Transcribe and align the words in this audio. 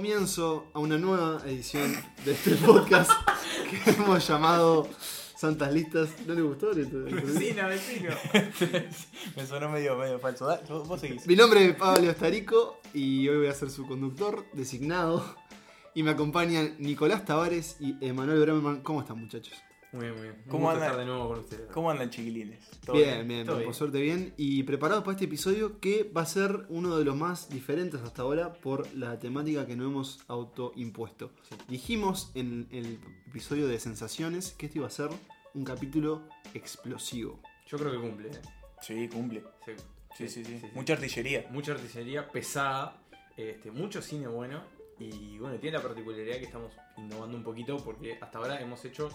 comienzo 0.00 0.70
a 0.72 0.78
una 0.78 0.96
nueva 0.96 1.42
edición 1.44 1.94
de 2.24 2.32
este 2.32 2.54
podcast 2.54 3.10
que 3.84 3.90
hemos 3.90 4.26
llamado 4.26 4.88
Santas 5.36 5.74
Listas. 5.74 6.08
¿No 6.26 6.32
le 6.32 6.40
gustó? 6.40 6.70
Vecina, 6.74 7.66
vecino. 7.66 8.08
Me 9.36 9.46
sonó 9.46 9.68
medio, 9.68 9.98
medio 9.98 10.18
falso. 10.18 10.46
Da- 10.46 10.62
Vos 10.70 10.98
seguís. 11.02 11.26
Mi 11.26 11.36
nombre 11.36 11.66
es 11.66 11.76
Pablo 11.76 12.10
Estarico 12.10 12.80
y 12.94 13.28
hoy 13.28 13.36
voy 13.40 13.46
a 13.48 13.52
ser 13.52 13.68
su 13.70 13.86
conductor 13.86 14.46
designado. 14.54 15.22
Y 15.94 16.02
me 16.02 16.12
acompañan 16.12 16.76
Nicolás 16.78 17.26
Tavares 17.26 17.76
y 17.78 17.94
Emanuel 18.00 18.40
Bremerman. 18.40 18.80
¿Cómo 18.80 19.02
están, 19.02 19.18
muchachos? 19.18 19.52
Muy 19.92 20.02
bien, 20.04 20.14
muy 20.14 20.22
bien. 20.22 20.34
¿Cómo 20.46 20.50
¿Cómo 20.52 20.70
anda? 20.70 20.84
estar 20.86 21.00
de 21.00 21.04
nuevo 21.06 21.28
con 21.28 21.38
ustedes? 21.40 21.68
¿Cómo 21.72 21.90
andan 21.90 22.10
chiquilines? 22.10 22.70
¿Todo 22.86 22.96
Bien, 22.96 23.26
bien, 23.26 23.44
Todo 23.44 23.56
por 23.56 23.62
bien. 23.64 23.74
suerte 23.74 24.00
bien. 24.00 24.34
Y 24.36 24.62
preparados 24.62 25.02
para 25.02 25.14
este 25.16 25.24
episodio 25.24 25.80
que 25.80 26.04
va 26.16 26.22
a 26.22 26.26
ser 26.26 26.64
uno 26.68 26.96
de 26.96 27.04
los 27.04 27.16
más 27.16 27.48
diferentes 27.50 28.00
hasta 28.02 28.22
ahora 28.22 28.52
por 28.52 28.92
la 28.94 29.18
temática 29.18 29.66
que 29.66 29.74
no 29.74 29.84
hemos 29.86 30.20
autoimpuesto. 30.28 31.32
Dijimos 31.68 32.30
en 32.34 32.68
el 32.70 32.98
episodio 33.28 33.66
de 33.66 33.80
sensaciones 33.80 34.52
que 34.52 34.66
este 34.66 34.78
iba 34.78 34.86
a 34.86 34.90
ser 34.90 35.08
un 35.54 35.64
capítulo 35.64 36.22
explosivo. 36.54 37.40
Yo 37.66 37.76
creo 37.78 37.90
que 37.92 37.98
cumple. 37.98 38.28
¿eh? 38.28 38.40
Sí, 38.80 39.08
cumple. 39.08 39.42
Sí, 39.66 39.72
Sí, 40.16 40.28
sí, 40.28 40.44
sí. 40.44 40.60
Mucha 40.74 40.94
artillería. 40.94 41.46
Mucha 41.50 41.72
artillería 41.72 42.28
pesada, 42.28 43.00
este, 43.36 43.70
mucho 43.70 44.02
cine 44.02 44.26
bueno. 44.28 44.62
Y 44.98 45.38
bueno, 45.38 45.56
tiene 45.58 45.78
la 45.78 45.82
particularidad 45.82 46.36
que 46.38 46.44
estamos 46.44 46.72
innovando 46.98 47.36
un 47.36 47.42
poquito 47.42 47.76
porque 47.78 48.18
hasta 48.20 48.38
ahora 48.38 48.60
hemos 48.60 48.84
hecho 48.84 49.08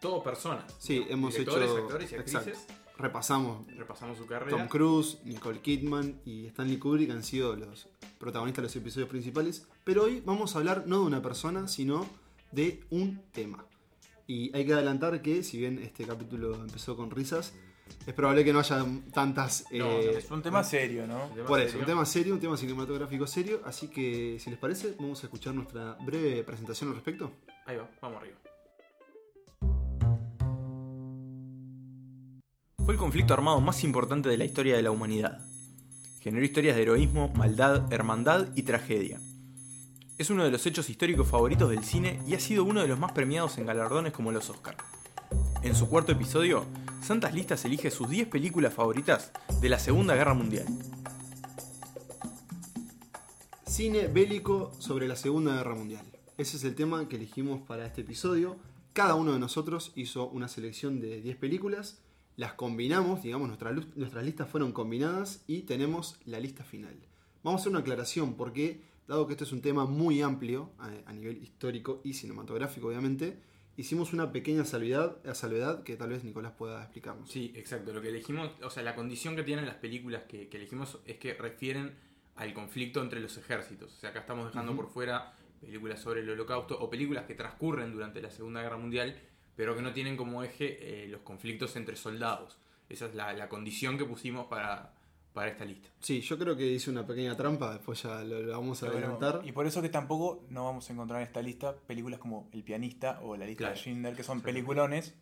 todo 0.00 0.22
personas. 0.22 0.64
Sí, 0.78 1.00
¿no? 1.00 1.06
hemos 1.12 1.34
hecho- 1.38 1.52
actores 1.56 2.12
y 2.12 2.14
actrices. 2.16 2.46
exacto. 2.58 2.74
Repasamos. 2.96 3.66
Repasamos 3.76 4.16
su 4.18 4.26
carrera. 4.26 4.56
Tom 4.56 4.68
Cruise, 4.68 5.18
Nicole 5.24 5.60
Kidman 5.60 6.20
y 6.24 6.46
Stanley 6.46 6.78
Kubrick 6.78 7.10
han 7.10 7.24
sido 7.24 7.56
los 7.56 7.88
protagonistas 8.18 8.62
de 8.62 8.66
los 8.68 8.76
episodios 8.76 9.08
principales. 9.08 9.66
Pero 9.82 10.04
hoy 10.04 10.22
vamos 10.24 10.54
a 10.54 10.58
hablar 10.58 10.84
no 10.86 11.00
de 11.00 11.06
una 11.06 11.20
persona, 11.20 11.66
sino 11.66 12.06
de 12.52 12.84
un 12.90 13.20
tema. 13.32 13.66
Y 14.28 14.54
hay 14.56 14.64
que 14.64 14.72
adelantar 14.74 15.20
que, 15.22 15.42
si 15.42 15.58
bien 15.58 15.78
este 15.80 16.04
capítulo 16.06 16.54
empezó 16.54 16.96
con 16.96 17.10
risas, 17.10 17.52
es 18.06 18.14
probable 18.14 18.44
que 18.44 18.52
no 18.52 18.60
haya 18.60 18.84
tantas. 19.12 19.64
No, 19.72 19.86
no, 19.86 19.90
eh, 19.90 20.18
Es 20.18 20.30
un 20.30 20.40
tema 20.40 20.62
serio, 20.62 21.06
¿no? 21.06 21.28
Por 21.46 21.58
eso, 21.60 21.70
serio. 21.72 21.80
un 21.80 21.86
tema 21.86 22.06
serio, 22.06 22.34
un 22.34 22.40
tema 22.40 22.56
cinematográfico 22.56 23.26
serio. 23.26 23.60
Así 23.64 23.88
que, 23.88 24.38
si 24.38 24.50
les 24.50 24.58
parece, 24.58 24.94
vamos 24.98 25.20
a 25.22 25.26
escuchar 25.26 25.52
nuestra 25.52 25.94
breve 26.00 26.44
presentación 26.44 26.90
al 26.90 26.94
respecto. 26.94 27.32
Ahí 27.66 27.76
va, 27.76 27.90
vamos 28.00 28.18
arriba. 28.22 28.36
Fue 32.84 32.92
el 32.92 33.00
conflicto 33.00 33.32
armado 33.32 33.62
más 33.62 33.82
importante 33.82 34.28
de 34.28 34.36
la 34.36 34.44
historia 34.44 34.76
de 34.76 34.82
la 34.82 34.90
humanidad. 34.90 35.40
Generó 36.20 36.44
historias 36.44 36.76
de 36.76 36.82
heroísmo, 36.82 37.32
maldad, 37.34 37.90
hermandad 37.90 38.48
y 38.56 38.64
tragedia. 38.64 39.18
Es 40.18 40.28
uno 40.28 40.44
de 40.44 40.50
los 40.50 40.66
hechos 40.66 40.90
históricos 40.90 41.26
favoritos 41.26 41.70
del 41.70 41.82
cine 41.82 42.20
y 42.26 42.34
ha 42.34 42.40
sido 42.40 42.62
uno 42.62 42.82
de 42.82 42.88
los 42.88 42.98
más 42.98 43.12
premiados 43.12 43.56
en 43.56 43.64
galardones 43.64 44.12
como 44.12 44.32
los 44.32 44.50
Oscar. 44.50 44.76
En 45.62 45.74
su 45.74 45.88
cuarto 45.88 46.12
episodio, 46.12 46.66
Santas 47.00 47.32
Listas 47.32 47.64
elige 47.64 47.90
sus 47.90 48.10
10 48.10 48.28
películas 48.28 48.74
favoritas 48.74 49.32
de 49.62 49.68
la 49.70 49.78
Segunda 49.78 50.14
Guerra 50.14 50.34
Mundial. 50.34 50.66
Cine 53.66 54.08
bélico 54.08 54.72
sobre 54.78 55.08
la 55.08 55.16
Segunda 55.16 55.56
Guerra 55.56 55.74
Mundial. 55.74 56.04
Ese 56.36 56.58
es 56.58 56.64
el 56.64 56.74
tema 56.74 57.08
que 57.08 57.16
elegimos 57.16 57.62
para 57.62 57.86
este 57.86 58.02
episodio. 58.02 58.58
Cada 58.92 59.14
uno 59.14 59.32
de 59.32 59.38
nosotros 59.38 59.92
hizo 59.94 60.28
una 60.28 60.48
selección 60.48 61.00
de 61.00 61.22
10 61.22 61.38
películas, 61.38 62.04
las 62.36 62.54
combinamos, 62.54 63.22
digamos, 63.22 63.48
nuestra 63.48 63.72
nuestras 63.72 64.24
listas 64.24 64.48
fueron 64.48 64.72
combinadas 64.72 65.44
y 65.46 65.62
tenemos 65.62 66.18
la 66.24 66.40
lista 66.40 66.64
final. 66.64 66.96
Vamos 67.42 67.60
a 67.60 67.62
hacer 67.62 67.70
una 67.70 67.80
aclaración 67.80 68.34
porque, 68.34 68.80
dado 69.06 69.26
que 69.26 69.34
esto 69.34 69.44
es 69.44 69.52
un 69.52 69.60
tema 69.60 69.84
muy 69.84 70.22
amplio 70.22 70.72
a, 70.78 70.90
a 71.06 71.12
nivel 71.12 71.42
histórico 71.42 72.00
y 72.04 72.14
cinematográfico, 72.14 72.88
obviamente, 72.88 73.38
hicimos 73.76 74.12
una 74.12 74.32
pequeña 74.32 74.64
salvedad, 74.64 75.16
salvedad 75.34 75.82
que 75.82 75.96
tal 75.96 76.10
vez 76.10 76.24
Nicolás 76.24 76.52
pueda 76.52 76.82
explicarnos. 76.82 77.30
Sí, 77.30 77.52
exacto. 77.54 77.92
Lo 77.92 78.00
que 78.00 78.08
elegimos, 78.08 78.50
o 78.62 78.70
sea, 78.70 78.82
la 78.82 78.94
condición 78.94 79.36
que 79.36 79.42
tienen 79.42 79.66
las 79.66 79.76
películas 79.76 80.22
que, 80.24 80.48
que 80.48 80.56
elegimos 80.56 80.98
es 81.06 81.18
que 81.18 81.34
refieren 81.34 81.92
al 82.36 82.52
conflicto 82.52 83.00
entre 83.02 83.20
los 83.20 83.36
ejércitos. 83.36 83.92
O 83.94 84.00
sea, 84.00 84.10
acá 84.10 84.20
estamos 84.20 84.46
dejando 84.46 84.74
por 84.74 84.88
fuera 84.88 85.34
películas 85.60 86.00
sobre 86.00 86.20
el 86.20 86.30
holocausto 86.30 86.78
o 86.78 86.90
películas 86.90 87.24
que 87.24 87.34
transcurren 87.34 87.92
durante 87.92 88.20
la 88.20 88.30
Segunda 88.30 88.62
Guerra 88.62 88.76
Mundial, 88.76 89.18
pero 89.56 89.74
que 89.76 89.82
no 89.82 89.92
tienen 89.92 90.16
como 90.16 90.42
eje 90.42 91.04
eh, 91.04 91.08
los 91.08 91.20
conflictos 91.22 91.76
entre 91.76 91.96
soldados. 91.96 92.58
Esa 92.88 93.06
es 93.06 93.14
la, 93.14 93.32
la 93.32 93.48
condición 93.48 93.96
que 93.96 94.04
pusimos 94.04 94.46
para, 94.46 94.92
para 95.32 95.50
esta 95.50 95.64
lista. 95.64 95.88
Sí, 96.00 96.20
yo 96.20 96.38
creo 96.38 96.56
que 96.56 96.66
hice 96.66 96.90
una 96.90 97.06
pequeña 97.06 97.36
trampa, 97.36 97.72
después 97.72 98.02
ya 98.02 98.22
lo, 98.22 98.40
lo 98.42 98.52
vamos 98.52 98.82
a 98.82 98.86
adelantar. 98.88 99.40
y 99.44 99.52
por 99.52 99.66
eso 99.66 99.80
que 99.82 99.88
tampoco 99.88 100.44
no 100.50 100.64
vamos 100.64 100.88
a 100.88 100.92
encontrar 100.92 101.20
en 101.22 101.26
esta 101.26 101.40
lista 101.42 101.74
películas 101.86 102.18
como 102.20 102.48
El 102.52 102.62
pianista 102.62 103.20
o 103.22 103.36
La 103.36 103.46
lista 103.46 103.58
Claro. 103.64 103.74
de 103.74 103.80
Schindler, 103.80 104.14
que 104.16 104.22
son 104.22 104.40
peliculones. 104.42 105.14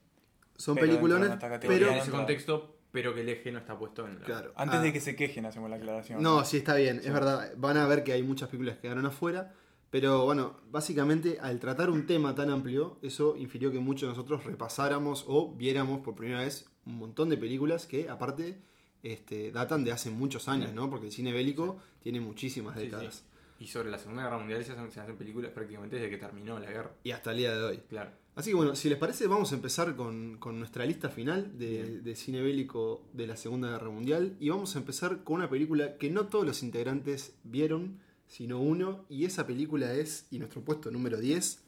Son 0.56 0.74
pero 0.74 0.86
peliculones, 0.86 1.30
pero... 1.62 1.88
en 1.90 1.94
ese 1.98 2.10
contexto, 2.10 2.76
pero 2.90 3.14
que 3.14 3.22
el 3.22 3.28
eje 3.30 3.50
no 3.52 3.58
está 3.58 3.78
puesto 3.78 4.06
en 4.06 4.18
la... 4.18 4.24
Claro. 4.26 4.52
Antes 4.54 4.80
Ah. 4.80 4.82
de 4.82 4.92
que 4.92 5.00
se 5.00 5.16
quejen, 5.16 5.46
hacemos 5.46 5.70
la 5.70 5.76
aclaración. 5.76 6.22
No, 6.22 6.44
sí, 6.44 6.58
está 6.58 6.74
bien, 6.74 7.00
Sí. 7.00 7.06
es 7.08 7.12
verdad. 7.14 7.52
Van 7.56 7.76
a 7.78 7.86
ver 7.86 8.04
que 8.04 8.12
hay 8.12 8.22
muchas 8.22 8.48
películas 8.50 8.76
que 8.76 8.82
quedaron 8.82 9.06
afuera. 9.06 9.54
Pero 9.92 10.24
bueno, 10.24 10.56
básicamente 10.70 11.38
al 11.38 11.60
tratar 11.60 11.90
un 11.90 12.06
tema 12.06 12.34
tan 12.34 12.48
amplio, 12.48 12.96
eso 13.02 13.36
infirió 13.36 13.70
que 13.70 13.78
muchos 13.78 14.08
de 14.08 14.16
nosotros 14.16 14.42
repasáramos 14.42 15.26
o 15.28 15.52
viéramos 15.54 16.00
por 16.00 16.14
primera 16.14 16.40
vez 16.40 16.64
un 16.86 16.96
montón 16.96 17.28
de 17.28 17.36
películas 17.36 17.84
que 17.84 18.08
aparte 18.08 18.58
este, 19.02 19.52
datan 19.52 19.84
de 19.84 19.92
hace 19.92 20.10
muchos 20.10 20.48
años, 20.48 20.72
¿no? 20.72 20.88
Porque 20.88 21.08
el 21.08 21.12
cine 21.12 21.30
bélico 21.30 21.76
tiene 22.00 22.22
muchísimas 22.22 22.74
décadas. 22.74 23.16
sí. 23.16 23.22
Y 23.60 23.68
sobre 23.68 23.90
la 23.90 23.98
Segunda 23.98 24.22
Guerra 24.24 24.38
Mundial 24.38 24.64
se 24.64 24.72
hacen, 24.72 24.90
se 24.90 24.98
hacen 24.98 25.16
películas 25.16 25.50
prácticamente 25.52 25.96
desde 25.96 26.08
que 26.08 26.16
terminó 26.16 26.58
la 26.58 26.70
guerra. 26.70 26.94
Y 27.04 27.10
hasta 27.10 27.32
el 27.32 27.36
día 27.36 27.54
de 27.54 27.62
hoy. 27.62 27.76
Claro. 27.88 28.10
Así 28.34 28.48
que 28.50 28.56
bueno, 28.56 28.74
si 28.74 28.88
les 28.88 28.96
parece, 28.96 29.26
vamos 29.26 29.52
a 29.52 29.56
empezar 29.56 29.94
con, 29.94 30.38
con 30.38 30.58
nuestra 30.58 30.86
lista 30.86 31.10
final 31.10 31.58
de, 31.58 32.00
de 32.00 32.16
cine 32.16 32.40
bélico 32.40 33.06
de 33.12 33.26
la 33.26 33.36
Segunda 33.36 33.70
Guerra 33.70 33.90
Mundial. 33.90 34.36
Y 34.40 34.48
vamos 34.48 34.74
a 34.74 34.78
empezar 34.78 35.22
con 35.22 35.36
una 35.36 35.50
película 35.50 35.98
que 35.98 36.10
no 36.10 36.28
todos 36.28 36.46
los 36.46 36.62
integrantes 36.62 37.36
vieron, 37.44 38.00
sino 38.32 38.58
uno. 38.60 39.04
Y 39.10 39.26
esa 39.26 39.46
película 39.46 39.92
es, 39.92 40.26
y 40.30 40.38
nuestro 40.38 40.62
puesto 40.62 40.90
número 40.90 41.18
10, 41.20 41.62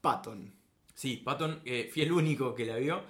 Patton. 0.00 0.50
Sí, 0.94 1.18
Patton, 1.22 1.60
fui 1.92 2.02
el 2.02 2.12
único 2.12 2.54
que 2.54 2.64
la 2.64 2.76
vio. 2.76 3.02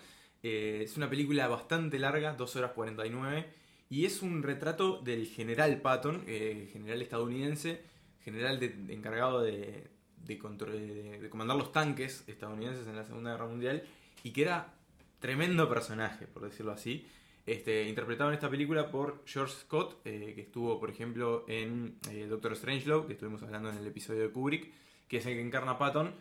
Eh, 0.43 0.81
es 0.84 0.97
una 0.97 1.09
película 1.09 1.47
bastante 1.47 2.00
larga, 2.00 2.34
2 2.34 2.56
horas 2.56 2.72
49. 2.72 3.47
Y 3.91 4.06
es 4.06 4.22
un 4.22 4.43
retrato 4.43 5.00
del 5.03 5.27
general 5.28 5.81
Patton, 5.81 6.25
eh, 6.27 6.69
general 6.72 7.00
estadounidense, 7.00 7.81
general 8.25 8.59
de- 8.59 8.75
encargado 8.93 9.41
de, 9.41 9.87
de, 10.25 10.39
contro- 10.41 10.72
de- 10.72 11.21
de 11.21 11.31
comandar 11.31 11.56
los 11.56 11.71
tanques 11.71 12.25
estadounidenses 12.27 12.89
en 12.89 12.97
la 12.97 13.05
Segunda 13.05 13.31
Guerra 13.33 13.47
Mundial. 13.47 13.84
Y 14.25 14.31
que 14.33 14.43
era 14.43 14.75
tremendo 15.21 15.69
personaje, 15.69 16.27
por 16.27 16.43
decirlo 16.43 16.72
así. 16.72 17.06
Este, 17.47 17.84
interpretado 17.84 18.31
en 18.31 18.34
esta 18.34 18.51
película 18.51 18.91
por 18.91 19.23
George 19.25 19.55
Scott, 19.55 20.01
eh, 20.05 20.33
que 20.34 20.41
estuvo, 20.41 20.81
por 20.81 20.91
ejemplo, 20.91 21.45
en 21.47 21.97
eh, 22.11 22.27
Doctor 22.27 22.57
Strangelove, 22.57 23.07
que 23.07 23.12
estuvimos 23.12 23.41
hablando 23.45 23.71
en 23.71 23.79
el 23.79 23.87
episodio 23.87 24.23
de 24.23 24.31
Kubrick, 24.31 24.73
que 25.07 25.19
es 25.19 25.27
el 25.27 25.34
que 25.34 25.43
encarna 25.43 25.79
Patton. 25.79 26.12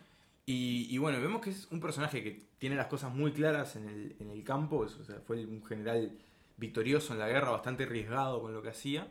Y, 0.48 0.96
bueno, 0.98 1.20
vemos 1.20 1.40
que 1.40 1.50
es 1.50 1.66
un 1.72 1.80
personaje 1.80 2.22
que 2.22 2.46
tiene 2.58 2.76
las 2.76 2.86
cosas 2.86 3.12
muy 3.12 3.32
claras 3.32 3.74
en 3.74 3.88
el, 3.88 4.16
en 4.20 4.30
el 4.30 4.44
campo. 4.44 4.86
fue 5.26 5.44
un 5.44 5.64
general 5.64 6.16
victorioso 6.56 7.12
en 7.12 7.18
la 7.18 7.26
guerra, 7.26 7.50
bastante 7.50 7.82
arriesgado 7.82 8.40
con 8.40 8.54
lo 8.54 8.62
que 8.62 8.68
hacía. 8.68 9.08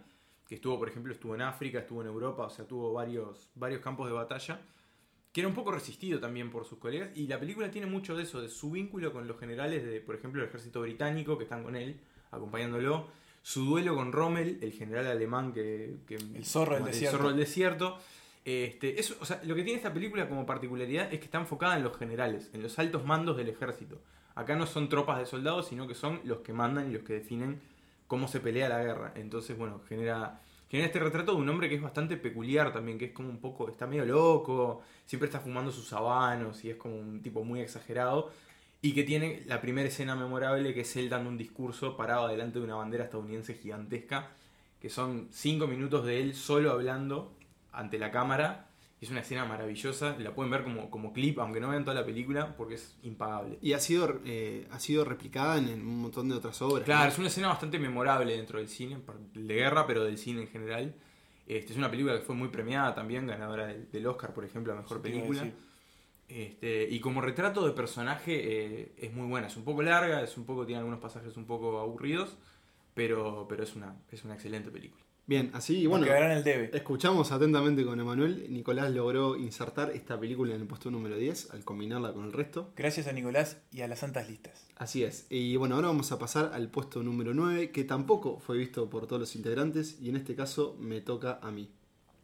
Que 0.48 0.56
estuvo, 0.56 0.80
por 0.80 0.88
ejemplo, 0.88 1.12
estuvo 1.12 1.36
en 1.36 1.42
África, 1.42 1.80
estuvo 1.80 2.02
en 2.02 2.08
Europa, 2.08 2.44
o 2.44 2.50
sea, 2.50 2.66
tuvo 2.66 2.94
varios, 2.94 3.50
varios 3.56 3.82
campos 3.82 4.08
de 4.08 4.14
batalla. 4.14 4.62
Que 5.36 5.42
era 5.42 5.50
un 5.50 5.54
poco 5.54 5.74
resistido 5.74 6.18
también 6.22 6.50
por 6.50 6.64
sus 6.64 6.80
colegas. 6.80 7.10
Y 7.14 7.28
la 7.28 7.38
película 7.38 7.70
tiene 7.70 7.88
mucho 7.88 8.16
de 8.16 8.24
eso, 8.24 8.42
de 8.42 8.48
su 8.48 8.72
vínculo 8.72 9.12
con 9.12 9.28
los 9.28 9.38
generales 9.38 9.84
de, 9.86 10.00
por 10.00 10.16
ejemplo, 10.16 10.42
el 10.42 10.48
ejército 10.48 10.80
británico 10.80 11.38
que 11.38 11.44
están 11.44 11.62
con 11.62 11.76
él, 11.76 12.00
acompañándolo. 12.32 13.08
Su 13.44 13.66
duelo 13.66 13.96
con 13.96 14.14
Rommel, 14.14 14.60
el 14.62 14.72
general 14.72 15.08
alemán 15.08 15.52
que. 15.52 15.98
que- 16.08 16.16
El 16.16 16.46
zorro 16.46 16.76
del 16.76 16.84
el 16.86 16.92
desierto. 16.92 17.18
zorro 17.18 17.30
del 17.32 17.38
desierto. 17.40 17.98
Este, 18.46 18.98
eso, 18.98 19.18
o 19.20 19.26
sea, 19.26 19.42
lo 19.44 19.56
que 19.56 19.64
tiene 19.64 19.76
esta 19.78 19.94
película 19.94 20.30
como 20.30 20.46
particularidad 20.46 21.12
es 21.12 21.20
que 21.20 21.26
está 21.26 21.40
enfocada 21.40 21.76
en 21.76 21.84
los 21.84 21.98
generales, 21.98 22.50
en 22.54 22.64
los 22.64 22.80
altos 22.80 23.04
mandos 23.06 23.36
del 23.36 23.50
ejército. 23.50 24.00
Acá 24.36 24.56
no 24.56 24.66
son 24.66 24.88
tropas 24.88 25.20
de 25.20 25.26
soldados, 25.26 25.68
sino 25.68 25.86
que 25.86 25.96
son 25.96 26.22
los 26.24 26.40
que 26.40 26.54
mandan 26.54 26.90
y 26.90 26.94
los 26.94 27.04
que 27.04 27.12
definen 27.14 27.60
cómo 28.08 28.28
se 28.30 28.40
pelea 28.40 28.70
la 28.70 28.82
guerra. 28.82 29.12
Entonces, 29.16 29.58
bueno, 29.58 29.82
genera, 29.90 30.42
genera 30.76 30.88
este 30.88 31.00
retrato 31.00 31.32
de 31.32 31.38
un 31.38 31.48
hombre 31.48 31.70
que 31.70 31.76
es 31.76 31.82
bastante 31.82 32.18
peculiar 32.18 32.74
también, 32.74 32.98
que 32.98 33.06
es 33.06 33.12
como 33.14 33.30
un 33.30 33.40
poco, 33.40 33.70
está 33.70 33.88
medio 33.88 34.06
loco, 34.06 34.82
siempre 35.06 35.28
está 35.28 35.40
fumando 35.40 35.72
sus 35.72 35.94
habanos 35.94 36.66
y 36.66 36.70
es 36.70 36.76
como 36.76 36.98
un 36.98 37.22
tipo 37.22 37.46
muy 37.46 37.62
exagerado. 37.62 38.32
Y 38.82 38.94
que 38.94 39.04
tiene 39.04 39.44
la 39.46 39.62
primera 39.62 39.88
escena 39.88 40.16
memorable 40.16 40.74
que 40.74 40.82
es 40.82 40.96
él 40.98 41.10
dando 41.10 41.30
un 41.30 41.38
discurso 41.38 41.96
parado 41.96 42.28
delante 42.28 42.60
de 42.60 42.66
una 42.66 42.76
bandera 42.76 43.06
estadounidense 43.06 43.54
gigantesca, 43.54 44.28
que 44.82 44.90
son 44.90 45.30
cinco 45.32 45.66
minutos 45.66 46.06
de 46.06 46.22
él 46.22 46.36
solo 46.36 46.72
hablando 46.72 47.32
ante 47.72 47.98
la 47.98 48.12
cámara. 48.12 48.68
Es 49.06 49.12
una 49.12 49.20
escena 49.20 49.46
maravillosa, 49.46 50.18
la 50.18 50.34
pueden 50.34 50.50
ver 50.52 50.64
como, 50.64 50.90
como 50.90 51.14
clip, 51.14 51.38
aunque 51.38 51.60
no 51.60 51.70
vean 51.70 51.84
toda 51.84 51.94
la 51.94 52.04
película, 52.04 52.56
porque 52.58 52.74
es 52.74 52.98
impagable. 53.04 53.60
Y 53.62 53.74
ha 53.74 53.80
sido, 53.80 54.20
eh, 54.26 54.68
ha 54.72 54.80
sido 54.80 55.06
replicada 55.06 55.60
en, 55.60 55.70
un 55.70 56.02
montón 56.02 56.28
de 56.28 56.34
otras 56.34 56.60
obras. 56.64 56.86
Claro, 56.86 57.04
¿no? 57.04 57.10
es 57.12 57.20
una 57.20 57.28
escena 57.28 57.50
bastante 57.50 57.78
memorable 57.78 58.36
dentro 58.36 58.58
del 58.58 58.68
cine, 58.68 58.98
de 59.36 59.54
guerra, 59.54 59.86
pero 59.86 60.04
del 60.04 60.18
cine 60.18 60.42
en 60.42 60.48
general. 60.48 60.96
Este, 61.46 61.74
es 61.74 61.78
una 61.78 61.92
película 61.92 62.18
que 62.18 62.26
fue 62.26 62.34
muy 62.34 62.48
premiada 62.48 62.96
también, 62.96 63.28
ganadora 63.28 63.68
del, 63.68 63.92
del 63.92 64.08
Oscar, 64.08 64.34
por 64.34 64.44
ejemplo, 64.44 64.74
a 64.74 64.78
Mejor 64.78 65.04
Película. 65.04 65.48
Este, 66.28 66.88
y 66.90 67.00
como 67.00 67.22
retrato 67.22 67.64
de 67.64 67.74
personaje 67.74 68.34
eh, 68.34 68.92
es 68.98 69.14
muy 69.14 69.28
buena, 69.28 69.46
es 69.46 69.56
un 69.56 69.64
poco 69.64 69.84
larga, 69.84 70.24
es 70.24 70.36
un 70.36 70.46
poco, 70.46 70.66
tiene 70.66 70.80
algunos 70.80 71.00
pasajes 71.00 71.38
un 71.38 71.46
poco 71.46 71.80
aburridos, 71.80 72.36
pero, 72.96 73.46
pero 73.48 73.62
es, 73.62 73.76
una, 73.76 73.96
es 74.12 74.24
una 74.24 74.34
excelente 74.34 74.72
película. 74.72 75.05
Bien, 75.28 75.50
así, 75.54 75.78
y 75.80 75.88
bueno, 75.88 76.06
el 76.06 76.44
debe. 76.44 76.70
escuchamos 76.74 77.32
atentamente 77.32 77.84
con 77.84 78.00
Emanuel. 78.00 78.46
Nicolás 78.52 78.92
logró 78.92 79.36
insertar 79.36 79.90
esta 79.92 80.20
película 80.20 80.54
en 80.54 80.62
el 80.62 80.68
puesto 80.68 80.92
número 80.92 81.16
10 81.18 81.50
al 81.52 81.64
combinarla 81.66 82.14
con 82.14 82.26
el 82.26 82.32
resto. 82.34 82.72
Gracias 82.76 83.08
a 83.08 83.12
Nicolás 83.12 83.58
y 83.72 83.82
a 83.82 83.88
las 83.88 84.00
santas 84.00 84.30
listas. 84.30 84.68
Así 84.76 85.04
es. 85.04 85.26
Y 85.32 85.56
bueno, 85.56 85.76
ahora 85.76 85.88
vamos 85.88 86.12
a 86.12 86.20
pasar 86.20 86.52
al 86.54 86.70
puesto 86.70 87.02
número 87.02 87.34
9, 87.34 87.72
que 87.72 87.84
tampoco 87.84 88.38
fue 88.40 88.58
visto 88.58 88.88
por 88.88 89.08
todos 89.08 89.20
los 89.20 89.36
integrantes, 89.36 89.98
y 90.00 90.10
en 90.10 90.16
este 90.18 90.36
caso 90.36 90.78
me 90.80 91.02
toca 91.02 91.40
a 91.42 91.50
mí. 91.50 91.70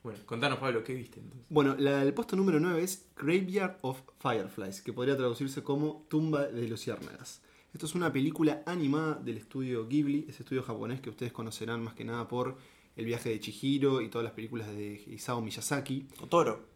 Bueno, 0.03 0.19
contanos 0.27 0.59
Pablo, 0.59 0.83
¿qué 0.83 0.93
viste 0.93 1.19
entonces? 1.21 1.47
Bueno, 1.49 1.75
la- 1.79 2.03
el 2.03 2.13
puesto 2.13 2.35
número 2.35 2.59
9 2.59 2.83
es 2.83 3.07
Graveyard 3.17 3.77
of 3.81 3.99
Fireflies, 4.19 4.81
que 4.81 4.93
podría 4.93 5.17
traducirse 5.17 5.63
como 5.63 6.05
Tumba 6.07 6.45
de 6.45 6.67
Luciérnagas. 6.67 7.41
Esto 7.73 7.85
es 7.87 7.95
una 7.95 8.11
película 8.13 8.61
animada 8.67 9.15
del 9.15 9.37
estudio 9.37 9.87
Ghibli, 9.87 10.25
ese 10.29 10.43
estudio 10.43 10.61
japonés 10.61 11.01
que 11.01 11.09
ustedes 11.09 11.31
conocerán 11.31 11.83
más 11.83 11.93
que 11.95 12.03
nada 12.03 12.27
por 12.27 12.57
El 13.01 13.07
viaje 13.07 13.29
de 13.29 13.39
Chihiro 13.39 13.99
y 13.99 14.09
todas 14.09 14.23
las 14.23 14.33
películas 14.33 14.67
de 14.67 15.03
Isao 15.07 15.41
Miyazaki. 15.41 16.05
Totoro. 16.19 16.67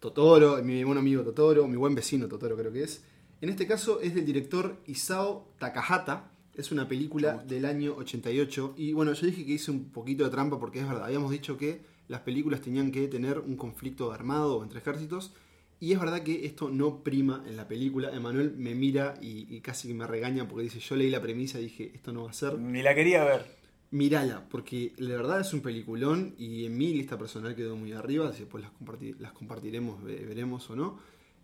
Totoro, 0.00 0.62
mi 0.64 0.82
buen 0.82 0.96
amigo 0.96 1.22
Totoro, 1.22 1.68
mi 1.68 1.76
buen 1.76 1.94
vecino 1.94 2.26
Totoro 2.26 2.56
creo 2.56 2.72
que 2.72 2.84
es. 2.84 3.04
En 3.42 3.50
este 3.50 3.66
caso 3.66 4.00
es 4.00 4.14
del 4.14 4.24
director 4.24 4.78
Isao 4.86 5.52
Takahata. 5.58 6.32
Es 6.54 6.72
una 6.72 6.88
película 6.88 7.44
del 7.46 7.66
año 7.66 7.96
88. 7.96 8.76
Y 8.78 8.94
bueno, 8.94 9.12
yo 9.12 9.26
dije 9.26 9.44
que 9.44 9.52
hice 9.52 9.70
un 9.70 9.90
poquito 9.90 10.24
de 10.24 10.30
trampa 10.30 10.58
porque 10.58 10.80
es 10.80 10.88
verdad. 10.88 11.04
Habíamos 11.04 11.30
dicho 11.30 11.58
que 11.58 11.82
las 12.08 12.22
películas 12.22 12.62
tenían 12.62 12.90
que 12.90 13.06
tener 13.06 13.38
un 13.40 13.58
conflicto 13.58 14.10
armado 14.10 14.62
entre 14.62 14.78
ejércitos. 14.78 15.34
Y 15.80 15.92
es 15.92 16.00
verdad 16.00 16.22
que 16.22 16.46
esto 16.46 16.70
no 16.70 17.02
prima 17.02 17.44
en 17.46 17.58
la 17.58 17.68
película. 17.68 18.10
Emanuel 18.10 18.54
me 18.56 18.74
mira 18.74 19.18
y, 19.20 19.54
y 19.54 19.60
casi 19.60 19.88
que 19.88 19.92
me 19.92 20.06
regaña 20.06 20.48
porque 20.48 20.62
dice, 20.62 20.80
yo 20.80 20.96
leí 20.96 21.10
la 21.10 21.20
premisa 21.20 21.60
y 21.60 21.64
dije, 21.64 21.92
esto 21.94 22.10
no 22.10 22.24
va 22.24 22.30
a 22.30 22.32
ser. 22.32 22.58
Ni 22.58 22.80
la 22.82 22.94
quería 22.94 23.22
ver. 23.22 23.63
Mírala, 23.90 24.48
porque 24.48 24.92
la 24.98 25.14
verdad 25.14 25.40
es 25.40 25.52
un 25.52 25.60
peliculón 25.60 26.34
y 26.36 26.64
en 26.66 26.76
mi 26.76 26.92
lista 26.94 27.16
personal 27.16 27.54
quedó 27.54 27.76
muy 27.76 27.92
arriba, 27.92 28.30
después 28.30 28.64
las, 28.64 28.72
comparti- 28.72 29.16
las 29.18 29.32
compartiremos, 29.32 30.02
ve- 30.02 30.24
veremos 30.26 30.68
o 30.70 30.74
no. 30.76 30.98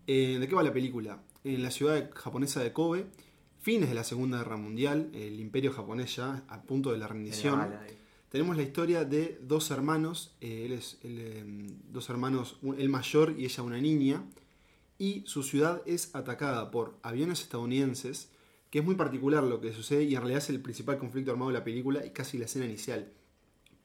Eh, 0.07 0.39
¿De 0.41 0.49
qué 0.49 0.55
va 0.57 0.63
la 0.65 0.73
película? 0.73 1.23
En 1.45 1.63
la 1.63 1.71
ciudad 1.71 2.11
japonesa 2.15 2.61
de 2.63 2.73
Kobe, 2.73 3.07
fines 3.61 3.89
de 3.89 3.95
la 3.95 4.03
Segunda 4.03 4.39
Guerra 4.39 4.57
Mundial, 4.57 5.11
el 5.15 5.39
imperio 5.39 5.73
japonés 5.73 6.17
ya 6.17 6.43
a 6.49 6.63
punto 6.63 6.91
de 6.91 6.99
la 6.99 7.07
rendición. 7.07 7.55
Tenemos 8.31 8.57
la 8.57 8.63
historia 8.63 9.05
de 9.05 9.39
dos 9.43 9.71
hermanos, 9.71 10.35
eh, 10.41 10.65
él 10.67 10.73
es 10.73 10.99
él, 11.05 11.19
eh, 11.21 11.45
dos 11.93 12.11
hermanos, 12.11 12.59
él 12.79 12.89
mayor 12.89 13.35
y 13.39 13.45
ella 13.45 13.63
una 13.63 13.81
niña, 13.81 14.25
y 14.99 15.23
su 15.27 15.43
ciudad 15.43 15.83
es 15.87 16.15
atacada 16.15 16.71
por 16.71 16.97
aviones 17.03 17.41
estadounidenses, 17.43 18.31
que 18.71 18.79
es 18.79 18.85
muy 18.85 18.95
particular 18.95 19.43
lo 19.43 19.61
que 19.61 19.73
sucede 19.73 20.05
y 20.05 20.15
en 20.15 20.21
realidad 20.21 20.43
es 20.43 20.51
el 20.51 20.61
principal 20.61 20.99
conflicto 20.99 21.33
armado 21.33 21.51
de 21.51 21.59
la 21.59 21.65
película 21.65 22.07
y 22.07 22.11
casi 22.11 22.39
la 22.39 22.45
escena 22.45 22.65
inicial. 22.65 23.13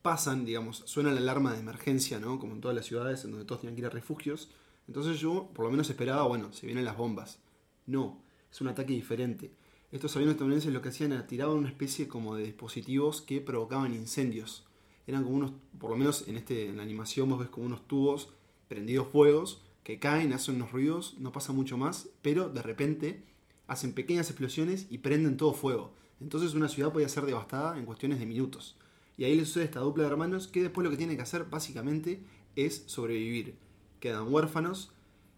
Pasan, 0.01 0.45
digamos, 0.45 0.83
suena 0.85 1.11
la 1.11 1.19
alarma 1.19 1.53
de 1.53 1.59
emergencia, 1.59 2.19
¿no? 2.19 2.37
Como 2.37 2.53
en 2.53 2.61
todas 2.61 2.75
las 2.75 2.85
ciudades 2.85 3.25
en 3.25 3.31
donde 3.31 3.45
todos 3.45 3.61
tenían 3.61 3.75
que 3.75 3.81
ir 3.81 3.87
a 3.87 3.89
refugios. 3.89 4.49
Entonces 4.87 5.19
yo 5.19 5.49
por 5.55 5.65
lo 5.65 5.71
menos 5.71 5.89
esperaba, 5.89 6.27
bueno, 6.27 6.53
se 6.53 6.67
vienen 6.67 6.85
las 6.85 6.97
bombas. 6.97 7.39
No, 7.87 8.21
es 8.51 8.61
un 8.61 8.67
ataque 8.67 8.93
diferente. 8.93 9.51
Estos 9.91 10.15
aviones 10.15 10.33
estadounidenses 10.33 10.71
lo 10.71 10.81
que 10.81 10.89
hacían 10.89 11.13
era 11.13 11.25
tiraban 11.25 11.57
una 11.57 11.69
especie 11.69 12.07
como 12.07 12.35
de 12.35 12.43
dispositivos 12.43 13.21
que 13.21 13.41
provocaban 13.41 13.93
incendios. 13.93 14.65
Eran 15.07 15.23
como 15.23 15.35
unos, 15.37 15.53
por 15.79 15.89
lo 15.89 15.95
menos 15.95 16.27
en, 16.27 16.37
este, 16.37 16.67
en 16.69 16.77
la 16.77 16.83
animación 16.83 17.29
vos 17.29 17.39
ves 17.39 17.49
como 17.49 17.65
unos 17.65 17.87
tubos 17.87 18.29
prendidos 18.67 19.07
fuegos 19.07 19.61
que 19.83 19.99
caen, 19.99 20.33
hacen 20.33 20.55
unos 20.55 20.71
ruidos, 20.71 21.15
no 21.19 21.31
pasa 21.31 21.53
mucho 21.53 21.77
más, 21.77 22.09
pero 22.23 22.49
de 22.49 22.63
repente 22.63 23.23
hacen 23.67 23.93
pequeñas 23.93 24.29
explosiones 24.29 24.87
y 24.89 24.99
prenden 24.99 25.37
todo 25.37 25.53
fuego. 25.53 25.93
Entonces 26.21 26.53
una 26.53 26.69
ciudad 26.69 26.91
podía 26.93 27.09
ser 27.09 27.25
devastada 27.25 27.77
en 27.77 27.85
cuestiones 27.85 28.19
de 28.19 28.25
minutos. 28.25 28.77
Y 29.17 29.23
ahí 29.23 29.35
le 29.35 29.45
sucede 29.45 29.63
esta 29.65 29.79
dupla 29.79 30.03
de 30.03 30.09
hermanos 30.09 30.47
que 30.47 30.61
después 30.61 30.83
lo 30.83 30.91
que 30.91 30.97
tienen 30.97 31.15
que 31.15 31.21
hacer 31.23 31.45
básicamente 31.45 32.21
es 32.55 32.83
sobrevivir. 32.87 33.55
Quedan 33.99 34.31
huérfanos 34.31 34.91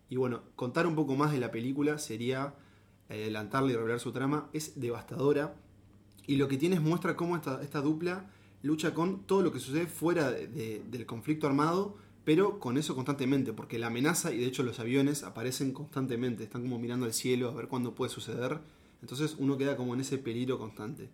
y 0.10 0.16
bueno, 0.18 0.42
contar 0.56 0.88
un 0.88 0.96
poco 0.96 1.16
más 1.16 1.32
de 1.32 1.40
la 1.40 1.52
película 1.52 1.98
sería 2.00 2.56
eh, 3.10 3.22
adelantarle 3.24 3.74
y 3.74 3.76
revelar 3.76 4.00
su 4.00 4.12
trama. 4.12 4.50
Es 4.54 4.80
devastadora 4.80 5.56
y 6.26 6.36
lo 6.38 6.48
que 6.48 6.58
tiene 6.58 6.76
es 6.76 6.82
muestra 6.82 7.16
cómo 7.16 7.36
esta, 7.36 7.62
esta 7.62 7.82
dupla 7.82 8.30
lucha 8.64 8.94
con 8.94 9.24
todo 9.24 9.42
lo 9.44 9.52
que 9.52 9.60
sucede 9.60 9.88
fuera 9.88 10.32
de- 10.32 10.48
de- 10.48 10.84
del 10.90 11.06
conflicto 11.06 11.48
armado, 11.48 11.98
pero 12.28 12.60
con 12.60 12.78
eso 12.78 12.94
constantemente, 12.94 13.54
porque 13.54 13.80
la 13.80 13.88
amenaza 13.88 14.34
y 14.34 14.38
de 14.38 14.48
hecho 14.48 14.62
los 14.62 14.82
aviones 14.82 15.24
aparecen 15.24 15.72
constantemente, 15.72 16.44
están 16.44 16.64
como 16.64 16.78
mirando 16.78 17.06
al 17.06 17.14
cielo 17.14 17.48
a 17.48 17.54
ver 17.54 17.70
cuándo 17.70 17.96
puede 17.96 18.12
suceder. 18.12 18.60
Entonces 19.02 19.38
uno 19.40 19.58
queda 19.58 19.78
como 19.78 19.94
en 19.94 20.02
ese 20.02 20.18
peligro 20.18 20.60
constante. 20.60 21.10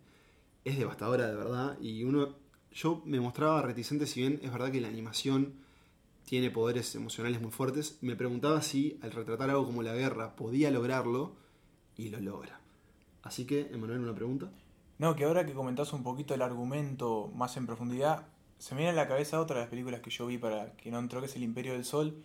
Es 0.64 0.76
devastadora 0.76 1.28
de 1.28 1.36
verdad 1.36 1.78
y 1.80 2.02
uno 2.02 2.34
yo 2.72 3.00
me 3.04 3.20
mostraba 3.20 3.62
reticente 3.62 4.08
si 4.08 4.22
bien 4.22 4.40
es 4.42 4.50
verdad 4.50 4.72
que 4.72 4.80
la 4.80 4.88
animación 4.88 5.54
tiene 6.24 6.50
poderes 6.50 6.92
emocionales 6.96 7.40
muy 7.40 7.52
fuertes, 7.52 7.96
me 8.00 8.16
preguntaba 8.16 8.60
si 8.60 8.98
al 9.00 9.12
retratar 9.12 9.50
algo 9.50 9.66
como 9.66 9.84
la 9.84 9.94
guerra 9.94 10.34
podía 10.34 10.72
lograrlo 10.72 11.36
y 11.96 12.08
lo 12.08 12.18
logra. 12.18 12.58
Así 13.22 13.44
que, 13.46 13.68
Emanuel, 13.72 14.00
una 14.00 14.16
pregunta. 14.16 14.50
No, 14.98 15.14
que 15.14 15.26
ahora 15.26 15.46
que 15.46 15.54
comentás 15.54 15.92
un 15.92 16.02
poquito 16.02 16.34
el 16.34 16.42
argumento 16.42 17.30
más 17.36 17.56
en 17.56 17.66
profundidad, 17.66 18.33
se 18.58 18.74
me 18.74 18.82
viene 18.82 18.92
a 18.98 19.02
la 19.02 19.08
cabeza 19.08 19.40
otra 19.40 19.56
de 19.56 19.62
las 19.62 19.70
películas 19.70 20.00
que 20.00 20.10
yo 20.10 20.26
vi 20.26 20.38
para 20.38 20.72
que 20.76 20.90
no 20.90 20.98
entró, 20.98 21.20
que 21.20 21.26
es 21.26 21.36
El 21.36 21.42
Imperio 21.42 21.72
del 21.74 21.84
Sol. 21.84 22.16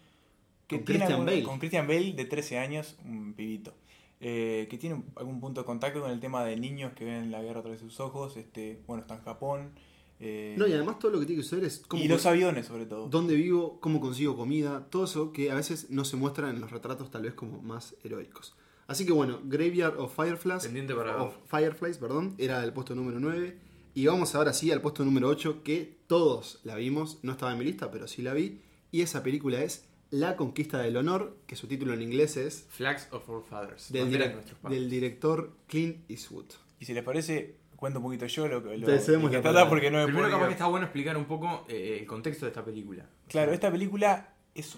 Que 0.68 0.78
Con 0.78 0.86
tiene 0.86 1.00
Christian 1.00 1.12
algún- 1.14 1.26
Bale. 1.26 1.44
Con 1.44 1.60
Christian 1.60 1.88
Bale, 1.88 2.14
de 2.14 2.26
13 2.26 2.58
años, 2.60 2.96
un 3.06 3.34
pibito. 3.34 3.74
eh, 4.22 4.68
que 4.70 4.78
tiene 4.78 5.02
algún 5.16 5.40
punto 5.40 5.62
de 5.62 5.66
contacto 5.66 6.02
con 6.02 6.12
el 6.12 6.20
tema 6.20 6.44
de 6.44 6.58
niños 6.58 6.92
que 6.94 7.06
ven 7.06 7.32
la 7.32 7.42
guerra 7.42 7.60
a 7.60 7.64
través 7.64 7.80
de 7.82 7.88
sus 7.88 8.02
ojos. 8.02 8.36
Este, 8.36 8.82
bueno, 8.86 9.00
está 9.02 9.16
en 9.16 9.22
Japón. 9.22 9.72
eh, 10.20 10.56
No, 10.58 10.68
y 10.68 10.74
además 10.74 11.00
todo 11.00 11.12
lo 11.14 11.20
que 11.22 11.26
tiene 11.26 11.40
que 11.42 11.44
suceder 11.44 11.64
es 11.64 11.80
cómo, 11.88 12.04
y 12.04 12.10
los 12.10 12.26
aviones, 12.26 12.66
sobre 12.66 12.86
todo. 12.86 13.08
dónde 13.08 13.36
vivo, 13.36 13.80
cómo 13.80 14.02
consigo 14.02 14.36
comida, 14.36 14.86
todo 14.90 15.06
eso 15.06 15.32
que 15.32 15.50
a 15.52 15.56
veces 15.56 15.90
no 15.90 16.04
se 16.04 16.18
muestra 16.18 16.50
en 16.50 16.60
los 16.60 16.70
retratos 16.70 17.10
tal 17.10 17.22
vez 17.22 17.34
como 17.34 17.62
más 17.62 17.96
heroicos. 18.04 18.58
Así 18.88 19.06
que 19.06 19.14
bueno, 19.14 19.40
Graveyard 19.46 19.98
of 19.98 20.14
Fireflies, 20.14 20.64
Pendiente 20.66 20.94
para 20.94 21.24
of 21.24 21.36
Fireflies, 21.50 21.98
perdón, 22.00 22.36
era 22.38 22.62
el 22.66 22.74
puesto 22.74 22.96
número 22.96 23.22
9. 23.22 23.58
Y 24.00 24.08
vamos 24.08 24.34
ahora 24.34 24.54
sí 24.54 24.72
al 24.72 24.80
puesto 24.80 25.04
número 25.04 25.28
8, 25.28 25.62
que 25.62 25.98
todos 26.08 26.62
la 26.64 26.76
vimos, 26.76 27.20
no 27.22 27.34
estaba 27.34 27.52
en 27.52 27.58
mi 27.58 27.66
lista, 27.66 27.92
pero 27.92 28.08
sí 28.08 28.22
la 28.22 28.34
vi. 28.34 28.62
Y 28.94 29.02
esa 29.02 29.24
película 29.24 29.62
es 29.62 29.90
La 30.10 30.38
Conquista 30.38 30.78
del 30.78 30.96
Honor, 30.96 31.36
que 31.48 31.58
su 31.58 31.68
título 31.68 31.94
en 31.94 32.02
inglés 32.02 32.38
es 32.38 32.66
Flags 32.70 33.10
of 33.12 33.28
Our 33.28 33.44
Fathers. 33.44 33.92
del, 33.92 34.90
director 34.90 35.52
Clint 35.68 36.10
Eastwood. 36.10 36.46
Y 36.80 36.86
si 36.86 36.94
les 36.94 37.04
parece, 37.04 37.58
cuento 37.76 38.00
un 38.00 38.06
poquito 38.06 38.26
yo 38.28 38.48
lo 38.48 38.64
que 38.64 38.78
lo, 38.78 38.88
que 38.88 39.36
la 39.36 39.42
trata 39.42 39.68
porque 39.68 39.92
no 39.92 39.98
me 39.98 40.06
Primero 40.06 40.28
puedo 40.28 40.38
capaz 40.38 40.48
que 40.48 40.54
está 40.54 40.68
bueno 40.68 40.86
explicar 40.86 41.18
un 41.18 41.26
poco 41.26 41.66
eh, 41.68 41.98
el 42.00 42.08
contexto 42.08 42.46
de 42.46 42.52
esta 42.52 42.64
película. 42.64 43.06
Claro, 43.28 43.52
esta 43.52 43.70
película 43.70 44.34
es, 44.56 44.78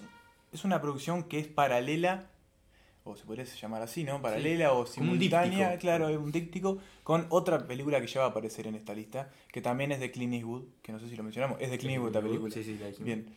es 0.51 0.65
una 0.65 0.81
producción 0.81 1.25
que 1.25 1.37
es 1.37 1.45
paralela, 1.45 2.31
o 3.03 3.15
se 3.15 3.25
podría 3.25 3.45
llamar 3.45 3.81
así, 3.81 4.03
¿no? 4.03 4.21
Paralela 4.21 4.73
o 4.73 4.85
simultánea, 4.85 5.77
claro, 5.77 6.07
un 6.19 6.31
díptico, 6.31 6.79
con 7.03 7.25
otra 7.29 7.65
película 7.67 7.99
que 7.99 8.07
ya 8.07 8.21
va 8.21 8.27
a 8.27 8.29
aparecer 8.29 8.67
en 8.67 8.75
esta 8.75 8.93
lista, 8.93 9.31
que 9.51 9.61
también 9.61 9.91
es 9.91 9.99
de 9.99 10.11
Clint 10.11 10.33
Eastwood, 10.33 10.63
que 10.81 10.91
no 10.91 10.99
sé 10.99 11.09
si 11.09 11.15
lo 11.15 11.23
mencionamos, 11.23 11.59
es 11.59 11.71
de 11.71 11.77
Clint 11.77 11.93
Eastwood 11.93 12.09
esta 12.09 12.21
película. 12.21 12.53
Sí, 12.53 12.63
sí, 12.63 12.77
la 12.79 12.87
dijimos. 12.87 13.05
Bien. 13.05 13.35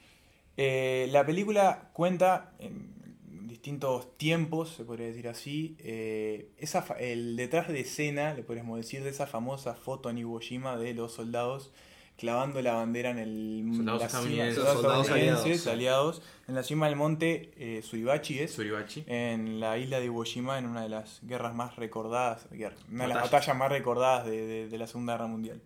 Eh, 0.57 1.09
la 1.11 1.25
película 1.25 1.91
cuenta 1.93 2.53
en 2.59 3.49
distintos 3.49 4.17
tiempos, 4.19 4.71
se 4.71 4.85
podría 4.85 5.07
decir 5.07 5.29
así, 5.29 5.77
eh, 5.81 6.51
esa 6.59 6.85
el 6.99 7.37
detrás 7.37 7.69
de 7.69 7.81
escena, 7.81 8.35
le 8.35 8.43
podríamos 8.43 8.77
decir, 8.77 9.03
de 9.03 9.11
esa 9.11 9.27
famosa 9.27 9.75
foto 9.75 10.11
en 10.11 10.19
Iwo 10.19 10.39
Jima 10.41 10.77
de 10.77 10.93
los 10.93 11.13
soldados 11.13 11.73
clavando 12.17 12.63
la 12.63 12.75
bandera 12.75 13.11
en 13.11 13.19
el 13.19 13.71
Soldados 13.75 14.03
la 14.03 14.09
cima- 14.09 14.19
estadounidenses. 14.21 14.55
soldados 14.57 14.81
Soldados 14.83 15.07
estadounidenses, 15.07 15.67
aliados. 15.67 16.17
aliados, 16.19 16.23
en 16.49 16.55
la 16.55 16.63
cima 16.63 16.87
del 16.87 16.97
monte 16.97 17.51
eh, 17.57 17.83
Suribachi 17.83 18.39
es, 18.39 18.53
Suribachi. 18.53 19.05
en 19.07 19.59
la 19.61 19.79
isla 19.79 19.99
de 19.99 20.07
Iwo 20.07 20.23
Jima, 20.25 20.59
en 20.59 20.67
una 20.67 20.83
de 20.83 20.89
las 20.89 21.21
guerras 21.23 21.55
más 21.55 21.77
recordadas, 21.77 22.49
guerra- 22.53 22.77
una 22.91 23.05
de 23.05 23.09
las 23.15 23.23
Batallas. 23.31 23.57
más 23.57 23.69
recordadas 23.71 24.27
de, 24.27 24.47
de- 24.47 24.69
de 24.69 24.79
la 24.79 24.87
Segunda 24.87 25.15
Guerra 25.15 25.27
Mundial. 25.27 25.61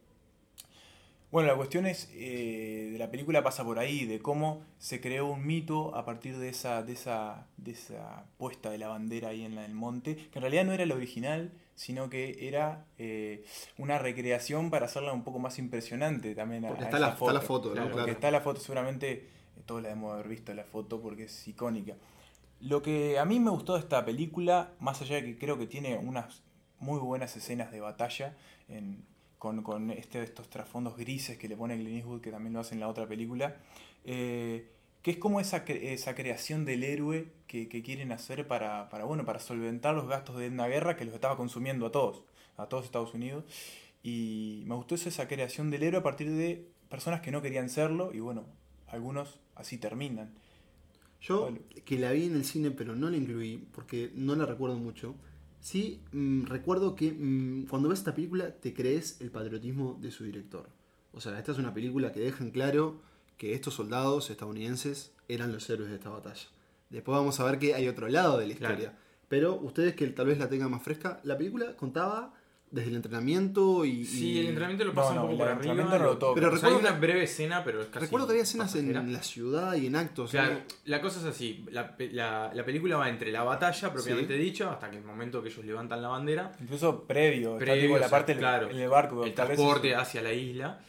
Bueno, 1.30 1.48
la 1.48 1.56
cuestión 1.56 1.84
es, 1.84 2.08
eh, 2.14 2.88
de 2.92 2.98
la 2.98 3.10
película 3.10 3.42
pasa 3.42 3.62
por 3.62 3.78
ahí, 3.78 4.06
de 4.06 4.18
cómo 4.20 4.62
se 4.78 4.98
creó 5.02 5.26
un 5.26 5.46
mito 5.46 5.94
a 5.94 6.06
partir 6.06 6.38
de 6.38 6.48
esa, 6.48 6.82
de 6.82 6.94
esa, 6.94 7.46
de 7.58 7.72
esa 7.72 8.24
puesta 8.38 8.70
de 8.70 8.78
la 8.78 8.88
bandera 8.88 9.28
ahí 9.28 9.44
en 9.44 9.54
la- 9.54 9.66
el 9.66 9.74
monte, 9.74 10.16
que 10.16 10.38
en 10.38 10.40
realidad 10.40 10.64
no 10.64 10.72
era 10.72 10.84
el 10.84 10.92
original, 10.92 11.52
sino 11.78 12.10
que 12.10 12.48
era 12.48 12.84
eh, 12.98 13.44
una 13.78 13.98
recreación 13.98 14.68
para 14.70 14.86
hacerla 14.86 15.12
un 15.12 15.22
poco 15.22 15.38
más 15.38 15.58
impresionante 15.60 16.34
también. 16.34 16.64
a- 16.64 16.68
Porque 16.68 16.84
a 16.84 16.86
está 16.88 16.98
la, 16.98 17.08
está 17.10 17.32
la 17.32 17.40
foto, 17.40 17.68
¿no? 17.68 17.74
Claro, 17.74 17.88
porque 17.90 18.02
Claro. 18.04 18.12
está 18.12 18.30
la 18.32 18.40
foto, 18.40 18.60
seguramente 18.60 19.12
eh, 19.12 19.62
todos 19.64 19.80
la 19.82 19.90
debemos 19.90 20.12
haber 20.12 20.28
visto 20.28 20.52
la 20.54 20.64
foto 20.64 21.00
porque 21.00 21.24
es 21.24 21.48
icónica. 21.48 21.94
Lo 22.60 22.82
que 22.82 23.18
a 23.20 23.24
mí 23.24 23.38
me 23.38 23.50
gustó 23.50 23.74
de 23.74 23.80
esta 23.80 24.04
película, 24.04 24.72
más 24.80 25.00
allá 25.02 25.16
de 25.16 25.24
que 25.24 25.38
creo 25.38 25.56
que 25.56 25.68
tiene 25.68 25.96
unas 25.96 26.42
muy 26.80 26.98
buenas 26.98 27.36
escenas 27.36 27.70
de 27.70 27.80
batalla, 27.80 28.36
en- 28.68 29.04
con, 29.38 29.62
con 29.62 29.92
este, 29.92 30.20
estos 30.24 30.50
trasfondos 30.50 30.96
grises 30.96 31.38
que 31.38 31.46
le 31.48 31.56
pone 31.56 31.76
Clint 31.76 31.98
Eastwood, 31.98 32.20
que 32.20 32.32
también 32.32 32.54
lo 32.54 32.58
hace 32.60 32.74
en 32.74 32.80
la 32.80 32.88
otra 32.88 33.06
película, 33.06 33.54
eh, 34.04 34.66
que 35.02 35.10
es 35.12 35.16
como 35.18 35.40
esa, 35.40 35.64
cre- 35.64 35.80
esa 35.82 36.14
creación 36.14 36.64
del 36.64 36.84
héroe 36.84 37.28
que, 37.46 37.68
que 37.68 37.82
quieren 37.82 38.12
hacer 38.12 38.46
para, 38.46 38.88
para, 38.90 39.04
bueno, 39.04 39.24
para 39.24 39.38
solventar 39.40 39.94
los 39.94 40.08
gastos 40.08 40.36
de 40.38 40.48
una 40.48 40.66
guerra 40.68 40.96
que 40.96 41.04
los 41.04 41.14
estaba 41.14 41.36
consumiendo 41.36 41.86
a 41.86 41.92
todos, 41.92 42.22
a 42.56 42.66
todos 42.68 42.84
Estados 42.84 43.14
Unidos. 43.14 43.44
Y 44.02 44.62
me 44.66 44.74
gustó 44.74 44.94
esa 44.94 45.28
creación 45.28 45.70
del 45.70 45.82
héroe 45.82 46.00
a 46.00 46.02
partir 46.02 46.30
de 46.30 46.68
personas 46.88 47.20
que 47.20 47.30
no 47.30 47.42
querían 47.42 47.68
serlo 47.68 48.12
y 48.14 48.20
bueno, 48.20 48.44
algunos 48.86 49.40
así 49.54 49.78
terminan. 49.78 50.34
Yo, 51.20 51.42
Vale. 51.44 51.60
que 51.84 51.98
la 51.98 52.12
vi 52.12 52.24
en 52.26 52.34
el 52.36 52.44
cine, 52.44 52.70
pero 52.70 52.94
no 52.94 53.10
la 53.10 53.16
incluí 53.16 53.66
porque 53.72 54.10
no 54.14 54.36
la 54.36 54.46
recuerdo 54.46 54.76
mucho. 54.78 55.14
Sí, 55.60 56.00
mm, 56.12 56.44
recuerdo 56.44 56.94
que 56.94 57.12
mm, 57.12 57.66
cuando 57.68 57.88
ves 57.88 57.98
esta 58.00 58.14
película 58.14 58.54
te 58.60 58.72
crees 58.72 59.20
el 59.20 59.30
patriotismo 59.30 59.98
de 60.00 60.10
su 60.12 60.24
director. 60.24 60.68
O 61.12 61.20
sea, 61.20 61.36
esta 61.38 61.52
es 61.52 61.58
una 61.58 61.74
película 61.74 62.12
que 62.12 62.20
deja 62.20 62.44
en 62.44 62.50
claro 62.52 63.00
que 63.38 63.54
estos 63.54 63.72
soldados 63.74 64.28
estadounidenses 64.30 65.12
eran 65.28 65.52
los 65.52 65.68
héroes 65.70 65.88
de 65.90 65.96
esta 65.96 66.10
batalla. 66.10 66.46
Después 66.90 67.16
vamos 67.16 67.38
a 67.40 67.44
ver 67.44 67.58
que 67.58 67.74
hay 67.74 67.88
otro 67.88 68.08
lado 68.08 68.36
de 68.38 68.46
la 68.48 68.54
Claro. 68.54 68.74
historia. 68.74 68.98
Pero 69.28 69.54
ustedes 69.56 69.94
que 69.94 70.06
tal 70.08 70.26
vez 70.26 70.38
la 70.38 70.48
tengan 70.48 70.70
más 70.70 70.82
fresca, 70.82 71.20
la 71.22 71.36
película 71.36 71.76
contaba 71.76 72.32
desde 72.70 72.88
el 72.90 72.96
entrenamiento 72.96 73.84
y... 73.86 74.04
Sí, 74.04 74.32
y- 74.32 74.38
el 74.40 74.46
entrenamiento 74.48 74.84
lo 74.84 74.92
pasa 74.94 75.14
no, 75.14 75.24
un 75.24 75.30
el 75.30 75.36
poco 75.36 75.38
por 75.38 75.48
arriba. 75.48 75.72
entrenamiento 75.72 75.98
no 75.98 76.04
lo 76.12 76.18
toca. 76.18 76.34
Pero 76.34 76.48
o 76.48 76.56
sea, 76.56 76.68
hay 76.68 76.74
recuerdo 76.74 76.88
una 76.90 77.00
breve 77.00 77.22
escena, 77.24 77.64
pero 77.64 77.80
es 77.82 77.86
casi 77.88 78.06
Recuerdo 78.06 78.26
que 78.26 78.32
había 78.32 78.42
escenas 78.42 78.72
pasajera. 78.72 79.00
en 79.00 79.12
la 79.12 79.22
ciudad 79.22 79.74
y 79.76 79.86
en 79.86 79.96
actos. 79.96 80.30
Claro, 80.30 80.54
¿no? 80.54 80.60
la 80.86 81.00
cosa 81.00 81.20
es 81.20 81.26
así, 81.26 81.64
la, 81.70 81.96
pe- 81.96 82.10
la- 82.12 82.50
la 82.54 82.64
película 82.64 82.96
va 82.96 83.08
entre 83.08 83.30
la 83.32 83.42
batalla 83.42 83.92
propiamente 83.92 84.36
Sí. 84.36 84.42
dicha, 84.42 84.72
hasta 84.72 84.90
que 84.90 84.96
el 84.98 85.04
momento 85.04 85.42
que 85.42 85.48
ellos 85.50 85.64
levantan 85.64 86.02
la 86.02 86.08
bandera, 86.08 86.52
Incluso 86.60 87.04
previo, 87.04 87.52
está 87.54 87.64
Previo, 87.64 87.94
o 87.94 87.98
la 87.98 88.00
sea, 88.00 88.10
parte 88.10 88.32
del- 88.32 88.40
claro, 88.40 88.70
en 88.70 88.78
el 88.78 88.88
barco. 88.88 89.24
el 89.24 89.32
transporte 89.34 89.90
es- 89.92 89.96
hacia 89.96 90.20
la 90.22 90.32
isla, 90.34 90.80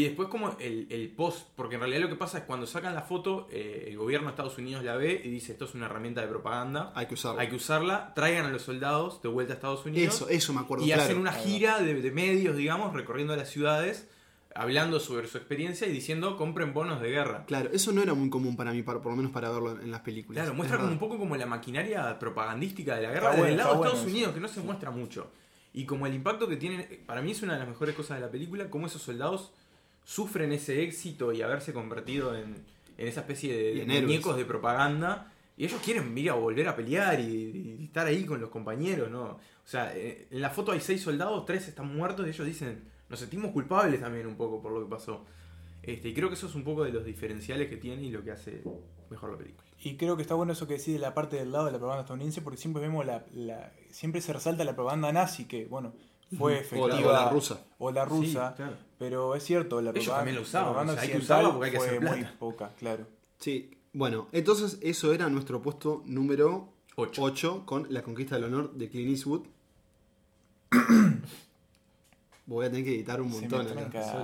y 0.00 0.04
después 0.04 0.28
como 0.28 0.56
el, 0.58 0.86
el 0.90 1.08
post, 1.10 1.48
porque 1.56 1.74
en 1.76 1.80
realidad 1.80 2.00
lo 2.02 2.08
que 2.08 2.16
pasa 2.16 2.38
es 2.38 2.44
cuando 2.44 2.66
sacan 2.66 2.94
la 2.94 3.02
foto, 3.02 3.46
eh, 3.50 3.86
el 3.88 3.96
gobierno 3.96 4.26
de 4.26 4.30
Estados 4.32 4.58
Unidos 4.58 4.82
la 4.84 4.96
ve 4.96 5.20
y 5.24 5.28
dice 5.30 5.52
esto 5.52 5.64
es 5.64 5.74
una 5.74 5.86
herramienta 5.86 6.20
de 6.20 6.28
propaganda, 6.28 6.92
Hay 6.94 7.06
que 7.06 7.14
usarlo. 7.14 7.40
hay 7.40 7.48
que 7.48 7.56
usarla, 7.56 8.12
traigan 8.14 8.46
a 8.46 8.50
los 8.50 8.62
soldados 8.62 9.22
de 9.22 9.28
vuelta 9.28 9.52
a 9.52 9.56
Estados 9.56 9.84
Unidos. 9.86 10.14
Eso, 10.14 10.28
eso 10.28 10.52
me 10.52 10.60
acuerdo. 10.60 10.84
y 10.84 10.88
claro. 10.88 11.02
hacen 11.02 11.18
una 11.18 11.32
gira 11.32 11.80
de, 11.80 11.94
de 12.00 12.10
medios, 12.10 12.56
digamos, 12.56 12.92
recorriendo 12.94 13.34
las 13.36 13.48
ciudades, 13.50 14.08
hablando 14.54 15.00
sobre 15.00 15.28
su 15.28 15.36
experiencia 15.36 15.86
y 15.86 15.92
diciendo 15.92 16.36
compren 16.36 16.72
bonos 16.72 17.00
de 17.02 17.10
guerra. 17.10 17.44
Claro, 17.46 17.70
eso 17.72 17.92
no 17.92 18.02
era 18.02 18.14
muy 18.14 18.30
común 18.30 18.56
para 18.56 18.72
mí, 18.72 18.82
para- 18.82 19.00
por 19.02 19.12
lo 19.12 19.16
menos 19.16 19.30
para 19.32 19.50
verlo 19.50 19.72
en 19.80 19.90
las 19.90 20.00
películas. 20.00 20.36
Claro, 20.36 20.50
Es 20.52 20.56
muestra 20.56 20.78
como 20.78 20.90
un 20.90 20.98
poco 20.98 21.18
como 21.18 21.36
la 21.36 21.46
maquinaria 21.46 22.18
propagandística 22.18 22.96
de 22.96 23.02
la 23.02 23.10
guerra 23.12 23.30
bueno, 23.32 23.46
el 23.46 23.56
lado 23.56 23.74
de 23.82 23.88
Estados. 23.88 24.06
Unidos, 24.06 24.32
que 24.34 24.40
no 24.40 24.48
se 24.48 24.60
muestra 24.60 24.90
mucho. 24.90 25.30
Y 25.74 25.84
como 25.84 26.06
el 26.06 26.14
impacto 26.14 26.48
que 26.48 26.56
tienen, 26.56 27.02
para 27.06 27.20
mí 27.20 27.32
es 27.32 27.42
una 27.42 27.52
de 27.52 27.58
las 27.58 27.68
mejores 27.68 27.94
cosas 27.94 28.16
de 28.18 28.24
la 28.24 28.30
película, 28.32 28.70
cómo 28.70 28.86
esos 28.86 29.02
soldados 29.02 29.52
sufren 30.06 30.52
ese 30.52 30.82
éxito 30.84 31.32
y 31.32 31.42
haberse 31.42 31.72
convertido 31.72 32.36
en, 32.36 32.54
en 32.96 33.08
esa 33.08 33.20
especie 33.22 33.52
de, 33.56 33.84
muñecos 34.06 34.36
de 34.36 34.44
propaganda. 34.44 35.32
Y 35.58 35.64
ellos 35.64 35.80
quieren 35.84 36.16
ir 36.16 36.30
a 36.30 36.34
volver 36.34 36.68
a 36.68 36.76
pelear 36.76 37.18
y, 37.18 37.76
y 37.80 37.84
estar 37.86 38.06
ahí 38.06 38.24
con 38.24 38.40
los 38.40 38.50
compañeros, 38.50 39.10
¿no? 39.10 39.22
O 39.24 39.40
sea, 39.64 39.96
eh, 39.96 40.28
en 40.30 40.40
la 40.40 40.50
foto 40.50 40.70
hay 40.72 40.80
seis 40.80 41.00
soldados, 41.02 41.44
tres 41.44 41.66
están 41.66 41.94
muertos 41.96 42.24
y 42.26 42.30
ellos 42.30 42.46
dicen, 42.46 42.84
nos 43.08 43.18
sentimos 43.18 43.50
culpables 43.52 44.00
también 44.00 44.26
un 44.26 44.36
poco 44.36 44.62
por 44.62 44.70
lo 44.72 44.84
que 44.84 44.90
pasó. 44.90 45.24
Este, 45.82 46.08
y 46.10 46.14
creo 46.14 46.28
que 46.28 46.34
eso 46.34 46.46
es 46.46 46.54
un 46.54 46.62
poco 46.62 46.84
de 46.84 46.92
los 46.92 47.04
diferenciales 47.04 47.68
que 47.68 47.76
tiene 47.76 48.02
y 48.04 48.10
lo 48.10 48.22
que 48.22 48.30
hace 48.32 48.62
mejor 49.10 49.32
la 49.32 49.38
película. 49.38 49.66
Y 49.82 49.96
creo 49.96 50.14
que 50.16 50.22
está 50.22 50.34
bueno 50.34 50.52
eso 50.52 50.66
que 50.68 50.74
decís 50.78 50.94
de 50.94 51.00
la 51.00 51.14
parte 51.14 51.36
del 51.36 51.50
lado 51.52 51.66
de 51.66 51.72
la 51.72 51.78
propaganda 51.78 52.02
estadounidense, 52.02 52.42
porque 52.42 52.58
siempre 52.58 52.82
vemos 52.82 53.04
la, 53.06 53.24
la- 53.34 53.72
siempre 53.90 54.20
se 54.20 54.32
resalta 54.32 54.62
la 54.64 54.74
propaganda 54.74 55.10
nazi, 55.12 55.46
que 55.46 55.64
bueno, 55.66 55.94
fue 56.36 56.54
O 56.54 56.56
efectiva. 56.56 56.88
la, 56.88 57.08
o 57.08 57.12
la 57.12 57.28
rusa. 57.30 57.60
o 57.78 57.90
la 57.92 58.04
rusa, 58.04 58.50
Sí, 58.50 58.56
claro. 58.56 58.76
pero 58.98 59.34
es 59.34 59.42
cierto, 59.44 59.80
la 59.80 59.90
Ellos 59.90 60.04
propaganda, 60.04 60.18
también 60.18 60.36
lo 60.36 60.42
usaban, 60.42 60.66
la 60.66 60.72
propaganda 60.72 60.92
o 60.92 60.96
sea, 60.96 61.02
hay 61.04 61.10
que 61.10 61.18
usarla 61.24 61.52
porque 61.52 61.66
hay 61.66 61.72
que 61.72 61.78
fue 61.78 61.86
hacer 61.88 62.00
muy 62.00 62.24
poca, 62.38 62.70
claro. 62.78 63.06
Sí, 63.38 63.70
bueno, 63.92 64.28
entonces 64.32 64.78
eso 64.82 65.12
era 65.12 65.28
nuestro 65.28 65.62
puesto 65.62 66.02
número 66.06 66.68
Ocho. 66.96 67.22
8 67.22 67.62
con 67.66 67.86
la 67.90 68.02
conquista 68.02 68.34
del 68.36 68.44
honor 68.44 68.72
de 68.74 68.88
Clint 68.88 69.10
Eastwood. 69.10 69.42
Voy 72.46 72.66
a 72.66 72.70
tener 72.70 72.84
que 72.84 72.94
editar 72.94 73.20
un 73.20 73.30
montón 73.30 73.66
acá. 73.78 74.22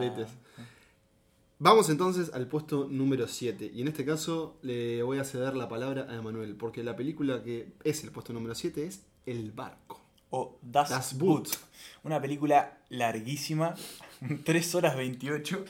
Vamos 1.58 1.88
entonces 1.90 2.32
al 2.34 2.46
puesto 2.48 2.88
número 2.88 3.28
7. 3.28 3.70
Y 3.72 3.82
en 3.82 3.88
este 3.88 4.04
caso 4.04 4.56
le 4.62 5.02
voy 5.04 5.18
a 5.18 5.24
ceder 5.24 5.54
la 5.54 5.68
palabra 5.68 6.06
a 6.10 6.16
Emanuel, 6.16 6.56
porque 6.56 6.82
la 6.82 6.96
película 6.96 7.42
que 7.44 7.72
es 7.84 8.02
el 8.04 8.10
puesto 8.10 8.32
número 8.32 8.54
7 8.54 8.84
es 8.84 9.04
El 9.26 9.52
Barco. 9.52 10.00
O 10.34 10.58
Das, 10.62 10.88
Das 10.90 11.18
Boot. 11.18 11.44
Boot. 11.48 11.58
Una 12.04 12.20
película 12.20 12.78
larguísima, 12.88 13.74
3 14.44 14.74
horas 14.74 14.96
28, 14.96 15.64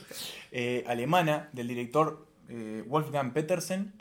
eh, 0.51 0.83
alemana, 0.87 1.49
del 1.53 1.67
director 1.67 2.25
eh, 2.49 2.83
Wolfgang 2.87 3.33
Petersen, 3.33 3.93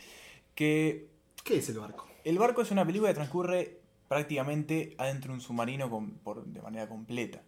que 0.55 1.09
¿Qué 1.45 1.59
es 1.59 1.69
El 1.69 1.79
Barco? 1.81 2.09
El 2.25 2.39
barco 2.39 2.63
es 2.63 2.71
una 2.71 2.87
película 2.87 3.11
que 3.11 3.15
transcurre 3.17 3.81
prácticamente 4.09 4.95
adentro 4.99 5.33
de 5.33 5.35
un 5.35 5.41
submarino 5.41 5.91
con- 5.91 6.13
por- 6.19 6.45
de 6.45 6.63
manera 6.63 6.89
completa. 6.89 7.43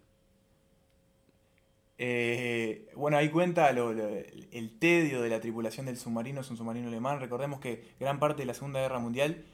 Eh, 1.97 2.89
bueno, 2.95 3.15
ahí 3.17 3.29
cuenta 3.29 3.71
lo- 3.71 3.93
lo- 3.93 4.09
el 4.09 4.77
tedio 4.79 5.21
de 5.21 5.29
la 5.29 5.39
tripulación 5.39 5.85
del 5.85 5.97
submarino, 5.97 6.41
es 6.41 6.49
un 6.49 6.57
submarino 6.57 6.89
alemán. 6.89 7.19
Recordemos 7.21 7.59
que 7.61 7.85
gran 7.99 8.19
parte 8.19 8.41
de 8.41 8.47
la 8.47 8.53
Segunda 8.53 8.81
Guerra 8.81 8.99
Mundial, 8.99 9.45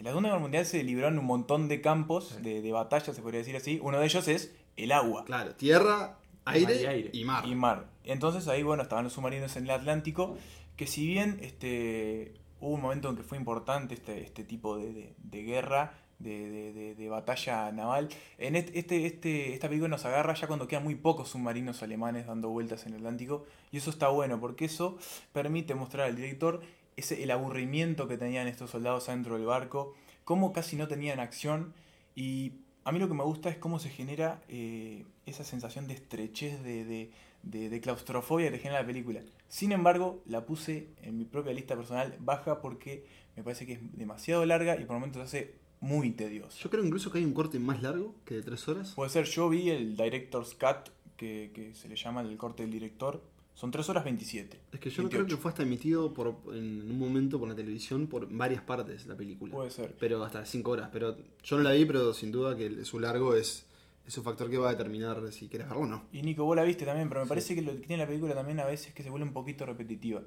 la 0.00 0.10
Segunda 0.10 0.28
Guerra 0.30 0.40
Mundial 0.40 0.66
se 0.66 0.82
libró 0.82 1.08
en 1.08 1.18
un 1.18 1.24
montón 1.26 1.68
de 1.68 1.80
campos 1.80 2.42
de, 2.42 2.60
de 2.62 2.72
batalla, 2.72 3.12
se 3.12 3.22
podría 3.22 3.38
decir 3.38 3.56
así. 3.56 3.78
Uno 3.82 3.98
de 3.98 4.04
ellos 4.06 4.26
es 4.28 4.54
el 4.76 4.92
agua 4.92 5.24
Claro, 5.24 5.54
tierra, 5.54 6.18
aire, 6.44 6.82
y 6.82 6.86
aire. 6.86 7.10
y 7.12 7.24
mar. 7.24 7.46
y 7.46 7.54
mar. 7.54 7.86
Entonces 8.04 8.48
ahí, 8.48 8.62
bueno, 8.62 8.82
estaban 8.82 9.04
los 9.04 9.12
submarinos 9.14 9.56
en 9.56 9.64
el 9.64 9.70
Atlántico, 9.70 10.36
que 10.76 10.86
si 10.86 11.06
bien 11.06 11.38
este, 11.40 12.34
hubo 12.60 12.74
un 12.74 12.80
momento 12.82 13.08
en 13.08 13.16
que 13.16 13.22
fue 13.22 13.38
importante 13.38 13.94
este, 13.94 14.22
este 14.22 14.44
tipo 14.44 14.76
de, 14.76 14.92
de- 14.92 15.14
de 15.18 15.42
guerra, 15.42 15.94
de, 16.18 16.48
de- 16.50 16.72
de- 16.72 16.94
de 16.94 17.08
batalla 17.08 17.70
naval, 17.72 18.08
en 18.38 18.56
este, 18.56 18.78
este, 18.78 19.06
este- 19.06 19.54
esta 19.54 19.68
película 19.68 19.88
nos 19.88 20.04
agarra 20.04 20.34
ya 20.34 20.46
cuando 20.46 20.66
quedan 20.68 20.84
muy 20.84 20.94
pocos 20.94 21.28
submarinos 21.30 21.82
alemanes 21.82 22.26
dando 22.26 22.48
vueltas 22.50 22.86
en 22.86 22.92
el 22.92 22.98
Atlántico, 22.98 23.46
y 23.72 23.78
eso 23.78 23.90
está 23.90 24.08
bueno, 24.08 24.38
porque 24.40 24.66
eso 24.66 24.96
permite 25.32 25.74
mostrar 25.74 26.06
al 26.06 26.16
director 26.16 26.60
ese, 26.96 27.22
el 27.22 27.30
aburrimiento 27.30 28.08
que 28.08 28.16
tenían 28.18 28.46
estos 28.48 28.70
soldados 28.70 29.08
adentro 29.08 29.36
del 29.36 29.46
barco, 29.46 29.94
cómo 30.24 30.52
casi 30.52 30.76
no 30.76 30.88
tenían 30.88 31.20
acción, 31.20 31.74
y 32.14 32.52
a 32.84 32.92
mí 32.92 32.98
lo 32.98 33.08
que 33.08 33.14
me 33.14 33.24
gusta 33.24 33.48
es 33.50 33.56
cómo 33.56 33.78
se 33.78 33.88
genera 33.90 34.42
eh, 34.48 35.04
esa 35.26 35.44
sensación 35.44 35.86
de 35.88 35.94
estrechez, 35.94 36.62
de, 36.62 36.84
de- 36.84 37.10
de- 37.42 37.68
de 37.68 37.80
claustrofobia 37.80 38.50
que 38.50 38.58
genera 38.58 38.80
la 38.80 38.86
película. 38.86 39.20
Sin 39.48 39.72
embargo, 39.72 40.22
la 40.26 40.46
puse 40.46 40.88
en 41.02 41.18
mi 41.18 41.24
propia 41.26 41.52
lista 41.52 41.76
personal 41.76 42.16
baja 42.20 42.60
porque 42.62 43.04
me 43.36 43.42
parece 43.42 43.66
que 43.66 43.74
es 43.74 43.80
demasiado 43.98 44.46
larga 44.46 44.80
y 44.80 44.84
por 44.86 44.94
momentos 44.96 45.20
hace 45.22 45.54
muy 45.80 46.10
tedioso. 46.12 46.58
Yo 46.62 46.70
creo 46.70 46.82
incluso 46.84 47.10
que 47.12 47.18
hay 47.18 47.24
un 47.26 47.34
corte 47.34 47.58
más 47.58 47.82
largo 47.82 48.14
que 48.24 48.36
de 48.36 48.42
3 48.42 48.68
horas. 48.68 48.92
Puede 48.94 49.10
ser, 49.10 49.26
yo 49.26 49.50
vi 49.50 49.68
el 49.68 49.94
Director's 49.96 50.54
Cut, 50.54 50.88
que, 51.18 51.50
que 51.54 51.74
se 51.74 51.86
le 51.88 51.96
llama 51.96 52.22
el 52.22 52.34
corte 52.38 52.62
del 52.62 52.72
director, 52.72 53.22
son 53.54 53.70
3 53.70 53.88
horas 53.88 54.04
27. 54.04 54.60
Es 54.72 54.80
que 54.80 54.90
yo 54.90 55.02
no 55.02 55.08
creo 55.08 55.20
28. 55.22 55.36
que 55.36 55.42
fue 55.42 55.48
hasta 55.50 55.62
emitido 55.62 56.12
por, 56.12 56.36
en 56.52 56.82
un 56.90 56.98
momento 56.98 57.38
por 57.38 57.48
la 57.48 57.54
televisión 57.54 58.06
por 58.08 58.28
varias 58.30 58.62
partes 58.62 59.06
la 59.06 59.16
película. 59.16 59.54
Puede 59.54 59.70
ser. 59.70 59.94
Pero 59.98 60.22
hasta 60.24 60.44
5 60.44 60.70
horas. 60.70 60.90
Pero 60.92 61.16
yo 61.42 61.56
no 61.56 61.62
la 61.62 61.72
vi, 61.72 61.84
pero 61.84 62.12
sin 62.12 62.32
duda 62.32 62.56
que 62.56 62.84
su 62.84 62.98
largo 62.98 63.34
es, 63.36 63.66
es 64.06 64.18
un 64.18 64.24
factor 64.24 64.50
que 64.50 64.58
va 64.58 64.68
a 64.68 64.72
determinar 64.72 65.20
si 65.32 65.48
quieres 65.48 65.68
verlo 65.68 65.84
o 65.84 65.86
no. 65.86 66.04
Y 66.12 66.22
Nico, 66.22 66.44
vos 66.44 66.56
la 66.56 66.64
viste 66.64 66.84
también, 66.84 67.08
pero 67.08 67.22
me 67.22 67.26
parece 67.28 67.54
que 67.54 67.62
lo 67.62 67.72
que 67.72 67.78
tiene 67.86 68.02
la 68.02 68.06
película 68.08 68.34
también 68.34 68.58
a 68.60 68.64
veces 68.66 68.88
es 68.88 68.94
que 68.94 69.02
se 69.02 69.10
vuelve 69.10 69.26
un 69.26 69.32
poquito 69.32 69.64
repetitiva. 69.64 70.20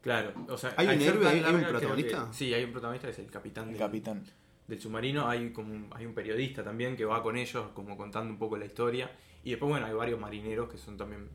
Claro, 0.00 0.32
o 0.48 0.58
sea, 0.58 0.74
¿Hay 0.76 0.88
un 0.88 1.00
héroe? 1.00 1.22
tan 1.24 1.44
¿Hay 1.44 1.54
un 1.54 1.62
protagonista? 1.64 2.26
que- 2.30 2.36
sí, 2.36 2.52
hay 2.52 2.64
un 2.64 2.72
protagonista 2.72 3.06
que 3.06 3.12
es 3.12 3.18
el 3.20 3.30
capitán, 3.30 3.66
El 3.68 3.70
del, 3.74 3.78
capitán. 3.78 4.24
del 4.66 4.80
submarino. 4.80 5.28
Hay 5.28 5.52
como 5.52 5.72
un, 5.72 5.88
hay 5.92 6.04
un 6.06 6.12
periodista 6.14 6.64
también 6.64 6.96
que 6.96 7.04
va 7.04 7.22
con 7.22 7.36
ellos, 7.36 7.66
como 7.74 7.96
contando 7.96 8.32
un 8.32 8.38
poco 8.40 8.56
la 8.56 8.64
historia. 8.66 9.12
Y 9.44 9.50
después, 9.50 9.70
bueno, 9.70 9.86
hay 9.86 9.92
varios 9.94 10.18
marineros 10.18 10.68
que 10.68 10.76
son 10.76 10.96
también 10.96 11.28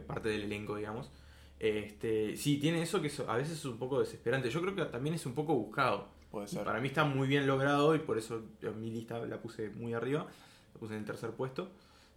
parte 0.00 0.28
del 0.28 0.42
elenco, 0.42 0.76
digamos. 0.76 1.10
Este, 1.58 2.36
sí, 2.36 2.58
tiene 2.58 2.82
eso 2.82 3.00
que 3.00 3.10
a 3.28 3.36
veces 3.36 3.58
es 3.58 3.64
un 3.64 3.78
poco 3.78 4.00
desesperante. 4.00 4.50
Yo 4.50 4.60
creo 4.60 4.74
que 4.74 4.84
también 4.86 5.14
es 5.14 5.26
un 5.26 5.34
poco 5.34 5.54
buscado. 5.54 6.08
Puede 6.30 6.48
ser. 6.48 6.64
Para 6.64 6.80
mí 6.80 6.88
está 6.88 7.04
muy 7.04 7.28
bien 7.28 7.46
logrado 7.46 7.94
y 7.94 7.98
por 7.98 8.18
eso 8.18 8.42
en 8.62 8.80
mi 8.80 8.90
lista 8.90 9.18
la 9.26 9.40
puse 9.40 9.70
muy 9.70 9.92
arriba, 9.92 10.26
la 10.74 10.80
puse 10.80 10.94
en 10.94 11.00
el 11.00 11.06
tercer 11.06 11.30
puesto. 11.30 11.70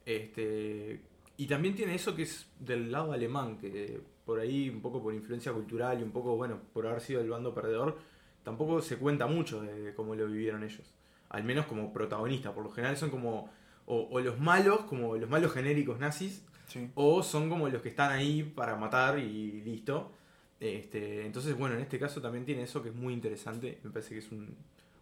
Este, 0.05 1.01
y 1.37 1.47
también 1.47 1.75
tiene 1.75 1.95
eso 1.95 2.15
que 2.15 2.23
es 2.23 2.47
del 2.59 2.91
lado 2.91 3.11
alemán, 3.11 3.57
que 3.57 4.01
por 4.25 4.39
ahí 4.39 4.69
un 4.69 4.81
poco 4.81 5.03
por 5.03 5.13
influencia 5.13 5.51
cultural 5.51 5.99
y 5.99 6.03
un 6.03 6.11
poco, 6.11 6.35
bueno, 6.35 6.59
por 6.73 6.87
haber 6.87 7.01
sido 7.01 7.21
el 7.21 7.29
bando 7.29 7.53
perdedor, 7.53 7.97
tampoco 8.43 8.81
se 8.81 8.97
cuenta 8.97 9.27
mucho 9.27 9.61
de 9.61 9.93
cómo 9.93 10.15
lo 10.15 10.27
vivieron 10.27 10.63
ellos. 10.63 10.93
Al 11.29 11.43
menos 11.43 11.65
como 11.65 11.91
protagonistas, 11.91 12.53
por 12.53 12.63
lo 12.63 12.71
general 12.71 12.97
son 12.97 13.09
como 13.09 13.49
o, 13.85 14.07
o 14.09 14.19
los 14.21 14.39
malos, 14.39 14.81
como 14.81 15.17
los 15.17 15.29
malos 15.29 15.51
genéricos 15.51 15.99
nazis, 15.99 16.43
Sí. 16.67 16.89
o 16.95 17.21
son 17.23 17.49
como 17.49 17.67
los 17.69 17.81
que 17.81 17.89
están 17.89 18.11
ahí 18.11 18.43
para 18.43 18.75
matar 18.75 19.19
y 19.19 19.61
listo. 19.61 20.11
Este, 20.59 21.25
entonces, 21.25 21.55
bueno, 21.57 21.75
en 21.75 21.81
este 21.81 21.99
caso 21.99 22.21
también 22.21 22.45
tiene 22.45 22.63
eso 22.63 22.81
que 22.81 22.89
es 22.89 22.95
muy 22.95 23.13
interesante. 23.13 23.79
Me 23.83 23.89
parece 23.91 24.11
que 24.15 24.19
es 24.19 24.31
un- 24.31 24.55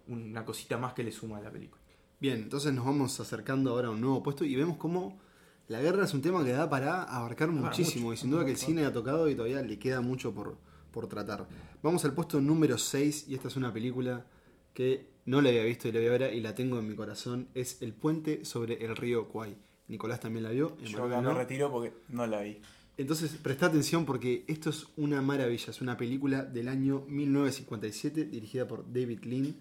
una 0.08 0.44
cosita 0.44 0.78
más 0.78 0.94
que 0.94 1.04
le 1.04 1.12
suma 1.12 1.38
a 1.38 1.42
la 1.42 1.52
película. 1.52 1.82
Bien, 2.20 2.38
entonces 2.38 2.74
nos 2.74 2.86
vamos 2.86 3.20
acercando 3.20 3.72
ahora 3.72 3.88
a 3.90 3.92
un 3.92 4.02
nuevo 4.02 4.22
puesto 4.24 4.44
y 4.46 4.56
vemos 4.56 4.78
cómo 4.78 5.20
la 5.68 5.80
guerra 5.82 6.06
es 6.06 6.14
un 6.14 6.22
tema 6.22 6.44
que 6.44 6.52
da 6.52 6.70
para 6.70 7.04
abarcar 7.04 7.50
muchísimo. 7.50 8.08
mucho, 8.08 8.14
y 8.16 8.18
sin 8.18 8.32
duda 8.32 8.46
que 8.46 8.52
el 8.52 8.58
cine 8.58 8.86
ha 8.86 8.92
tocado 8.92 9.30
y 9.30 9.36
todavía 9.36 9.62
le 9.62 9.80
queda 9.80 10.02
mucho 10.02 10.34
por, 10.34 10.58
por 10.92 11.08
tratar. 11.08 11.48
Vamos 11.82 12.04
al 12.06 12.14
puesto 12.14 12.42
número 12.42 12.78
6 12.78 13.26
y 13.30 13.36
esta 13.36 13.48
es 13.48 13.56
una 13.56 13.72
película 13.74 14.26
que 14.74 15.08
no 15.26 15.40
la 15.42 15.50
había 15.50 15.64
visto 15.64 15.88
y 15.88 15.92
la 15.94 16.00
voy 16.00 16.08
a 16.08 16.12
ver 16.18 16.34
y 16.34 16.42
la 16.42 16.54
tengo 16.56 16.80
en 16.80 16.88
mi 16.90 16.96
corazón. 16.96 17.48
Es 17.54 17.82
El 17.82 17.94
puente 17.94 18.44
sobre 18.44 18.84
el 18.84 18.96
río 18.98 19.28
Kwai. 19.30 19.56
Nicolás 19.94 20.20
también 20.20 20.44
la 20.44 20.50
vio. 20.50 20.76
Yo 20.80 21.06
acá 21.06 21.22
me 21.22 21.24
no. 21.24 21.34
retiro 21.36 21.72
porque 21.72 21.94
no 22.10 22.26
la 22.28 22.42
vi. 22.42 22.60
Entonces, 22.98 23.32
presta 23.42 23.68
atención 23.68 24.06
porque 24.06 24.44
esto 24.48 24.70
es 24.70 24.88
una 24.98 25.22
maravilla. 25.22 25.70
Es 25.70 25.82
una 25.82 25.96
película 25.98 26.44
del 26.44 26.68
año 26.68 27.06
1957 27.08 28.26
dirigida 28.26 28.68
por 28.68 28.92
David 28.92 29.24
Lean. 29.24 29.56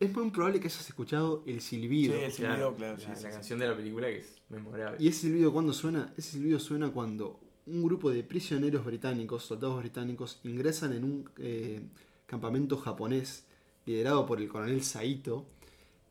Es 0.00 0.12
muy 0.14 0.30
probable 0.30 0.58
que 0.58 0.66
hayas 0.66 0.88
escuchado 0.88 1.44
El 1.46 1.60
Silbido. 1.60 2.14
Sí, 2.14 2.24
el 2.24 2.32
silbido, 2.32 2.74
claro, 2.74 2.98
sí, 2.98 3.06
la, 3.08 3.14
sí, 3.14 3.22
la 3.22 3.30
sí. 3.30 3.34
canción 3.34 3.58
de 3.58 3.68
la 3.68 3.76
película 3.76 4.08
que 4.08 4.18
es 4.18 4.42
memorable. 4.48 4.96
¿Y 4.98 5.08
ese 5.08 5.20
silbido 5.20 5.52
cuándo 5.52 5.72
suena? 5.72 6.12
Ese 6.16 6.32
silbido 6.32 6.58
suena 6.58 6.90
cuando 6.90 7.38
un 7.66 7.82
grupo 7.84 8.10
de 8.10 8.24
prisioneros 8.24 8.84
británicos, 8.84 9.44
soldados 9.44 9.78
británicos, 9.78 10.40
ingresan 10.42 10.92
en 10.94 11.04
un 11.04 11.30
eh, 11.38 11.80
campamento 12.26 12.76
japonés 12.76 13.44
liderado 13.86 14.26
por 14.26 14.40
el 14.40 14.48
coronel 14.48 14.82
Saito, 14.82 15.46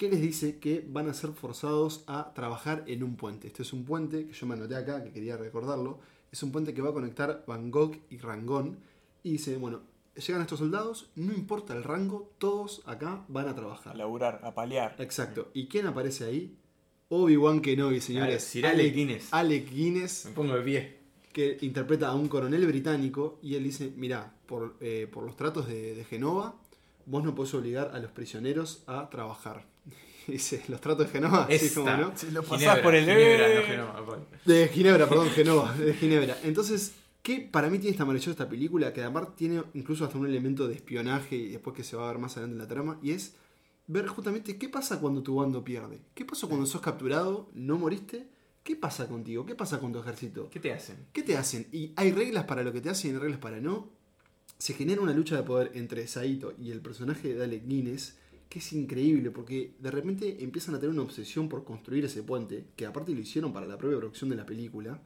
que 0.01 0.09
les 0.09 0.19
dice 0.19 0.57
que 0.57 0.83
van 0.89 1.07
a 1.09 1.13
ser 1.13 1.29
forzados 1.33 2.03
a 2.07 2.33
trabajar 2.33 2.83
en 2.87 3.03
un 3.03 3.17
puente. 3.17 3.45
Este 3.45 3.61
es 3.61 3.71
un 3.71 3.85
puente 3.85 4.25
que 4.25 4.33
yo 4.33 4.47
me 4.47 4.55
anoté 4.55 4.75
acá, 4.75 5.03
que 5.03 5.11
quería 5.11 5.37
recordarlo. 5.37 5.99
Es 6.31 6.41
un 6.41 6.51
puente 6.51 6.73
que 6.73 6.81
va 6.81 6.89
a 6.89 6.93
conectar 6.93 7.43
Bangkok 7.45 7.97
y 8.09 8.17
Rangón. 8.17 8.79
Y 9.21 9.33
dice, 9.33 9.57
bueno, 9.57 9.81
llegan 10.15 10.41
estos 10.41 10.57
soldados, 10.57 11.11
no 11.15 11.31
importa 11.33 11.75
el 11.77 11.83
rango, 11.83 12.31
todos 12.39 12.81
acá 12.87 13.23
van 13.27 13.47
a 13.47 13.53
trabajar. 13.53 13.93
A 13.93 13.97
laburar, 13.97 14.41
a 14.43 14.55
paliar. 14.55 14.95
Exacto. 14.97 15.51
¿Y 15.53 15.67
quién 15.67 15.85
aparece 15.85 16.25
ahí? 16.25 16.57
Obi-Wan 17.09 17.61
Kenobi, 17.61 18.01
señores. 18.01 18.43
Sir 18.43 18.65
Alec 18.65 18.95
Guinness. 18.95 19.27
Alec 19.31 19.69
Guinness, 19.69 20.25
Me 20.25 20.31
pongo 20.31 20.55
de 20.55 20.63
pie. 20.63 20.97
que 21.31 21.59
interpreta 21.61 22.07
a 22.07 22.15
un 22.15 22.27
coronel 22.27 22.65
británico 22.65 23.37
y 23.43 23.53
él 23.53 23.65
dice, 23.65 23.93
mirá, 23.95 24.33
por, 24.47 24.77
eh, 24.79 25.07
por 25.13 25.23
los 25.23 25.35
tratos 25.35 25.67
de, 25.67 25.93
de 25.93 26.03
Genova, 26.05 26.55
vos 27.05 27.23
no 27.23 27.35
podés 27.35 27.53
obligar 27.53 27.91
a 27.93 27.99
los 27.99 28.09
prisioneros 28.09 28.81
a 28.87 29.07
trabajar. 29.11 29.69
dice, 30.27 30.63
los 30.67 30.81
tratos 30.81 31.07
de 31.07 31.11
Genova, 31.11 31.47
sí, 31.49 31.69
como 31.73 31.89
no. 31.89 32.17
Si 32.17 32.31
lo 32.31 32.43
pasás 32.43 32.59
Ginebra, 32.59 32.83
por 32.83 32.95
el 32.95 33.05
Ginebra, 33.05 33.51
eh, 33.51 33.55
no 33.55 33.63
Genova, 33.63 33.93
perdón. 34.05 34.25
De 34.45 34.67
Ginebra, 34.67 35.09
perdón, 35.09 35.29
Genova, 35.29 35.73
de 35.75 35.93
Ginebra. 35.93 36.37
Entonces, 36.43 36.93
¿qué 37.21 37.39
para 37.39 37.69
mí 37.69 37.79
tiene 37.79 37.91
esta 37.91 38.05
maravillosa 38.05 38.31
esta 38.31 38.49
película? 38.49 38.93
Que 38.93 39.01
además 39.01 39.35
tiene 39.35 39.63
incluso 39.73 40.05
hasta 40.05 40.17
un 40.17 40.27
elemento 40.27 40.67
de 40.67 40.75
espionaje 40.75 41.35
y 41.35 41.49
después 41.49 41.75
que 41.75 41.83
se 41.83 41.95
va 41.95 42.05
a 42.05 42.11
ver 42.11 42.19
más 42.19 42.37
adelante 42.37 42.53
en 42.53 42.59
la 42.59 42.67
trama, 42.67 42.99
y 43.01 43.11
es 43.11 43.35
ver 43.87 44.07
justamente 44.07 44.57
qué 44.57 44.69
pasa 44.69 44.99
cuando 44.99 45.23
tu 45.23 45.35
bando 45.35 45.63
pierde. 45.63 46.01
¿Qué 46.13 46.25
pasa 46.25 46.47
cuando 46.47 46.65
sos 46.65 46.81
capturado, 46.81 47.49
no 47.53 47.77
moriste? 47.77 48.27
¿Qué 48.63 48.75
pasa 48.75 49.07
contigo? 49.07 49.45
¿Qué 49.45 49.55
pasa 49.55 49.79
con 49.79 49.91
tu 49.91 49.99
ejército? 49.99 50.49
¿Qué 50.49 50.59
te 50.59 50.71
hacen? 50.71 51.07
¿Qué 51.11 51.23
te 51.23 51.35
hacen? 51.35 51.67
Y 51.71 51.93
hay 51.95 52.11
reglas 52.11 52.45
para 52.45 52.63
lo 52.63 52.71
que 52.71 52.79
te 52.79 52.89
hacen 52.89 53.11
y 53.11 53.13
hay 53.15 53.19
reglas 53.19 53.39
para 53.39 53.59
no. 53.59 53.89
Se 54.59 54.73
genera 54.73 55.01
una 55.01 55.13
lucha 55.13 55.35
de 55.35 55.43
poder 55.43 55.71
entre 55.73 56.05
Saito 56.07 56.53
y 56.59 56.69
el 56.69 56.79
personaje 56.79 57.33
de 57.33 57.43
Alec 57.43 57.65
Guinness 57.65 58.17
que 58.51 58.59
es 58.59 58.73
increíble 58.73 59.31
porque 59.31 59.71
de 59.79 59.89
repente 59.91 60.43
empiezan 60.43 60.75
a 60.75 60.79
tener 60.79 60.91
una 60.93 61.03
obsesión 61.03 61.47
por 61.49 61.63
construir 61.63 62.03
ese 62.05 62.21
puente, 62.21 62.65
que 62.75 62.85
aparte 62.85 63.13
lo 63.13 63.21
hicieron 63.21 63.53
para 63.53 63.65
la 63.65 63.77
propia 63.77 63.97
producción 63.97 64.29
de 64.29 64.35
la 64.35 64.45
película. 64.45 64.99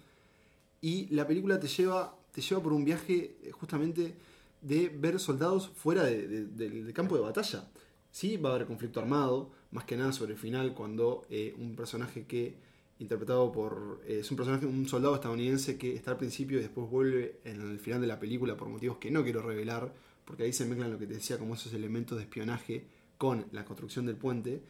Y 0.82 1.08
la 1.14 1.28
película 1.28 1.60
te 1.60 1.68
lleva, 1.68 2.18
te 2.32 2.42
lleva 2.42 2.62
por 2.64 2.74
un 2.74 2.84
viaje 2.86 3.38
eh, 3.44 3.52
justamente 3.52 4.16
de 4.62 4.90
ver 4.90 5.20
soldados 5.20 5.70
fuera 5.75 6.04
de- 6.04 6.28
de- 6.28 6.46
del 6.48 6.86
del 6.86 6.94
campo 6.94 7.16
de 7.16 7.22
batalla. 7.22 7.70
Sí, 8.12 8.38
va 8.38 8.50
a 8.52 8.56
haber 8.56 8.68
conflicto 8.68 9.00
armado, 9.00 9.52
más 9.72 9.86
que 9.86 9.96
nada 9.98 10.12
sobre 10.12 10.34
el 10.34 10.40
final, 10.40 10.74
cuando 10.74 11.25
eh, 11.30 11.54
un 11.60 11.75
personaje 11.75 12.25
que, 12.25 12.56
interpretado 13.00 13.52
por, 13.52 14.02
eh, 14.08 14.20
es 14.22 14.32
un 14.32 14.38
personaje, 14.38 14.66
un 14.66 14.88
soldado 14.88 15.16
estadounidense 15.16 15.78
que 15.78 15.94
está 15.96 16.12
al 16.12 16.18
principio 16.18 16.58
y 16.58 16.62
después 16.62 16.90
vuelve 16.90 17.40
en 17.44 17.62
el 17.62 17.77
final 17.79 18.01
de 18.01 18.08
la 18.08 18.20
película 18.20 18.58
por 18.58 18.70
motivos 18.70 18.98
que 18.98 19.12
no 19.12 19.24
quiero 19.24 19.42
revelar, 19.42 19.94
porque 20.25 20.44
ahí 20.44 20.53
se 20.53 20.66
mezclan 20.66 20.92
lo 20.92 20.98
que 20.98 21.05
te 21.08 21.14
decía, 21.16 21.38
como 21.38 21.53
esos 21.55 21.74
elementos 21.74 22.18
de 22.18 22.24
espionaje 22.24 22.86
con 23.18 23.46
la 23.51 23.66
construcción 23.66 24.06
del 24.06 24.16
puente. 24.16 24.64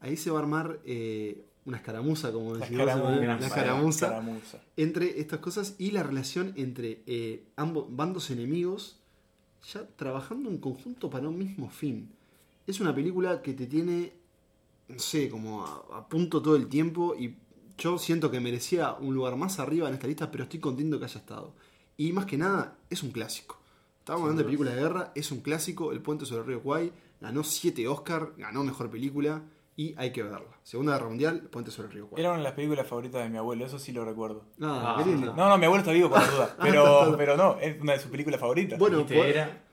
Ahí 0.00 0.16
se 0.16 0.30
va 0.30 0.38
a 0.38 0.42
armar 0.42 0.80
eh, 0.84 1.44
una 1.64 1.76
escaramuza, 1.76 2.32
como 2.32 2.56
decimos, 2.56 2.86
la 2.86 3.36
escaramuza 3.38 4.06
escaramuza. 4.06 4.62
entre 4.76 5.20
estas 5.20 5.40
cosas 5.40 5.74
y 5.78 5.90
la 5.90 6.02
relación 6.02 6.52
entre 6.56 7.02
eh, 7.06 7.44
ambos 7.56 7.86
bandos 7.94 8.30
enemigos 8.30 8.98
ya 9.72 9.86
trabajando 9.96 10.48
en 10.48 10.58
conjunto 10.58 11.10
para 11.10 11.28
un 11.28 11.38
mismo 11.38 11.68
fin. 11.68 12.10
Es 12.66 12.80
una 12.80 12.94
película 12.94 13.42
que 13.42 13.52
te 13.52 13.66
tiene, 13.66 14.14
no 14.88 14.98
sé, 14.98 15.28
como 15.28 15.66
a, 15.66 15.98
a 15.98 16.08
punto 16.08 16.40
todo 16.40 16.56
el 16.56 16.68
tiempo 16.68 17.14
y 17.14 17.36
yo 17.76 17.98
siento 17.98 18.30
que 18.30 18.40
merecía 18.40 18.94
un 18.94 19.14
lugar 19.14 19.36
más 19.36 19.58
arriba 19.58 19.88
en 19.88 19.94
esta 19.94 20.06
lista, 20.06 20.30
pero 20.30 20.44
estoy 20.44 20.60
contento 20.60 20.98
que 20.98 21.06
haya 21.06 21.20
estado. 21.20 21.54
Y 21.96 22.12
más 22.12 22.26
que 22.26 22.38
nada, 22.38 22.78
es 22.88 23.02
un 23.02 23.10
clásico. 23.10 23.58
Estábamos 23.98 24.24
hablando 24.24 24.42
de 24.42 24.46
películas 24.46 24.74
de 24.74 24.80
guerra, 24.80 25.12
es 25.14 25.30
un 25.30 25.40
clásico, 25.40 25.92
El 25.92 26.00
puente 26.00 26.24
sobre 26.26 26.40
el 26.40 26.46
río 26.46 26.62
Kwai, 26.62 26.92
ganó 27.20 27.44
7 27.44 27.86
Oscar, 27.88 28.30
ganó 28.36 28.64
Mejor 28.64 28.90
Película 28.90 29.42
y 29.76 29.94
hay 29.96 30.12
que 30.12 30.22
verla. 30.22 30.58
Segunda 30.62 30.92
Guerra 30.94 31.08
Mundial, 31.08 31.40
puente 31.50 31.70
sobre 31.70 31.88
el 31.88 31.94
río 31.94 32.06
Kwai. 32.08 32.20
Era 32.20 32.30
una 32.30 32.38
de 32.38 32.44
las 32.44 32.52
películas 32.54 32.86
favoritas 32.86 33.22
de 33.22 33.30
mi 33.30 33.38
abuelo, 33.38 33.64
eso 33.64 33.78
sí 33.78 33.92
lo 33.92 34.04
recuerdo. 34.04 34.44
Ah, 34.60 34.96
Ah, 34.98 35.02
qué 35.02 35.10
lindo. 35.10 35.34
No, 35.34 35.48
no, 35.48 35.56
mi 35.58 35.64
abuelo 35.64 35.80
está 35.80 35.92
vivo 35.92 36.10
por 36.10 36.20
la 36.20 36.26
duda. 36.26 36.56
Pero, 36.62 37.14
pero 37.16 37.36
no, 37.36 37.58
es 37.60 37.80
una 37.80 37.92
de 37.94 37.98
sus 38.00 38.10
películas 38.10 38.38
favoritas. 38.40 38.78
Bueno, 38.78 39.06
pues- 39.06 39.18
era. 39.36 39.64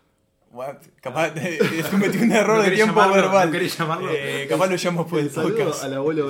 What? 0.49 0.77
Capaz 1.01 1.33
es 1.35 1.85
cometí 1.91 2.19
un 2.19 2.31
error 2.31 2.57
¿No 2.57 2.63
de 2.63 2.71
tiempo 2.71 2.93
llamarlo? 2.95 3.15
verbal. 3.21 3.47
¿No 3.47 3.51
querés 3.51 3.77
llamarlo? 3.77 4.09
Eh, 4.11 4.45
capaz 4.49 4.67
lo 4.67 4.77
llamo 4.77 5.05
por 5.05 5.19
el 5.19 5.29
podcast. 5.29 5.83
al 5.83 5.93
abuelo. 5.95 6.29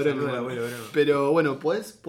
Pero 0.92 1.32
bueno, 1.32 1.60
podés 1.60 2.00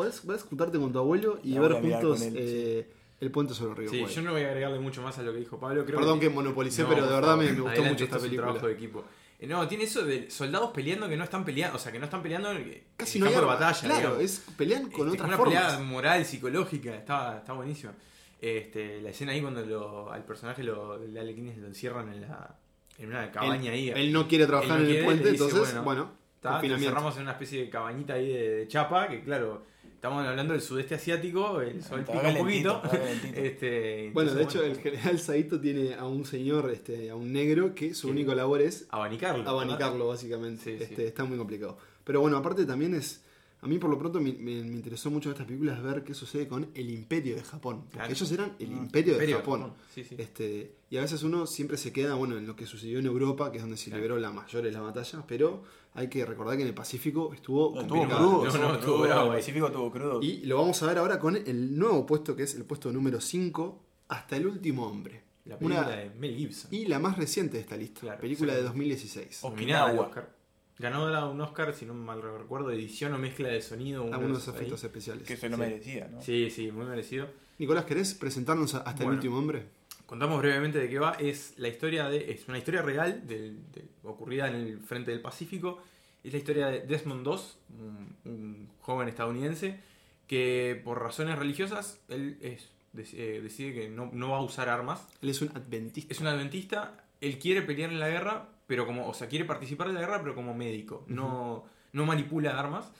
juntarte 0.48 0.78
con 0.78 0.90
tu 0.90 0.98
abuelo 0.98 1.38
y 1.44 1.50
La 1.52 1.60
ver 1.60 1.72
juntos 1.82 2.22
eh, 2.34 2.90
el 3.20 3.30
puente 3.30 3.54
sobre 3.54 3.70
el 3.72 3.76
río. 3.76 3.90
Sí, 3.90 4.14
yo 4.14 4.22
no 4.22 4.32
voy 4.32 4.42
a 4.42 4.48
agregarle 4.48 4.78
mucho 4.78 5.02
más 5.02 5.18
a 5.18 5.22
lo 5.22 5.32
que 5.32 5.38
dijo 5.38 5.58
Pablo. 5.58 5.84
Creo 5.84 5.98
Perdón 5.98 6.20
que 6.20 6.28
monopolicé, 6.30 6.82
No, 6.82 6.88
pero 6.90 7.06
de 7.06 7.14
verdad 7.14 7.36
me, 7.36 7.52
gustó 7.52 7.82
mucho 7.84 8.04
esta 8.04 8.16
es 8.18 8.22
un 8.24 8.30
trabajo 8.36 8.58
película. 8.60 8.68
de 8.68 8.72
equipo. 8.74 9.04
Eh, 9.40 9.46
No, 9.46 9.66
tiene 9.68 9.84
eso 9.84 10.04
de 10.04 10.30
soldados 10.30 10.70
peleando 10.72 11.08
que 11.08 11.16
no 11.16 11.24
están 11.24 11.44
peleando, 11.44 11.76
o 11.76 11.78
sea, 11.80 11.90
que 11.92 11.98
no 11.98 12.04
están 12.04 12.22
peleando 12.22 12.50
en 12.52 12.56
el 12.58 12.82
Casi 12.96 13.18
en 13.18 13.24
no 13.24 13.30
el 13.30 13.34
hay 13.36 13.40
de 13.40 13.46
batalla. 13.46 13.80
Claro, 13.80 13.98
digamos. 14.00 14.22
es 14.22 14.44
pelean 14.56 14.90
con 14.90 15.06
Este, 15.08 15.22
otras 15.22 15.28
una 15.28 15.36
formas. 15.36 15.62
pelea 15.74 15.78
moral, 15.84 16.24
psicológica, 16.24 16.94
está, 16.94 17.38
está 17.38 17.52
buenísimo. 17.52 17.92
Este, 18.40 19.00
la 19.02 19.10
escena 19.10 19.32
ahí 19.32 19.40
cuando 19.40 19.64
lo- 19.66 20.12
al 20.12 20.24
personaje 20.24 20.62
lo, 20.62 20.98
de 20.98 21.18
Alec 21.20 21.34
Guinness 21.36 21.58
lo 21.58 21.66
encierran 21.66 22.12
en 22.12 22.20
la 22.22 22.56
en 22.98 23.08
una 23.10 23.30
cabaña 23.30 23.72
ahí. 23.72 23.90
Él 23.90 24.12
no 24.12 24.26
quiere 24.26 24.46
trabajar 24.46 24.80
no 24.80 24.84
en 24.86 24.96
el 24.96 25.04
puente, 25.04 25.30
dice, 25.30 25.44
entonces, 25.44 25.74
bueno, 25.82 25.84
bueno, 25.84 26.12
Está, 26.36 26.60
encerramos 26.74 27.16
en 27.16 27.22
una 27.22 27.32
especie 27.32 27.60
de 27.62 27.70
cabañita 27.70 28.14
ahí 28.14 28.28
de, 28.32 28.48
de 28.56 28.68
chapa, 28.68 29.08
que 29.08 29.22
claro, 29.22 29.66
estamos 29.98 30.24
hablando 30.24 30.52
del 30.52 30.62
sudeste 30.62 30.94
asiático, 30.94 31.60
el 31.60 31.82
sol 31.82 32.04
pica 32.04 32.28
un 32.28 32.36
poquito. 32.38 32.80
Este, 33.34 34.10
Bueno, 34.14 34.32
de 34.32 34.44
hecho, 34.44 34.62
el 34.62 34.76
general 34.78 35.18
Saito 35.18 35.60
tiene 35.60 35.94
a 35.94 36.06
un 36.06 36.24
señor, 36.24 36.70
este, 36.70 37.10
a 37.10 37.16
un 37.16 37.32
negro, 37.32 37.74
que 37.74 37.94
su 37.94 38.06
Sí. 38.06 38.12
única 38.12 38.32
labor 38.34 38.62
es 38.62 38.86
abanicarlo. 38.90 39.48
abanicarlo, 39.48 40.06
básicamente. 40.06 40.62
Sí, 40.62 40.76
sí. 40.78 40.84
Este, 40.84 41.06
Está 41.08 41.24
muy 41.24 41.36
complicado. 41.36 41.78
Pero 42.04 42.20
bueno, 42.20 42.36
aparte 42.36 42.64
también 42.64 42.94
es. 42.94 43.24
A 43.60 43.66
mí, 43.66 43.78
por 43.78 43.90
lo 43.90 43.98
pronto, 43.98 44.20
me, 44.20 44.32
me- 44.34 44.62
me 44.62 44.76
interesó 44.76 45.10
mucho 45.10 45.28
en 45.30 45.32
estas 45.32 45.46
películas 45.48 45.82
ver 45.82 46.04
qué 46.04 46.14
sucede 46.14 46.46
con 46.46 46.68
el 46.74 46.90
imperio 46.90 47.34
de 47.34 47.42
Japón. 47.42 47.80
Porque 47.82 47.96
Claro. 47.96 48.12
ellos 48.12 48.30
eran 48.32 48.52
el 48.60 48.70
Mm. 48.70 48.76
imperio 48.78 49.12
de 49.14 49.16
Imperio 49.16 49.36
de 49.36 49.42
Japón. 49.42 49.60
Japón, 49.62 49.76
sí, 49.92 50.04
sí. 50.04 50.14
Este, 50.16 50.76
y 50.90 50.96
a 50.96 51.00
veces 51.00 51.22
uno 51.24 51.44
siempre 51.46 51.76
se 51.76 51.92
queda 51.92 52.14
bueno, 52.14 52.38
en 52.38 52.46
lo 52.46 52.54
que 52.54 52.66
sucedió 52.66 53.00
en 53.00 53.06
Europa, 53.06 53.50
que 53.50 53.56
es 53.58 53.62
donde 53.64 53.76
se 53.76 53.86
Claro. 53.90 54.02
libró 54.02 54.18
la 54.18 54.30
mayor 54.30 54.62
de 54.62 54.70
las 54.70 54.82
batallas, 54.82 55.24
pero 55.26 55.64
hay 55.94 56.08
que 56.08 56.24
recordar 56.24 56.56
que 56.56 56.62
en 56.62 56.68
el 56.68 56.74
Pacífico 56.74 57.32
estuvo 57.34 57.74
No, 57.74 57.88
crudo, 57.88 58.06
No, 58.06 58.44
no, 58.44 58.48
crudo, 58.48 58.74
estuvo 58.74 58.98
bravo 59.00 59.26
el 59.26 59.30
ahí. 59.32 59.38
Pacífico 59.40 59.66
estuvo 59.66 59.90
crudo. 59.90 60.22
Y 60.22 60.38
lo 60.46 60.56
vamos 60.58 60.80
a 60.82 60.86
ver 60.86 60.98
ahora 60.98 61.18
con 61.18 61.34
el 61.36 61.76
nuevo 61.76 62.06
puesto, 62.06 62.36
que 62.36 62.44
es 62.44 62.54
el 62.54 62.64
puesto 62.64 62.92
número 62.92 63.20
5, 63.20 63.84
Hasta 64.10 64.36
el 64.36 64.46
último 64.46 64.86
hombre. 64.86 65.22
La 65.44 65.58
película 65.58 65.86
Una- 65.86 65.96
de 65.96 66.10
Mel 66.10 66.34
Gibson. 66.36 66.72
Y 66.72 66.86
la 66.86 66.98
más 66.98 67.18
reciente 67.18 67.56
de 67.58 67.62
esta 67.62 67.76
lista, 67.76 68.00
Claro, 68.00 68.20
película 68.20 68.52
sí. 68.52 68.56
de 68.58 68.62
2016. 68.64 69.40
Oh, 69.42 69.50
Nominada 69.50 69.86
al 69.90 69.98
Okinawa. 69.98 70.28
Ganó 70.78 71.30
un 71.30 71.40
Oscar, 71.40 71.74
si 71.74 71.84
no 71.86 71.94
mal 71.94 72.22
recuerdo, 72.22 72.70
edición 72.70 73.12
o 73.14 73.18
mezcla 73.18 73.48
de 73.48 73.60
sonido. 73.60 74.04
Algunos 74.12 74.46
efectos 74.46 74.82
ahí. 74.82 74.86
especiales. 74.86 75.26
que 75.26 75.36
se 75.36 75.48
lo 75.48 75.56
Sí. 75.56 75.60
merecía, 75.62 76.08
¿no? 76.08 76.22
Sí, 76.22 76.50
sí, 76.50 76.70
muy 76.70 76.86
merecido. 76.86 77.28
Nicolás, 77.58 77.84
¿querés 77.84 78.14
presentarnos 78.14 78.74
hasta 78.74 79.02
el 79.04 79.10
último 79.10 79.38
hombre? 79.38 79.64
Contamos 80.06 80.38
brevemente 80.40 80.78
de 80.78 80.88
qué 80.88 80.98
va. 80.98 81.12
Es 81.18 81.54
la 81.58 81.68
historia 81.68 82.08
de. 82.08 82.30
Es 82.32 82.46
una 82.48 82.58
historia 82.58 82.80
real 82.82 83.26
del- 83.26 83.70
del- 83.72 83.88
ocurrida 84.04 84.48
en 84.48 84.54
el 84.54 84.78
frente 84.80 85.10
del 85.10 85.20
Pacífico. 85.20 85.82
Es 86.24 86.32
la 86.32 86.38
historia 86.38 86.68
de 86.68 86.80
Desmond 86.80 87.26
II, 87.26 87.34
un, 87.80 88.16
un 88.24 88.68
joven 88.80 89.08
estadounidense, 89.08 89.80
que 90.26 90.80
por 90.84 91.02
razones 91.02 91.38
religiosas, 91.38 92.00
él 92.08 92.38
es, 92.40 92.70
eh, 93.14 93.40
decide 93.42 93.74
que 93.74 93.88
no, 93.88 94.10
no 94.12 94.30
va 94.30 94.38
a 94.38 94.42
usar 94.42 94.68
armas. 94.68 95.06
Él 95.20 95.28
es 95.30 95.42
un 95.42 95.48
adventista. 95.48 96.12
Es 96.14 96.20
un 96.20 96.26
adventista, 96.28 97.04
él 97.20 97.38
quiere 97.38 97.62
pelear 97.62 97.90
en 97.90 98.00
la 98.00 98.08
guerra, 98.08 98.48
pero 98.68 98.86
como. 98.86 99.08
O 99.08 99.14
sea, 99.14 99.26
quiere 99.26 99.44
participar 99.44 99.88
en 99.88 99.94
la 99.94 100.00
guerra, 100.00 100.20
pero 100.22 100.36
como 100.36 100.54
médico. 100.54 101.04
No, 101.08 101.64
no 101.92 102.06
manipula 102.06 102.56
armas. 102.60 102.92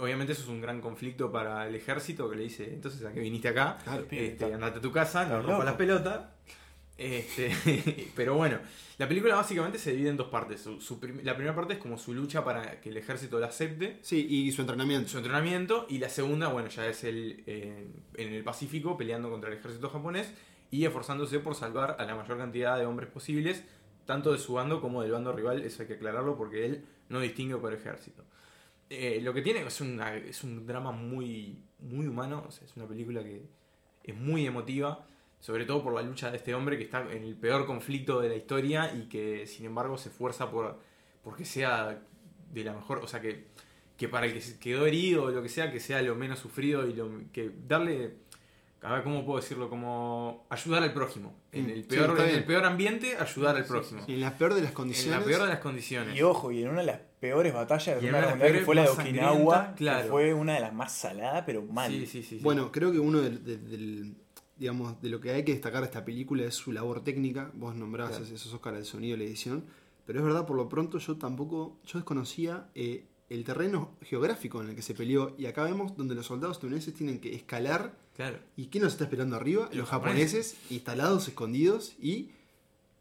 Obviamente 0.00 0.32
eso 0.32 0.42
es 0.42 0.48
un 0.48 0.60
gran 0.60 0.80
conflicto 0.80 1.30
para 1.30 1.66
el 1.68 1.74
ejército 1.76 2.28
que 2.30 2.36
le 2.36 2.42
dice, 2.44 2.72
entonces 2.72 3.04
a 3.04 3.12
qué 3.12 3.20
viniste 3.20 3.48
acá, 3.48 3.78
Claro. 3.84 4.04
Este, 4.10 4.52
andate 4.54 4.78
a 4.78 4.80
tu 4.82 4.90
casa, 4.92 5.24
no 5.26 5.40
rompas 5.42 5.64
las 5.64 5.74
pelotas. 5.74 6.20
Este, 6.98 7.50
pero 8.14 8.34
bueno, 8.36 8.58
la 8.98 9.08
película 9.08 9.34
básicamente 9.34 9.78
se 9.78 9.92
divide 9.92 10.10
en 10.10 10.16
dos 10.16 10.28
partes. 10.28 10.60
Su- 10.60 10.80
su 10.80 11.00
prim- 11.00 11.20
la 11.24 11.34
primera 11.34 11.54
parte 11.54 11.72
es 11.74 11.78
como 11.80 11.98
su 11.98 12.14
lucha 12.14 12.44
para 12.44 12.80
que 12.80 12.90
el 12.90 12.96
ejército 12.96 13.40
la 13.40 13.46
acepte, 13.48 13.98
Sí, 14.02 14.24
y 14.28 14.52
su 14.52 14.60
entrenamiento. 14.60 15.08
su 15.08 15.16
entrenamiento, 15.18 15.86
y 15.88 15.98
la 15.98 16.08
segunda, 16.08 16.48
bueno, 16.48 16.68
ya 16.68 16.86
es 16.86 17.02
el 17.04 17.42
eh, 17.46 17.88
en 18.14 18.32
el 18.34 18.44
Pacífico 18.44 18.96
peleando 18.96 19.30
contra 19.30 19.50
el 19.50 19.58
ejército 19.58 19.88
japonés. 19.90 20.32
y 20.70 20.84
esforzándose 20.84 21.38
por 21.40 21.54
salvar 21.54 21.96
a 21.98 22.04
la 22.04 22.14
mayor 22.14 22.38
cantidad 22.38 22.78
de 22.78 22.86
hombres 22.86 23.10
posibles, 23.10 23.62
tanto 24.04 24.32
de 24.32 24.38
su 24.38 24.54
bando 24.54 24.80
como 24.80 25.02
del 25.02 25.12
bando 25.12 25.32
rival, 25.32 25.62
eso 25.62 25.82
hay 25.82 25.88
que 25.88 25.94
aclararlo 25.94 26.36
porque 26.36 26.64
él 26.64 26.84
no 27.08 27.20
distingue 27.20 27.56
por 27.56 27.72
ejército. 27.72 28.24
Eh, 28.90 29.20
lo 29.22 29.32
que 29.32 29.42
tiene 29.42 29.60
es, 29.60 29.80
es 29.80 30.44
un 30.44 30.66
drama 30.66 30.92
muy, 30.92 31.58
muy 31.80 32.06
humano, 32.06 32.44
o 32.46 32.50
sea, 32.50 32.66
es 32.66 32.76
una 32.76 32.86
película 32.86 33.22
que 33.22 33.42
es 34.04 34.16
muy 34.16 34.46
emotiva, 34.46 35.06
sobre 35.40 35.64
todo 35.64 35.82
por 35.82 35.94
la 35.94 36.02
lucha 36.02 36.30
de 36.30 36.36
este 36.36 36.54
hombre 36.54 36.78
que 36.78 36.84
está 36.84 37.00
en 37.10 37.24
el 37.24 37.34
peor 37.34 37.66
conflicto 37.66 38.20
de 38.20 38.28
la 38.28 38.36
historia 38.36 38.94
y 38.94 39.08
que 39.08 39.46
sin 39.46 39.66
embargo 39.66 39.98
se 39.98 40.08
esfuerza 40.08 40.50
por 40.50 40.78
porque 41.22 41.44
sea 41.44 42.00
de 42.52 42.64
la 42.64 42.74
mejor, 42.74 42.98
o 42.98 43.06
sea 43.06 43.20
que, 43.20 43.46
que 43.96 44.08
para 44.08 44.26
el 44.26 44.34
que 44.34 44.58
quedó 44.58 44.86
herido 44.86 45.24
o 45.24 45.30
lo 45.30 45.42
que 45.42 45.48
sea, 45.48 45.72
que 45.72 45.80
sea 45.80 46.02
lo 46.02 46.14
menos 46.14 46.38
sufrido 46.38 46.86
y 46.86 46.94
lo, 46.94 47.10
que 47.32 47.50
darle, 47.66 48.14
a 48.82 48.94
ver 48.94 49.02
cómo 49.04 49.24
puedo 49.24 49.40
decirlo, 49.40 49.70
como 49.70 50.44
ayudar 50.50 50.82
al 50.82 50.92
prójimo. 50.92 51.32
En 51.52 51.66
Mm, 51.66 51.70
el 51.70 51.82
sí, 51.82 51.88
peor, 51.88 52.20
en 52.20 52.28
el 52.34 52.44
peor 52.44 52.64
ambiente, 52.64 53.16
ayudar 53.16 53.56
al 53.56 53.62
Sí, 53.64 53.68
próximo. 53.68 54.02
En 54.08 54.20
la 54.20 54.36
peor 54.36 54.54
de 54.54 54.60
las 54.62 54.70
En 54.70 54.74
condiciones. 54.74 55.20
la 55.20 55.24
peor 55.24 55.42
de 55.42 55.48
las 55.48 55.58
condiciones. 55.60 56.16
Y 56.18 56.22
ojo, 56.22 56.50
y 56.50 56.62
en 56.62 56.68
una 56.70 56.80
de 56.80 56.86
las 56.86 57.00
peores 57.20 57.54
batallas 57.54 57.96
Y 57.98 58.00
de 58.02 58.08
en 58.08 58.14
una 58.14 58.18
una 58.18 58.18
de 58.18 58.22
las 58.26 58.36
mundial 58.38 58.52
que 58.58 58.64
fue 58.64 58.74
la 58.74 58.82
de 58.82 58.88
Okinawa, 58.88 59.74
que 59.76 60.08
fue 60.10 60.34
una 60.34 60.54
de 60.54 60.60
las 60.60 60.72
más 60.74 60.92
saladas, 60.92 61.44
pero 61.46 61.62
mal. 61.62 61.90
Sí, 61.92 62.06
sí, 62.06 62.22
sí, 62.22 62.38
sí. 62.38 62.42
Bueno, 62.42 62.72
creo 62.72 62.90
que 62.90 62.98
uno 62.98 63.20
del, 63.20 63.44
del- 63.44 63.70
del- 63.70 64.16
digamos, 64.56 65.00
de 65.00 65.08
lo 65.08 65.20
que 65.20 65.30
hay 65.30 65.44
que 65.44 65.52
destacar 65.52 65.80
de 65.80 65.86
esta 65.86 66.04
película 66.04 66.44
es 66.44 66.54
su 66.54 66.72
labor 66.72 67.02
técnica. 67.04 67.50
Vos 67.54 67.74
nombrabas 67.74 68.16
Claro. 68.18 68.34
esos 68.34 68.52
Oscar 68.52 68.74
del 68.74 68.84
sonido 68.84 69.16
y 69.16 69.18
la 69.20 69.24
edición. 69.24 69.64
Pero 70.06 70.18
es 70.18 70.24
verdad, 70.24 70.46
por 70.46 70.56
lo 70.56 70.68
pronto 70.68 70.98
yo 70.98 71.16
tampoco, 71.16 71.78
yo 71.86 71.98
desconocía 72.00 72.68
eh, 72.74 73.06
el 73.30 73.44
terreno 73.44 73.96
geográfico 74.02 74.60
en 74.60 74.70
el 74.70 74.74
que 74.76 74.82
se 74.82 74.94
peleó. 74.94 75.34
Y 75.38 75.46
acá 75.46 75.62
vemos 75.64 75.96
donde 75.96 76.14
los 76.16 76.26
soldados 76.26 76.56
estadounidenses 76.56 76.94
tienen 76.94 77.20
que 77.20 77.34
escalar. 77.34 77.94
Claro. 78.16 78.38
¿Y 78.56 78.66
quién 78.66 78.84
nos 78.84 78.92
está 78.94 79.04
esperando 79.04 79.36
arriba? 79.36 79.66
Los 79.68 79.76
Los 79.76 79.88
japoneses, 79.88 80.56
instalados, 80.70 81.28
escondidos 81.28 81.94
y 82.00 82.30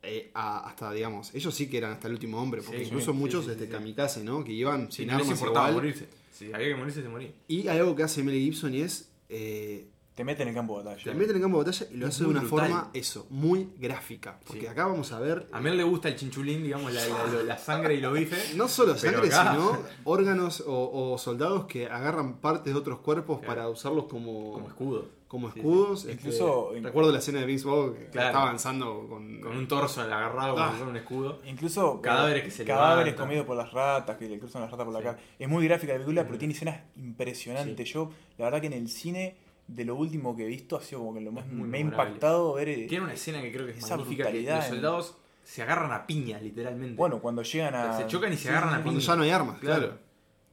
eh, 0.04 0.32
a- 0.34 0.68
hasta, 0.68 0.92
digamos, 0.94 1.34
ellos 1.36 1.54
sí 1.54 1.68
que 1.70 1.78
eran 1.78 1.92
hasta 1.94 2.08
el 2.08 2.14
último 2.14 2.42
hombre. 2.42 2.62
Porque 2.62 2.80
Sí, 2.80 2.86
incluso 2.86 3.12
sí, 3.12 3.18
muchos 3.18 3.46
sí, 3.46 3.52
sí. 3.60 3.68
kamikaze, 3.68 4.24
¿no? 4.24 4.44
Que 4.44 4.52
iban 4.54 4.92
Si 4.92 4.98
sin 5.04 5.08
no 5.08 5.18
armas 5.18 5.42
igual. 5.42 5.74
morirse. 5.74 6.08
Si 6.34 6.52
había 6.52 6.70
que 6.70 6.76
morirse, 6.76 7.02
se 7.04 7.10
moría. 7.10 7.32
Y 7.48 7.68
hay 7.68 7.78
algo 7.78 7.96
que 7.96 8.04
hace 8.04 8.24
Mel 8.24 8.36
Gibson 8.40 8.74
y 8.74 8.82
es... 8.82 9.10
eh, 9.30 9.86
Te 10.16 10.26
meten 10.26 10.44
en 10.44 10.50
el 10.50 10.56
campo 10.56 10.78
de 10.78 10.84
batalla. 10.84 11.04
Te 11.04 11.14
mete 11.18 11.30
en 11.32 11.38
el 11.38 11.42
campo 11.42 11.60
de 11.64 11.64
batalla 11.72 11.88
y 11.92 11.98
lo 11.98 12.08
hace 12.08 12.24
de 12.24 12.30
una 12.30 12.42
brutal. 12.42 12.60
forma, 12.70 12.90
eso, 12.94 13.28
muy 13.30 13.70
gráfica. 13.78 14.38
Porque 14.46 14.62
Sí. 14.62 14.68
acá 14.68 14.86
vamos 14.88 15.12
a 15.14 15.20
ver. 15.20 15.48
A 15.54 15.62
Mel 15.62 15.78
le 15.78 15.84
gusta 15.84 16.10
el 16.10 16.18
chinchulín, 16.18 16.64
digamos, 16.64 16.94
la, 16.94 17.02
la- 17.08 17.44
la 17.44 17.58
sangre 17.58 17.96
y 17.96 18.02
los 18.02 18.14
bifes. 18.14 18.54
No 18.58 18.68
solo 18.68 18.98
sangre, 18.98 19.28
acá- 19.28 19.52
sino 19.54 19.78
órganos 20.04 20.62
o, 20.68 21.12
o 21.14 21.18
soldados 21.18 21.66
que 21.66 21.88
agarran 21.88 22.36
partes 22.42 22.74
de 22.74 22.78
otros 22.80 23.00
cuerpos 23.00 23.40
Claro. 23.40 23.56
para 23.56 23.70
usarlos 23.70 24.06
como, 24.06 24.52
Como 24.52 24.68
escudo. 24.68 25.06
como 25.30 25.48
escudos. 25.48 26.02
sí. 26.02 26.12
Este, 26.12 26.28
Incluso- 26.28 26.74
recuerdo 26.82 27.12
la 27.14 27.20
escena 27.20 27.40
de 27.40 27.46
Vince 27.46 27.66
Vaughn 27.66 27.94
que 27.96 28.06
Claro. 28.10 28.28
estaba 28.28 28.44
avanzando 28.44 29.08
con, 29.08 29.40
Con 29.40 29.56
un 29.58 29.68
torso 29.70 30.02
agarrado 30.02 30.56
como 30.56 30.66
Ah. 30.66 30.72
si 30.72 30.76
fuera 30.76 30.92
un 30.92 30.98
escudo. 30.98 31.40
Incluso 31.46 32.02
Cadáveres 32.02 32.44
que 32.44 32.52
se 32.52 32.66
cadáveres 32.66 33.14
levantan. 33.14 33.28
comidos 33.28 33.46
por 33.48 33.56
las 33.56 33.72
ratas, 33.72 34.18
que 34.18 34.28
le 34.28 34.38
cruzan 34.38 34.62
las 34.64 34.72
ratas 34.72 34.84
por 34.86 34.94
la 34.94 35.02
cara. 35.02 35.18
Es 35.40 35.48
muy 35.48 35.66
gráfica 35.66 35.94
la 35.94 36.00
película, 36.00 36.26
pero 36.26 36.38
tiene 36.38 36.54
escenas 36.54 36.82
impresionantes. 36.98 37.88
Sí. 37.88 37.94
Yo, 37.94 38.10
la 38.38 38.46
verdad 38.46 38.60
que 38.60 38.68
en 38.68 38.74
el 38.74 38.90
cine, 38.90 39.38
de 39.76 39.86
lo 39.86 39.96
último 39.96 40.36
que 40.36 40.44
he 40.44 40.48
visto, 40.48 40.76
ha 40.78 40.82
sido 40.82 41.00
como 41.02 41.14
que 41.14 41.22
lo 41.22 41.32
más 41.32 41.48
me 41.48 41.78
ha 41.78 41.82
impactado 41.82 42.54
ver. 42.54 42.70
eh, 42.70 42.86
Tiene 42.88 43.06
una 43.06 43.14
escena 43.14 43.42
que 43.42 43.52
creo 43.52 43.66
que 43.66 43.72
es 43.72 43.78
Esa 43.80 43.98
magnífica, 43.98 44.24
que 44.26 44.30
brutalidad 44.30 44.56
los 44.58 44.66
en- 44.66 44.72
soldados 44.72 45.16
se 45.44 45.62
agarran 45.64 45.92
a 45.92 46.06
piña, 46.06 46.40
literalmente. 46.40 46.96
Bueno, 46.96 47.20
cuando 47.22 47.42
llegan 47.44 47.76
a. 47.76 47.98
Se 47.98 48.08
chocan 48.08 48.32
y 48.34 48.36
se 48.38 48.44
Sí, 48.44 48.48
agarran 48.50 48.70
sí, 48.70 48.76
a 48.76 48.78
sí. 48.78 48.84
cuando 48.84 49.00
ya 49.02 49.16
no 49.16 49.24
hay 49.24 49.30
armas, 49.32 49.60
Claro. 49.60 49.82
claro. 49.82 49.98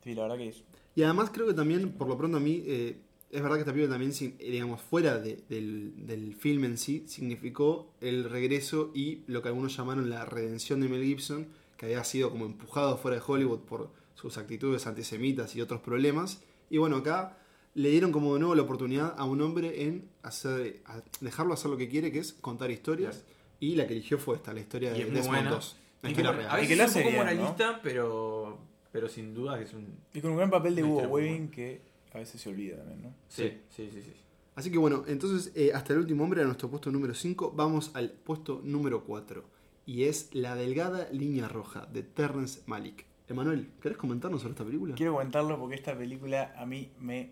Sí, 0.05 0.15
la 0.15 0.23
verdad 0.23 0.37
que 0.39 0.49
es. 0.49 0.63
Y 0.95 1.03
además 1.03 1.31
creo 1.33 1.47
que 1.47 1.55
también, 1.55 1.93
por 1.93 2.09
lo 2.09 2.17
pronto 2.17 2.39
a 2.39 2.41
mí, 2.41 2.63
eh, 2.67 2.97
es 3.31 3.43
verdad 3.43 3.57
que 3.57 3.61
esta 3.61 3.73
película 3.73 3.95
también, 3.99 4.13
eh, 4.39 4.51
digamos, 4.51 4.81
fuera 4.81 5.19
de- 5.19 5.43
del, 5.49 5.93
del 6.07 6.35
film 6.35 6.65
en 6.65 6.79
sí, 6.79 7.05
significó 7.07 7.93
el 8.01 8.25
regreso 8.31 8.91
y 8.95 9.23
lo 9.27 9.43
que 9.43 9.49
algunos 9.49 9.77
llamaron 9.77 10.09
la 10.09 10.25
redención 10.25 10.81
de 10.81 10.89
Mel 10.89 11.05
Gibson, 11.05 11.47
que 11.77 11.87
había 11.87 12.03
sido 12.05 12.31
como 12.31 12.47
empujado 12.47 12.97
fuera 12.97 13.17
de 13.19 13.23
Hollywood 13.27 13.61
por 13.61 13.91
sus 14.15 14.39
actitudes 14.39 14.87
antisemitas 14.87 15.55
y 15.55 15.61
otros 15.61 15.81
problemas. 15.81 16.43
Y 16.71 16.79
bueno, 16.79 16.97
acá 16.97 17.37
le 17.79 17.91
dieron 17.91 18.11
como 18.13 18.35
de 18.35 18.41
nuevo 18.41 18.55
la 18.55 18.63
oportunidad 18.63 19.15
a 19.17 19.25
un 19.25 19.41
hombre 19.41 19.85
en 19.85 20.09
hacer, 20.23 20.83
a 20.87 21.01
dejarlo 21.21 21.55
hacer 21.55 21.71
lo 21.71 21.77
que 21.77 21.89
quiere, 21.89 22.11
que 22.13 22.19
es 22.19 22.33
contar 22.33 22.71
historias. 22.71 23.25
Y 23.61 23.75
la 23.77 23.87
que 23.87 23.95
eligió 23.95 24.19
fue 24.19 24.37
esta, 24.37 24.53
la 24.53 24.61
historia 24.61 24.91
Y 24.97 25.03
de 25.03 25.09
es 25.09 25.15
Desmond 25.15 25.29
buena. 25.29 25.51
2. 25.51 25.77
La 26.03 26.09
Y 26.09 26.13
historia 26.13 26.31
como- 26.31 26.41
real. 26.43 26.51
a 26.53 26.55
veces 26.57 26.69
que 26.69 26.75
es 26.75 26.81
un 26.81 26.85
hace 26.87 26.99
poco 27.01 27.11
bien, 27.11 27.27
¿no? 27.27 27.35
moralista, 27.35 27.81
pero, 27.83 28.59
pero 28.93 29.09
sin 29.09 29.35
duda 29.35 29.59
que 29.59 29.65
es 29.65 29.73
un... 29.75 29.87
Y 30.15 30.21
con 30.21 30.31
un 30.33 30.37
gran 30.37 30.51
papel 30.51 30.75
de 30.77 30.85
Hugo 30.85 31.03
Weaving 31.09 31.51
que 31.51 31.81
a 32.13 32.19
veces 32.19 32.41
se 32.41 32.49
olvida 32.49 32.77
también, 32.79 33.03
¿no? 33.03 33.15
Sí, 33.29 33.53
sí, 33.71 33.89
sí. 33.93 34.03
sí. 34.03 34.13
Así 34.55 34.71
que 34.73 34.79
bueno, 34.79 35.05
entonces 35.07 35.53
eh, 35.55 35.73
hasta 35.73 35.93
el 35.93 36.01
último 36.01 36.25
hombre, 36.25 36.43
a 36.43 36.45
nuestro 36.45 36.69
puesto 36.69 36.91
número 36.91 37.15
5, 37.15 37.53
vamos 37.55 37.93
al 37.95 38.11
puesto 38.11 38.61
número 38.65 39.05
4. 39.05 39.45
Y 39.87 40.05
es 40.05 40.31
La 40.35 40.55
Delgada 40.57 41.09
Línea 41.13 41.49
Roja 41.49 41.87
de 41.87 42.03
Terrence 42.03 42.61
Malick. 42.67 43.07
Emanuel, 43.29 43.71
¿querés 43.81 43.99
comentarnos 43.99 44.41
sobre 44.41 44.53
esta 44.53 44.65
película? 44.65 44.95
Quiero 44.95 45.13
comentarlo 45.13 45.59
porque 45.59 45.75
esta 45.77 45.97
película 45.97 46.55
a 46.57 46.65
mí 46.67 46.91
me. 46.99 47.31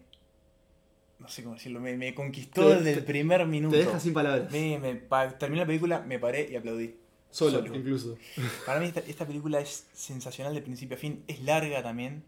No 1.19 1.29
sé 1.29 1.43
cómo 1.43 1.55
decirlo, 1.55 1.81
me, 1.81 1.97
me 1.97 2.15
conquistó 2.15 2.63
Te- 2.69 2.75
desde 2.77 2.93
te- 2.93 2.99
el 3.01 3.05
primer 3.05 3.47
minuto. 3.47 3.75
Te 3.77 3.85
deja 3.85 3.99
sin 3.99 4.13
palabras. 4.13 4.51
Me, 4.53 4.79
me- 4.79 4.95
pa- 4.97 5.37
terminé 5.39 5.63
la 5.63 5.67
película, 5.67 6.01
me 6.01 6.19
paré 6.19 6.49
y 6.51 6.57
aplaudí. 6.57 6.95
Solo, 7.31 7.59
solo. 7.59 7.75
incluso. 7.75 8.17
Para 8.65 8.81
mí 8.81 8.87
esta, 8.87 9.01
esta 9.01 9.27
película 9.27 9.61
es 9.61 9.87
sensacional 9.93 10.55
de 10.55 10.63
principio 10.63 10.97
a 10.97 11.01
fin, 11.01 11.23
es 11.27 11.41
larga 11.43 11.83
también. 11.83 12.23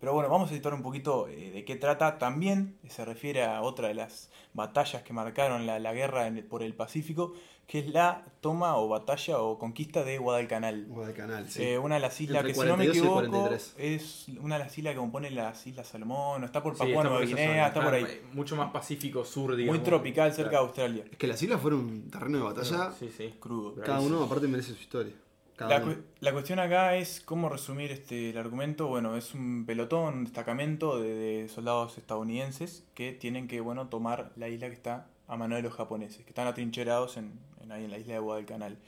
Pero 0.00 0.12
bueno, 0.14 0.28
vamos 0.28 0.50
a 0.50 0.54
citar 0.54 0.74
un 0.74 0.82
poquito 0.82 1.28
eh, 1.28 1.52
de 1.52 1.64
qué 1.64 1.76
trata. 1.76 2.18
También 2.18 2.76
se 2.88 3.04
refiere 3.04 3.44
a 3.44 3.62
otra 3.62 3.86
de 3.88 3.94
las 3.94 4.30
batallas 4.52 5.02
que 5.02 5.12
marcaron 5.12 5.64
la, 5.66 5.78
la 5.78 5.92
guerra 5.92 6.26
en 6.26 6.44
por 6.48 6.62
el 6.64 6.74
Pacífico, 6.74 7.34
que 7.66 7.78
es 7.78 7.88
la 7.88 8.24
toma 8.42 8.76
o 8.76 8.88
batalla 8.88 9.38
o 9.38 9.58
conquista 9.58 10.04
de 10.04 10.18
Guadalcanal. 10.18 10.84
Guadalcanal, 10.88 11.48
sí. 11.48 11.62
Eh, 11.62 11.78
una 11.78 11.94
de 11.94 12.00
las 12.02 12.20
islas 12.20 12.40
Entre 12.40 12.52
que, 12.54 12.60
si 12.60 12.66
no 12.66 12.76
me 12.76 12.84
42 12.84 12.94
y 12.94 12.98
equivoco, 12.98 13.20
43. 13.38 13.74
es 13.78 14.26
una 14.40 14.58
de 14.58 14.64
las 14.64 14.76
islas 14.78 14.92
que 14.94 14.98
componen 14.98 15.34
las 15.34 15.66
Islas 15.66 15.86
Salomón, 15.88 16.44
está 16.44 16.62
por 16.62 16.72
Papua 16.74 16.86
está 16.88 17.02
Nueva 17.04 17.20
Guinea, 17.24 17.68
está 17.68 17.82
por 17.82 17.94
ahí. 17.94 18.20
Mucho 18.34 18.56
más 18.56 18.70
pacífico 18.72 19.24
sur, 19.24 19.56
digamos. 19.56 19.78
Muy 19.78 19.84
tropical, 19.86 20.32
cerca 20.34 20.50
de. 20.50 20.56
Australia. 20.58 21.04
Es 21.10 21.16
que 21.16 21.26
las 21.26 21.42
islas 21.42 21.60
fueron 21.60 21.80
un 21.80 22.10
terreno 22.10 22.38
de 22.38 22.44
batalla. 22.44 22.92
Sí, 22.98 23.10
sí. 23.16 23.34
Crudo. 23.40 23.74
Cada 23.82 24.00
uno 24.00 24.22
aparte 24.24 24.48
merece 24.48 24.74
su 24.74 24.80
historia. 24.80 25.12
La, 25.58 25.76
uno. 25.80 25.94
cu- 25.94 26.02
la 26.20 26.32
cuestión 26.32 26.58
acá 26.58 26.96
es 26.96 27.20
cómo 27.20 27.48
resumir 27.48 27.92
este 27.92 28.30
el 28.30 28.38
argumento. 28.38 28.88
Bueno, 28.88 29.16
es 29.16 29.32
un 29.34 29.64
pelotón, 29.64 30.14
un 30.14 30.24
destacamento 30.24 31.00
de, 31.00 31.14
de 31.14 31.48
soldados 31.48 31.96
estadounidenses 31.98 32.84
que 32.94 33.12
tienen 33.12 33.46
que 33.48 33.60
bueno 33.60 33.86
tomar 33.88 34.32
la 34.36 34.48
isla 34.48 34.66
que 34.68 34.74
está 34.74 35.06
a 35.28 35.36
mano 35.36 35.54
de 35.56 35.62
los 35.62 35.72
japoneses, 35.74 36.24
que 36.24 36.30
están 36.30 36.46
atrincherados 36.48 37.16
en, 37.16 37.38
en 37.62 37.90
la 37.90 37.98
isla 37.98 38.14
de 38.14 38.18
Guadalcanal. 38.20 38.78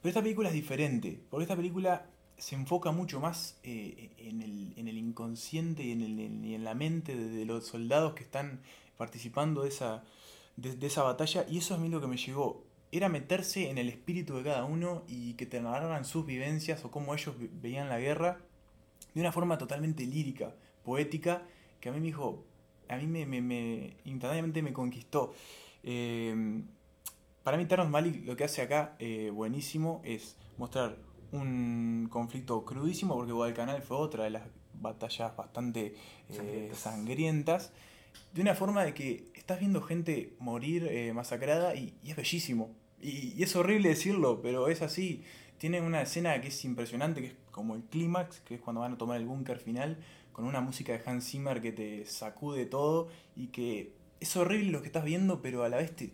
Pero 0.00 0.08
esta 0.10 0.22
película 0.22 0.48
es 0.48 0.54
diferente, 0.54 1.20
porque 1.30 1.44
esta 1.44 1.56
película 1.56 2.06
se 2.36 2.54
enfoca 2.56 2.90
mucho 2.90 3.20
más 3.20 3.56
eh, 3.62 4.10
en, 4.18 4.42
el, 4.42 4.72
en 4.76 4.88
el 4.88 4.98
inconsciente 4.98 5.82
y 5.84 5.92
en, 5.92 6.02
el- 6.02 6.44
y 6.44 6.54
en 6.54 6.64
la 6.64 6.74
mente 6.74 7.14
de, 7.14 7.44
los 7.44 7.66
soldados 7.66 8.14
que 8.14 8.24
están 8.24 8.60
participando 8.96 9.62
de 9.62 9.68
esa, 9.68 10.02
de, 10.56 10.86
esa 10.86 11.02
batalla. 11.04 11.46
Y 11.48 11.58
eso 11.58 11.74
es 11.74 11.80
a 11.80 11.82
mí 11.82 11.88
lo 11.88 12.00
que 12.00 12.08
me 12.08 12.16
llegó. 12.16 12.64
Era 12.90 13.08
meterse 13.08 13.70
en 13.70 13.78
el 13.78 13.88
espíritu 13.88 14.34
de 14.36 14.42
cada 14.42 14.64
uno 14.64 15.04
y 15.08 15.34
que 15.34 15.46
te 15.46 15.60
narraran 15.60 16.04
sus 16.04 16.26
vivencias 16.26 16.84
o 16.84 16.90
cómo 16.90 17.14
ellos 17.14 17.38
ve- 17.38 17.48
veían 17.52 17.88
la 17.88 17.98
guerra 18.00 18.40
de 19.14 19.20
una 19.20 19.32
forma 19.32 19.58
totalmente 19.58 20.04
lírica, 20.06 20.54
poética, 20.84 21.42
que 21.80 21.88
a 21.88 21.92
mí 21.92 22.00
me 22.00 22.06
dijo, 22.06 22.44
a 22.88 22.96
mí 22.96 23.06
me, 23.06 23.26
me- 23.26 23.40
me- 23.42 23.96
instantáneamente 24.04 24.62
me 24.62 24.72
conquistó. 24.72 25.34
Eh, 25.84 26.62
para 27.42 27.56
mí 27.56 27.66
Terrence 27.66 27.90
Malick 27.90 28.26
lo 28.26 28.36
que 28.36 28.44
hace 28.44 28.62
acá 28.62 28.94
eh, 28.98 29.30
buenísimo 29.30 30.00
es 30.04 30.36
mostrar 30.58 30.96
un 31.32 32.08
conflicto 32.10 32.64
crudísimo, 32.64 33.14
porque 33.14 33.32
Guadalcanal 33.32 33.82
fue 33.82 33.96
otra 33.96 34.24
de 34.24 34.30
las 34.30 34.42
batallas 34.74 35.34
bastante 35.36 35.94
eh, 36.28 36.70
Sangrientas. 36.74 36.78
sangrientas, 36.78 37.72
de 38.32 38.42
una 38.42 38.54
forma 38.54 38.84
de 38.84 38.94
que 38.94 39.32
estás 39.34 39.58
viendo 39.58 39.80
gente 39.80 40.34
morir 40.38 40.86
eh, 40.90 41.12
masacrada 41.14 41.74
y, 41.74 41.94
y 42.02 42.10
es 42.10 42.16
bellísimo. 42.16 42.74
Y, 43.00 43.34
y 43.36 43.42
es 43.42 43.56
horrible 43.56 43.88
decirlo, 43.88 44.40
pero 44.42 44.68
es 44.68 44.82
así. 44.82 45.24
Tiene 45.58 45.80
una 45.80 46.02
escena 46.02 46.40
que 46.40 46.48
es 46.48 46.64
impresionante, 46.64 47.20
que 47.20 47.28
es 47.28 47.34
como 47.50 47.74
el 47.74 47.82
clímax, 47.84 48.40
que 48.40 48.56
es 48.56 48.60
cuando 48.60 48.80
van 48.80 48.92
a 48.92 48.98
tomar 48.98 49.18
el 49.18 49.26
búnker 49.26 49.58
final, 49.58 49.98
con 50.32 50.44
una 50.44 50.60
música 50.60 50.92
de 50.92 51.02
Hans 51.04 51.30
Zimmer 51.30 51.60
que 51.60 51.72
te 51.72 52.04
sacude 52.06 52.66
todo 52.66 53.08
y 53.36 53.48
que 53.48 53.94
es 54.20 54.36
horrible 54.36 54.70
lo 54.70 54.80
que 54.80 54.86
estás 54.86 55.04
viendo, 55.04 55.42
pero 55.42 55.64
a 55.64 55.68
la 55.68 55.76
vez 55.76 55.94
te, 55.94 56.12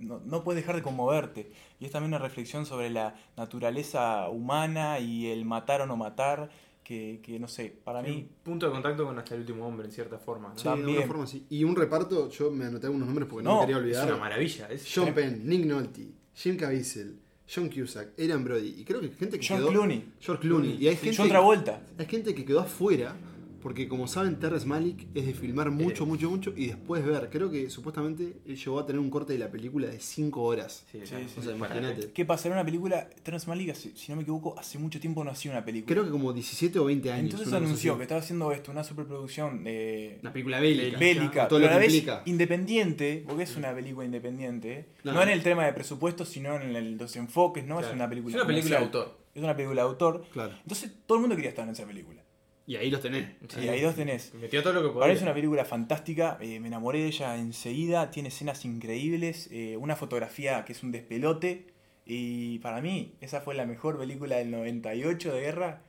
no, 0.00 0.20
no 0.24 0.42
puedes 0.44 0.62
dejar 0.62 0.76
de 0.76 0.82
conmoverte. 0.82 1.52
Y 1.78 1.84
es 1.84 1.90
también 1.92 2.10
una 2.10 2.18
reflexión 2.18 2.66
sobre 2.66 2.90
la 2.90 3.14
naturaleza 3.36 4.28
humana 4.28 4.98
y 4.98 5.26
el 5.28 5.44
matar 5.44 5.80
o 5.82 5.86
no 5.86 5.96
matar, 5.96 6.50
que, 6.82 7.20
que 7.22 7.38
no 7.38 7.46
sé, 7.46 7.72
para 7.84 8.02
mí... 8.02 8.10
un 8.10 8.28
punto 8.42 8.66
de 8.66 8.72
contacto 8.72 9.04
con 9.04 9.18
hasta 9.18 9.34
el 9.34 9.40
último 9.42 9.66
hombre, 9.66 9.86
en 9.86 9.92
cierta 9.92 10.18
forma. 10.18 10.48
¿no? 10.48 10.56
Sí, 10.56 10.64
de 10.64 10.70
alguna 10.70 10.86
también. 10.88 11.08
forma 11.08 11.26
sí. 11.26 11.46
Y 11.50 11.62
un 11.64 11.76
reparto, 11.76 12.28
yo 12.30 12.50
me 12.50 12.64
anoté 12.64 12.86
algunos 12.86 13.06
nombres 13.06 13.28
porque 13.28 13.44
no, 13.44 13.54
No, 13.54 13.60
me 13.60 13.66
quería 13.66 13.76
Es 13.76 13.82
olvidar. 13.82 14.08
una 14.14 14.16
maravilla. 14.16 14.68
Es 14.70 14.90
John 14.92 15.14
Penn, 15.14 15.46
Nick 15.48 15.66
Nolte, 15.66 16.08
Jim 16.34 16.56
Caviezel, 16.56 17.20
John 17.52 17.68
Cusack, 17.68 18.18
Aaron 18.18 18.44
Brody. 18.44 18.74
Y 18.80 18.84
creo 18.84 19.00
que 19.00 19.08
gente 19.10 19.38
que 19.38 19.46
John 19.46 19.58
quedó. 19.58 19.68
Clooney, 19.70 20.12
George 20.20 20.40
Clooney. 20.42 20.76
Y 20.80 20.88
hay 20.88 20.94
y 20.94 20.96
gente, 20.96 21.16
John 21.16 21.28
Travolta. 21.28 21.82
hay 21.98 22.06
gente 22.06 22.34
que 22.34 22.44
quedó 22.44 22.60
afuera 22.60 23.14
Porque 23.62 23.88
como 23.88 24.06
saben, 24.06 24.38
Terrence 24.38 24.66
Malick 24.66 25.06
es 25.14 25.26
de 25.26 25.34
filmar 25.34 25.70
mucho, 25.70 26.06
mucho, 26.06 26.30
mucho 26.30 26.52
y 26.56 26.66
después 26.68 27.04
ver. 27.04 27.28
Creo 27.30 27.50
que 27.50 27.68
supuestamente 27.70 28.40
él 28.46 28.56
llegó 28.56 28.78
a 28.80 28.86
tener 28.86 28.98
un 29.00 29.10
corte 29.10 29.32
de 29.34 29.38
la 29.38 29.50
película 29.50 29.86
de 29.88 30.00
5 30.00 30.42
horas. 30.42 30.84
Sí, 30.90 31.00
Sí, 31.04 31.14
O 31.38 31.42
sea, 31.42 31.52
imagínate. 31.54 32.10
¿Qué 32.12 32.24
pasa? 32.24 32.48
Era 32.48 32.56
una 32.56 32.64
película, 32.64 33.08
Terrence 33.22 33.46
Malick, 33.48 33.70
hace- 33.70 33.94
si 33.96 34.10
no 34.12 34.16
me 34.16 34.22
equivoco, 34.22 34.58
hace 34.58 34.78
mucho 34.78 34.98
tiempo 35.00 35.22
no 35.24 35.30
hacía 35.30 35.50
una 35.50 35.64
película. 35.64 35.92
Creo 35.92 36.04
que 36.04 36.10
como 36.10 36.32
17 36.32 36.78
o 36.78 36.84
20 36.86 37.12
años. 37.12 37.30
Entonces 37.32 37.52
anunció 37.52 37.96
que 37.96 38.02
estaba 38.04 38.20
haciendo 38.20 38.50
esto, 38.52 38.70
una 38.70 38.82
superproducción 38.84 39.62
de 39.64 40.18
Una 40.22 40.32
película 40.32 40.60
bélica. 40.60 40.98
bélica, 40.98 41.48
Todo 41.48 41.58
pero 41.58 41.60
lo 41.60 41.66
a 41.66 41.68
que 41.68 41.74
la 41.74 41.78
vez 41.80 41.94
implica. 41.94 42.22
independiente, 42.26 43.24
porque 43.26 43.44
es 43.44 43.56
una 43.56 43.74
película 43.74 44.04
independiente, 44.06 44.86
No, 45.04 45.12
no, 45.12 45.18
no. 45.18 45.22
en 45.24 45.28
el 45.30 45.42
tema 45.42 45.64
de 45.66 45.72
presupuesto, 45.72 46.24
sino 46.24 46.56
en 46.56 46.74
el- 46.76 46.96
los 46.96 47.14
enfoques, 47.16 47.64
¿no? 47.66 47.80
Es 47.80 47.92
una 47.92 48.08
película 48.08 48.34
Es 48.36 48.40
una 48.42 48.46
película 48.46 48.78
de 48.78 48.84
autor. 48.84 49.18
Es 49.34 49.42
una 49.42 49.54
película 49.56 49.82
de 49.82 49.88
autor. 49.88 50.24
Claro. 50.32 50.54
Entonces 50.62 50.90
todo 51.06 51.16
el 51.18 51.20
mundo 51.22 51.36
quería 51.36 51.50
estar 51.50 51.64
en 51.64 51.72
esa 51.72 51.84
película. 51.86 52.22
Y 52.70 52.76
ahí 52.76 52.88
los 52.88 53.00
tenés. 53.00 53.26
Sí. 53.48 53.62
Y 53.64 53.68
ahí 53.68 53.80
dos 53.80 53.96
tenés. 53.96 54.32
Metió 54.34 54.62
todo 54.62 54.72
lo 54.74 54.82
que 54.82 54.88
podía. 54.90 55.00
Para 55.00 55.12
mí 55.12 55.16
es 55.16 55.22
una 55.24 55.34
película 55.34 55.64
fantástica, 55.64 56.38
eh, 56.40 56.60
me 56.60 56.68
enamoré 56.68 57.00
de 57.00 57.06
ella 57.08 57.36
enseguida, 57.36 58.12
tiene 58.12 58.28
escenas 58.28 58.64
increíbles, 58.64 59.48
eh, 59.50 59.76
una 59.76 59.96
fotografía 59.96 60.64
que 60.64 60.72
es 60.72 60.84
un 60.84 60.92
despelote 60.92 61.66
y 62.06 62.60
para 62.60 62.80
mí 62.80 63.16
esa 63.20 63.40
fue 63.40 63.56
la 63.56 63.66
mejor 63.66 63.98
película 63.98 64.36
del 64.36 64.52
98 64.52 65.32
de 65.34 65.40
guerra 65.40 65.82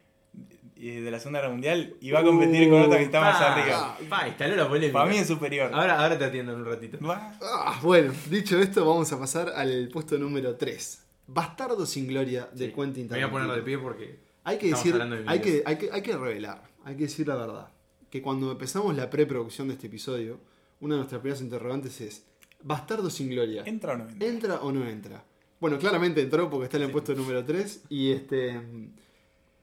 eh, 0.75 1.01
de 1.01 1.11
la 1.11 1.19
Segunda 1.19 1.39
Guerra 1.41 1.51
Mundial 1.51 1.93
y 2.01 2.09
va 2.09 2.21
a 2.21 2.23
competir 2.23 2.67
con 2.67 2.81
otra 2.81 2.97
que 2.97 3.03
está 3.03 3.21
más 3.21 3.37
Pa, 3.37 3.53
arriba. 3.53 3.97
Pa, 4.09 4.27
instaló 4.27 4.55
la 4.55 4.67
polémica. 4.67 4.93
Para 4.93 5.11
mí 5.11 5.17
es 5.19 5.27
superior. 5.27 5.69
Ahora, 5.71 6.01
ahora 6.01 6.17
te 6.17 6.25
atiendo 6.25 6.53
en 6.53 6.61
un 6.61 6.65
ratito. 6.65 6.97
Va. 7.05 7.37
Ah, 7.43 7.79
bueno, 7.83 8.11
dicho 8.27 8.57
esto, 8.57 8.83
vamos 8.87 9.13
a 9.13 9.19
pasar 9.19 9.49
al 9.55 9.87
puesto 9.89 10.17
número 10.17 10.55
3. 10.55 11.05
Bastardo 11.27 11.85
sin 11.85 12.07
gloria 12.07 12.49
de 12.51 12.69
Sí. 12.69 12.73
Quentin 12.75 13.07
Me 13.07 13.17
voy 13.17 13.21
a 13.21 13.29
poner 13.29 13.47
de 13.49 13.53
Tarantino. 13.53 13.65
pie 13.65 13.77
porque. 13.77 14.31
Hay 14.43 14.57
que 14.57 14.69
decir, 14.69 14.97
de 14.97 15.23
hay 15.27 15.39
que, 15.39 15.61
hay, 15.67 15.77
que, 15.77 15.89
hay 15.91 16.01
que 16.01 16.17
revelar, 16.17 16.63
hay 16.83 16.95
que 16.95 17.03
decir 17.03 17.27
la 17.27 17.35
verdad. 17.35 17.69
Que 18.09 18.21
cuando 18.21 18.51
empezamos 18.51 18.95
la 18.95 19.09
preproducción 19.09 19.67
de 19.69 19.75
este 19.75 19.87
episodio, 19.87 20.39
una 20.79 20.95
de 20.95 20.99
nuestras 20.99 21.21
primeras 21.21 21.41
interrogantes 21.41 22.01
es: 22.01 22.23
¿Bastardo 22.63 23.09
sin 23.09 23.29
gloria? 23.29 23.63
¿Entra 23.65 23.93
o 23.93 23.97
no 23.97 24.09
entra? 24.09 24.27
¿Entra 24.27 24.55
o 24.61 24.71
no 24.71 24.87
entra? 24.87 25.23
Bueno, 25.59 25.77
claramente 25.77 26.21
entró 26.21 26.49
porque 26.49 26.65
está 26.65 26.77
en 26.77 26.83
el 26.83 26.91
puesto 26.91 27.13
número 27.13 27.45
3 27.45 27.83
y 27.89 28.11
este 28.11 28.59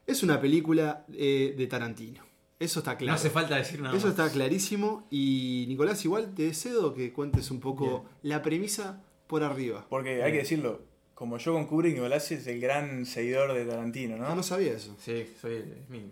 es 0.06 0.22
una 0.22 0.40
película 0.40 1.04
eh, 1.12 1.54
de 1.56 1.66
Tarantino. 1.66 2.22
Eso 2.58 2.80
está 2.80 2.96
claro. 2.96 3.12
No 3.12 3.16
hace 3.16 3.30
falta 3.30 3.56
decir 3.56 3.80
nada. 3.80 3.96
Eso 3.96 4.06
más. 4.08 4.18
está 4.18 4.30
clarísimo 4.32 5.06
y 5.10 5.64
Nicolás 5.68 6.04
igual 6.04 6.34
te 6.34 6.52
cedo 6.54 6.94
que 6.94 7.12
cuentes 7.12 7.50
un 7.50 7.60
poco 7.60 8.06
la 8.22 8.42
premisa 8.42 9.02
por 9.26 9.42
arriba. 9.44 9.86
Porque 9.88 10.22
hay 10.22 10.32
que 10.32 10.38
decirlo, 10.38 10.82
como 11.14 11.38
yo 11.38 11.52
con 11.52 11.66
Kubrick, 11.66 11.94
Nicolás 11.94 12.30
es 12.32 12.46
el 12.46 12.60
gran 12.60 13.04
seguidor 13.06 13.52
de 13.52 13.64
Tarantino, 13.64 14.16
¿no? 14.16 14.28
No, 14.28 14.34
no 14.36 14.42
sabía 14.42 14.72
eso. 14.72 14.96
Sí, 15.00 15.26
soy 15.40 15.54
el- 15.56 15.72
es 15.72 15.88
mi. 15.88 16.10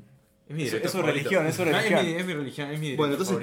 Es 0.49 0.55
mi 0.55 0.63
Es- 0.63 0.71
director 0.71 0.87
es 0.87 0.93
su 0.93 0.99
favorito. 0.99 1.19
religión, 1.19 1.47
es 1.47 1.55
su 1.57 1.65
religión. 1.65 2.05
mi, 2.07 2.13
es 2.13 2.27
mi 2.27 2.33
religión, 2.35 2.71
es 2.71 2.79
mi 2.81 2.87
director 2.91 3.09
Bueno, 3.09 3.23
entonces. 3.23 3.39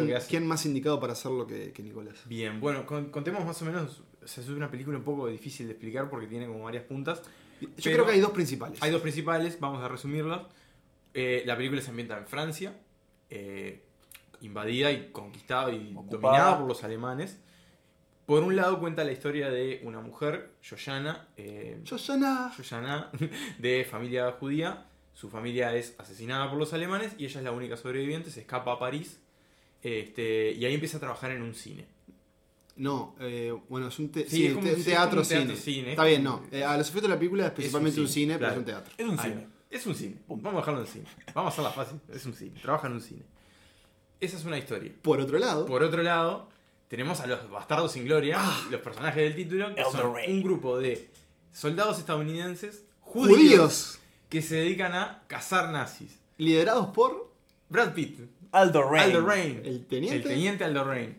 ¿quién, 0.00 0.20
quién 0.28 0.46
más 0.46 0.64
indicado 0.66 0.98
para 1.00 1.12
hacerlo 1.12 1.46
que, 1.46 1.72
que 1.72 1.82
Nicolás? 1.82 2.16
Bien, 2.26 2.60
bueno, 2.60 2.86
con- 2.86 3.10
contemos 3.10 3.44
más 3.44 3.60
o 3.60 3.64
menos. 3.66 4.02
O 4.22 4.26
sea, 4.28 4.42
es 4.42 4.48
una 4.50 4.70
película 4.70 4.96
un 4.98 5.04
poco 5.04 5.28
difícil 5.28 5.66
de 5.66 5.72
explicar 5.72 6.08
porque 6.08 6.26
tiene 6.26 6.46
como 6.46 6.64
varias 6.64 6.84
puntas. 6.84 7.22
Yo 7.60 7.92
creo 7.92 8.06
que 8.06 8.12
hay 8.12 8.20
dos 8.20 8.30
principales. 8.30 8.82
Hay 8.82 8.90
dos 8.90 9.02
principales, 9.02 9.60
vamos 9.60 9.82
a 9.82 9.88
resumirlas. 9.88 10.42
Eh, 11.12 11.42
la 11.44 11.56
película 11.56 11.82
se 11.82 11.90
ambienta 11.90 12.16
en 12.16 12.26
Francia, 12.26 12.74
eh, 13.28 13.82
invadida 14.40 14.90
y 14.92 15.10
conquistada 15.10 15.70
y 15.72 15.92
Ocupada. 15.94 16.10
dominada 16.20 16.58
por 16.58 16.68
los 16.68 16.82
alemanes. 16.84 17.38
Por 18.24 18.44
un 18.44 18.54
lado 18.56 18.78
cuenta 18.78 19.04
la 19.04 19.12
historia 19.12 19.50
de 19.50 19.80
una 19.84 20.00
mujer, 20.00 20.52
Yoyana, 20.62 21.28
eh, 21.36 21.80
Yoyana. 21.84 22.52
Yoyana, 22.56 23.10
de 23.58 23.84
familia 23.90 24.30
judía. 24.32 24.86
Su 25.14 25.28
familia 25.28 25.74
es 25.76 25.94
asesinada 25.98 26.48
por 26.48 26.58
los 26.58 26.72
alemanes 26.72 27.12
y 27.18 27.24
ella 27.26 27.38
es 27.40 27.44
la 27.44 27.52
única 27.52 27.76
sobreviviente, 27.76 28.30
se 28.30 28.40
escapa 28.40 28.72
a 28.72 28.78
París 28.78 29.18
este, 29.82 30.52
y 30.52 30.64
ahí 30.64 30.74
empieza 30.74 30.96
a 30.96 31.00
trabajar 31.00 31.30
en 31.32 31.42
un 31.42 31.54
cine. 31.54 31.86
No, 32.76 33.14
eh, 33.20 33.52
bueno, 33.68 33.88
es 33.88 33.98
un, 33.98 34.10
te- 34.10 34.24
Sí, 34.24 34.36
sí, 34.36 34.46
es 34.46 34.54
como- 34.54 34.64
te- 34.66 34.70
un 34.70 34.74
sí, 34.76 34.80
es 34.80 34.86
teatro, 34.86 35.10
como 35.10 35.20
un 35.20 35.26
cine. 35.26 35.40
teatro 35.40 35.56
cine. 35.56 35.90
Está 35.90 36.04
bien, 36.04 36.24
no. 36.24 36.42
Eh, 36.50 36.64
a 36.64 36.76
los 36.78 36.86
efectos 36.88 37.02
de 37.02 37.14
la 37.14 37.18
película 37.18 37.46
es 37.46 37.52
principalmente 37.52 38.00
un 38.00 38.08
cine, 38.08 38.34
cine, 38.34 38.38
pero 38.38 38.38
claro. 38.38 38.52
es 38.54 38.58
un 38.58 38.64
teatro. 38.64 38.94
Es 38.96 39.06
un 39.06 39.18
cine. 39.18 39.46
Es 39.70 39.86
un 39.86 39.94
cine. 39.94 40.16
Vamos 40.28 40.54
a 40.54 40.56
dejarlo 40.58 40.80
en 40.80 40.86
cine. 40.86 41.04
Vamos 41.34 41.50
a 41.50 41.52
hacerla 41.52 41.70
fácil. 41.70 42.00
Es 42.12 42.24
un 42.26 42.34
cine. 42.34 42.58
Trabaja 42.60 42.86
en 42.86 42.92
un 42.94 43.00
cine. 43.00 43.22
Esa 44.20 44.36
es 44.36 44.44
una 44.44 44.58
historia. 44.58 44.92
Por 45.02 45.20
otro 45.20 45.38
lado, 45.38 45.66
Por 45.66 45.82
otro 45.82 46.02
lado, 46.02 46.48
tenemos 46.88 47.20
a 47.20 47.26
los 47.26 47.50
bastardos 47.50 47.92
sin 47.92 48.04
gloria, 48.04 48.36
Ah. 48.38 48.66
los 48.70 48.80
personajes 48.80 49.22
del 49.22 49.34
título, 49.36 49.74
que 49.74 49.84
son 49.84 50.14
un 50.28 50.42
grupo 50.42 50.78
de 50.78 51.08
soldados 51.52 51.98
estadounidenses 51.98 52.84
judíos, 53.00 53.36
judíos, 53.36 53.99
que 54.30 54.40
se 54.40 54.56
dedican 54.56 54.94
a 54.94 55.22
cazar 55.26 55.70
nazis. 55.70 56.18
liderados 56.38 56.86
por 56.94 57.30
Brad 57.68 57.92
Pitt, 57.92 58.20
Aldo 58.52 58.88
Rain. 58.88 59.04
Aldo 59.14 59.26
Rain, 59.26 59.60
el 59.64 59.84
teniente. 59.86 60.16
el 60.16 60.22
teniente 60.22 60.64
Aldo 60.64 60.84
Rain. 60.84 61.16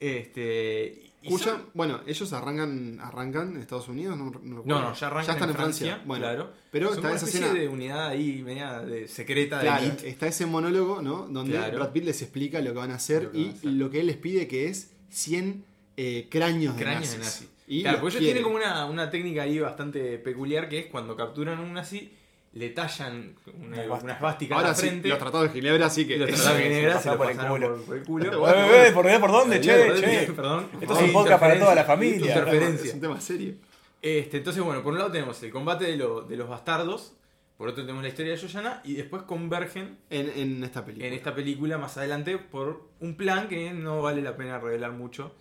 Este, 0.00 1.10
Cuya, 1.24 1.44
son- 1.44 1.66
bueno, 1.74 2.00
ellos 2.06 2.32
arrancan, 2.32 2.98
arrancan 3.00 3.54
en 3.54 3.60
Estados 3.60 3.86
Unidos, 3.88 4.16
no, 4.18 4.24
no 4.24 4.30
recuerdo. 4.32 4.62
no, 4.66 4.80
no, 4.80 4.94
ya 4.94 5.06
arrancan 5.06 5.34
están 5.36 5.48
en 5.50 5.54
Francia, 5.54 6.02
Bueno, 6.04 6.24
claro. 6.24 6.52
pero 6.72 6.88
Son 6.88 6.96
está 6.96 7.08
una 7.08 7.16
esa 7.16 7.26
especie 7.26 7.46
escena. 7.46 7.60
de 7.62 7.68
unidad 7.68 8.08
ahí 8.08 8.42
media 8.42 8.80
de 8.80 9.06
secreta 9.06 9.58
de 9.58 9.62
Claro, 9.66 9.84
elite. 9.86 10.08
está 10.08 10.26
ese 10.26 10.46
monólogo, 10.46 11.00
¿no? 11.00 11.28
Donde 11.28 11.52
Claro. 11.52 11.76
Brad 11.78 11.92
Pitt 11.92 12.04
les 12.04 12.22
explica 12.22 12.60
lo 12.60 12.72
que 12.72 12.78
van 12.78 12.90
a 12.90 12.96
hacer 12.96 13.30
Lo 13.32 13.38
y 13.38 13.42
van 13.44 13.52
a 13.52 13.54
hacer. 13.58 13.70
lo 13.72 13.90
que 13.90 14.00
él 14.00 14.06
les 14.08 14.16
pide 14.16 14.48
que 14.48 14.66
es 14.66 14.90
100 15.10 15.64
eh, 15.96 16.02
de 16.24 16.28
Cráneos 16.28 16.76
de 16.76 16.84
nazis. 16.84 17.18
nazi. 17.18 17.48
Y 17.68 17.82
claro, 17.82 18.00
porque 18.00 18.16
ellos 18.16 18.24
tienen 18.26 18.42
como 18.42 18.56
una, 18.56 18.86
una 18.86 19.08
técnica 19.08 19.42
ahí 19.42 19.60
bastante 19.60 20.18
peculiar 20.18 20.68
que 20.68 20.80
es 20.80 20.86
cuando 20.86 21.14
capturan 21.16 21.58
a 21.58 21.62
un 21.62 21.72
nazi, 21.72 22.12
le 22.54 22.68
tallan 22.70 23.34
una, 23.46 23.66
Una 23.66 23.82
esvástica. 23.82 24.04
una 24.04 24.12
esvástica 24.14 24.54
en 24.54 24.58
Ahora 24.58 24.68
la 24.68 24.74
sí, 24.74 24.86
frente. 24.88 25.08
los 25.08 25.18
tratados 25.18 25.46
de 25.48 25.52
Ginebra 25.60 25.88
sí 25.90 26.06
que... 26.06 26.16
los 26.18 26.28
tratados 26.28 26.56
de 26.56 26.62
se 26.62 26.68
Ginebra 26.68 27.00
se 27.00 27.08
lo 27.10 27.16
por 27.18 27.30
el 27.30 27.36
culo. 27.38 27.84
por, 27.86 27.96
el 27.96 28.02
culo. 28.04 28.48
Eh, 28.50 28.88
eh, 28.88 28.92
¿Por 28.92 29.04
dónde? 29.04 29.20
¿Por 29.20 29.32
dónde? 29.32 29.60
Che, 29.60 29.72
Perdón, 29.72 30.00
che. 30.02 30.32
Perdón. 30.32 30.68
Esto 30.80 30.94
es 30.94 31.02
un 31.02 31.12
podcast 31.12 31.40
para 31.40 31.58
toda 31.58 31.74
la 31.74 31.84
familia. 31.84 32.26
Interferencia. 32.26 32.88
Es 32.88 32.94
un 32.94 33.00
tema 33.00 33.20
serio. 33.20 33.54
Este, 34.02 34.36
entonces, 34.38 34.62
bueno, 34.62 34.82
por 34.82 34.92
un 34.92 34.98
lado 34.98 35.10
tenemos 35.12 35.42
el 35.42 35.50
combate 35.50 35.84
de, 35.86 35.96
lo- 35.96 36.22
de 36.22 36.36
los 36.36 36.48
bastardos, 36.48 37.14
por 37.56 37.68
otro 37.68 37.82
tenemos 37.84 38.02
la 38.02 38.08
historia 38.08 38.32
de 38.32 38.38
Yoyana, 38.38 38.80
y 38.84 38.94
después 38.94 39.22
convergen 39.22 39.96
En, 40.10 40.28
en 40.36 40.64
esta 40.64 40.84
película. 40.84 41.06
en 41.06 41.14
esta 41.14 41.34
película 41.34 41.78
más 41.78 41.96
adelante 41.96 42.36
por 42.36 42.88
un 43.00 43.16
plan 43.16 43.48
que 43.48 43.70
no 43.72 44.02
vale 44.02 44.20
la 44.20 44.36
pena 44.36 44.58
revelar 44.58 44.90
mucho. 44.92 45.34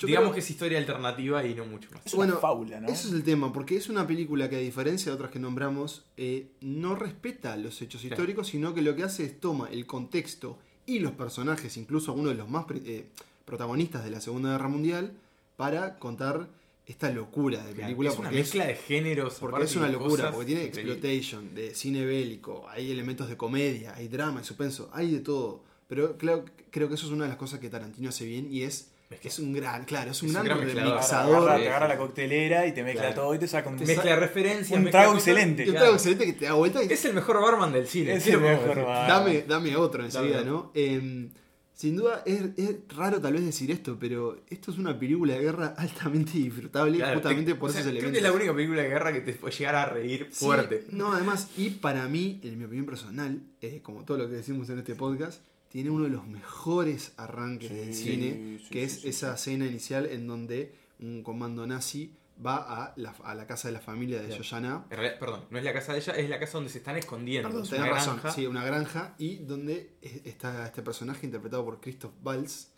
Yo 0.00 0.06
Digamos 0.06 0.28
creo- 0.28 0.34
que 0.34 0.40
es 0.40 0.50
historia 0.50 0.78
alternativa 0.78 1.44
y 1.46 1.54
no 1.54 1.66
mucho 1.66 1.90
más. 1.92 2.06
Es 2.06 2.14
una 2.14 2.36
fábula, 2.36 2.80
¿no? 2.80 2.88
Eso 2.88 3.08
es 3.08 3.14
el 3.14 3.22
tema, 3.22 3.52
porque 3.52 3.76
es 3.76 3.88
una 3.90 4.06
película 4.06 4.48
que 4.48 4.56
a 4.56 4.60
diferencia 4.60 5.12
de 5.12 5.14
otras 5.16 5.30
que 5.30 5.38
nombramos, 5.38 6.04
eh, 6.16 6.46
no 6.62 6.94
respeta 6.96 7.54
los 7.56 7.80
hechos 7.82 8.00
Claro. 8.00 8.14
históricos, 8.14 8.48
sino 8.48 8.72
que 8.74 8.80
lo 8.82 8.96
que 8.96 9.02
hace 9.04 9.24
es 9.24 9.38
toma 9.40 9.68
el 9.70 9.84
contexto 9.86 10.58
y 10.86 11.00
los 11.00 11.12
personajes, 11.12 11.76
incluso 11.76 12.10
algunos 12.12 12.32
de 12.32 12.38
los 12.38 12.48
más 12.48 12.64
eh, 12.84 13.04
protagonistas 13.44 14.02
de 14.04 14.10
la 14.10 14.20
Segunda 14.20 14.52
Guerra 14.52 14.68
Mundial, 14.68 15.12
para 15.56 15.98
contar 15.98 16.48
esta 16.86 17.10
locura 17.10 17.62
de 17.64 17.74
película. 17.74 18.10
es 18.10 18.18
una 18.18 18.30
mezcla 18.30 18.66
de 18.66 18.74
géneros. 18.76 19.34
Porque 19.38 19.62
es 19.64 19.76
una 19.76 19.88
locura, 19.88 20.32
porque 20.32 20.46
tiene 20.46 20.64
exploitation, 20.64 21.54
de 21.54 21.74
cine 21.74 22.04
bélico, 22.04 22.66
hay 22.68 22.90
elementos 22.90 23.28
de 23.28 23.36
comedia, 23.36 23.94
hay 23.94 24.08
drama, 24.08 24.40
hay 24.40 24.44
suspenso, 24.46 24.90
hay 24.92 25.10
de 25.12 25.20
todo. 25.20 25.62
Pero 25.86 26.16
creo, 26.16 26.44
creo 26.70 26.88
que 26.88 26.94
eso 26.94 27.06
es 27.06 27.12
una 27.12 27.24
de 27.24 27.28
las 27.30 27.38
cosas 27.38 27.60
que 27.60 27.68
Tarantino 27.68 28.08
hace 28.08 28.24
bien 28.24 28.52
y 28.52 28.62
es, 28.62 28.90
Es 29.10 29.18
que 29.18 29.26
es 29.28 29.38
un 29.40 29.52
gran, 29.52 29.84
claro, 29.84 30.12
es 30.12 30.22
un 30.22 30.28
es 30.30 30.36
un 30.36 30.44
gran, 30.44 30.60
mezclador. 30.60 30.92
remixador. 30.92 31.36
agarra, 31.48 31.56
te 31.60 31.68
agarra 31.68 31.88
la 31.88 31.98
coctelera 31.98 32.66
y 32.66 32.72
te 32.72 32.84
mezcla 32.84 33.02
Claro. 33.08 33.22
todo 33.22 33.34
y 33.34 33.38
te 33.40 33.48
saca 33.48 33.68
un, 33.68 33.76
Mezcla 33.76 34.14
referencias. 34.16 34.70
un 34.78 34.84
mezcla 34.84 35.00
trago 35.02 35.14
excelente. 35.16 35.68
Un 35.68 35.74
trago 35.74 35.94
excelente 35.94 36.26
que 36.26 36.32
te 36.34 36.44
da 36.44 36.52
vuelta 36.52 36.82
y 36.84 36.92
Es 36.92 37.04
el 37.04 37.14
mejor 37.14 37.42
barman 37.42 37.72
del 37.72 37.88
cine. 37.88 38.14
Es 38.14 38.26
el 38.28 38.40
mejor 38.40 38.68
barman. 38.84 39.08
dame, 39.08 39.42
dame 39.48 39.76
otro 39.76 40.04
enseguida, 40.04 40.38
Dame 40.38 40.50
¿no? 40.50 40.70
Eh, 40.74 41.28
sin 41.74 41.96
duda 41.96 42.22
es, 42.26 42.42
es 42.58 42.76
raro 42.94 43.20
tal 43.20 43.32
vez 43.32 43.44
decir 43.44 43.70
esto, 43.70 43.96
pero 43.98 44.42
esto 44.48 44.70
es 44.70 44.76
una 44.78 44.96
película 44.98 45.32
de 45.34 45.40
guerra 45.40 45.74
altamente 45.78 46.32
disfrutable 46.32 46.98
Claro, 46.98 47.14
justamente 47.14 47.52
te- 47.54 47.58
por 47.58 47.70
o 47.70 47.72
sea, 47.72 47.80
esos 47.80 47.90
creo 47.92 48.00
elementos. 48.08 48.12
que 48.12 48.26
es 48.26 48.30
la 48.32 48.36
única 48.38 48.54
película 48.54 48.82
de 48.82 48.88
guerra 48.90 49.12
que 49.14 49.20
te 49.22 49.32
puede 49.32 49.56
llegar 49.56 49.74
a 49.74 49.86
reír 49.86 50.28
Sí, 50.30 50.44
fuerte. 50.44 50.84
no, 50.90 51.12
además, 51.14 51.48
y 51.56 51.70
para 51.70 52.06
mí, 52.06 52.38
en 52.44 52.58
mi 52.58 52.64
opinión 52.66 52.86
personal, 52.86 53.40
eh, 53.62 53.80
como 53.82 54.04
todo 54.04 54.18
lo 54.18 54.28
que 54.28 54.34
decimos 54.36 54.68
en 54.70 54.78
este 54.78 54.94
podcast, 54.94 55.40
tiene 55.70 55.88
uno 55.90 56.04
de 56.04 56.10
los 56.10 56.26
mejores 56.26 57.14
arranques 57.16 57.68
Sí, 57.68 57.74
del 57.74 57.94
cine, 57.94 58.58
sí, 58.58 58.68
que 58.70 58.80
sí, 58.88 58.94
es 58.96 59.00
sí, 59.02 59.08
esa 59.08 59.34
escena 59.34 59.64
inicial 59.66 60.04
en 60.06 60.26
donde 60.26 60.74
un 60.98 61.22
comando 61.22 61.66
nazi 61.66 62.14
va 62.44 62.56
a 62.84 62.92
la, 62.96 63.10
a 63.24 63.34
la 63.34 63.46
casa 63.46 63.68
de 63.68 63.72
la 63.72 63.80
familia 63.80 64.20
de 64.20 64.26
Claro. 64.28 64.42
Yoyana. 64.42 64.84
En 64.90 64.96
realidad, 64.96 65.18
perdón, 65.18 65.44
no 65.50 65.58
es 65.58 65.64
la 65.64 65.72
casa 65.72 65.92
de 65.92 65.98
ella, 66.00 66.12
es 66.14 66.28
la 66.28 66.38
casa 66.40 66.52
donde 66.54 66.70
se 66.70 66.78
están 66.78 66.96
escondiendo. 66.96 67.48
Perdón, 67.48 67.64
es 67.64 67.70
tenés 67.70 67.84
una 67.86 67.94
razón, 67.94 68.14
granja. 68.16 68.32
sí, 68.32 68.46
una 68.46 68.64
granja, 68.64 69.14
y 69.18 69.36
donde 69.36 69.92
es- 70.02 70.24
está 70.26 70.66
este 70.66 70.82
personaje 70.82 71.24
interpretado 71.26 71.64
por 71.64 71.80
Christoph 71.80 72.12
Waltz, 72.24 72.68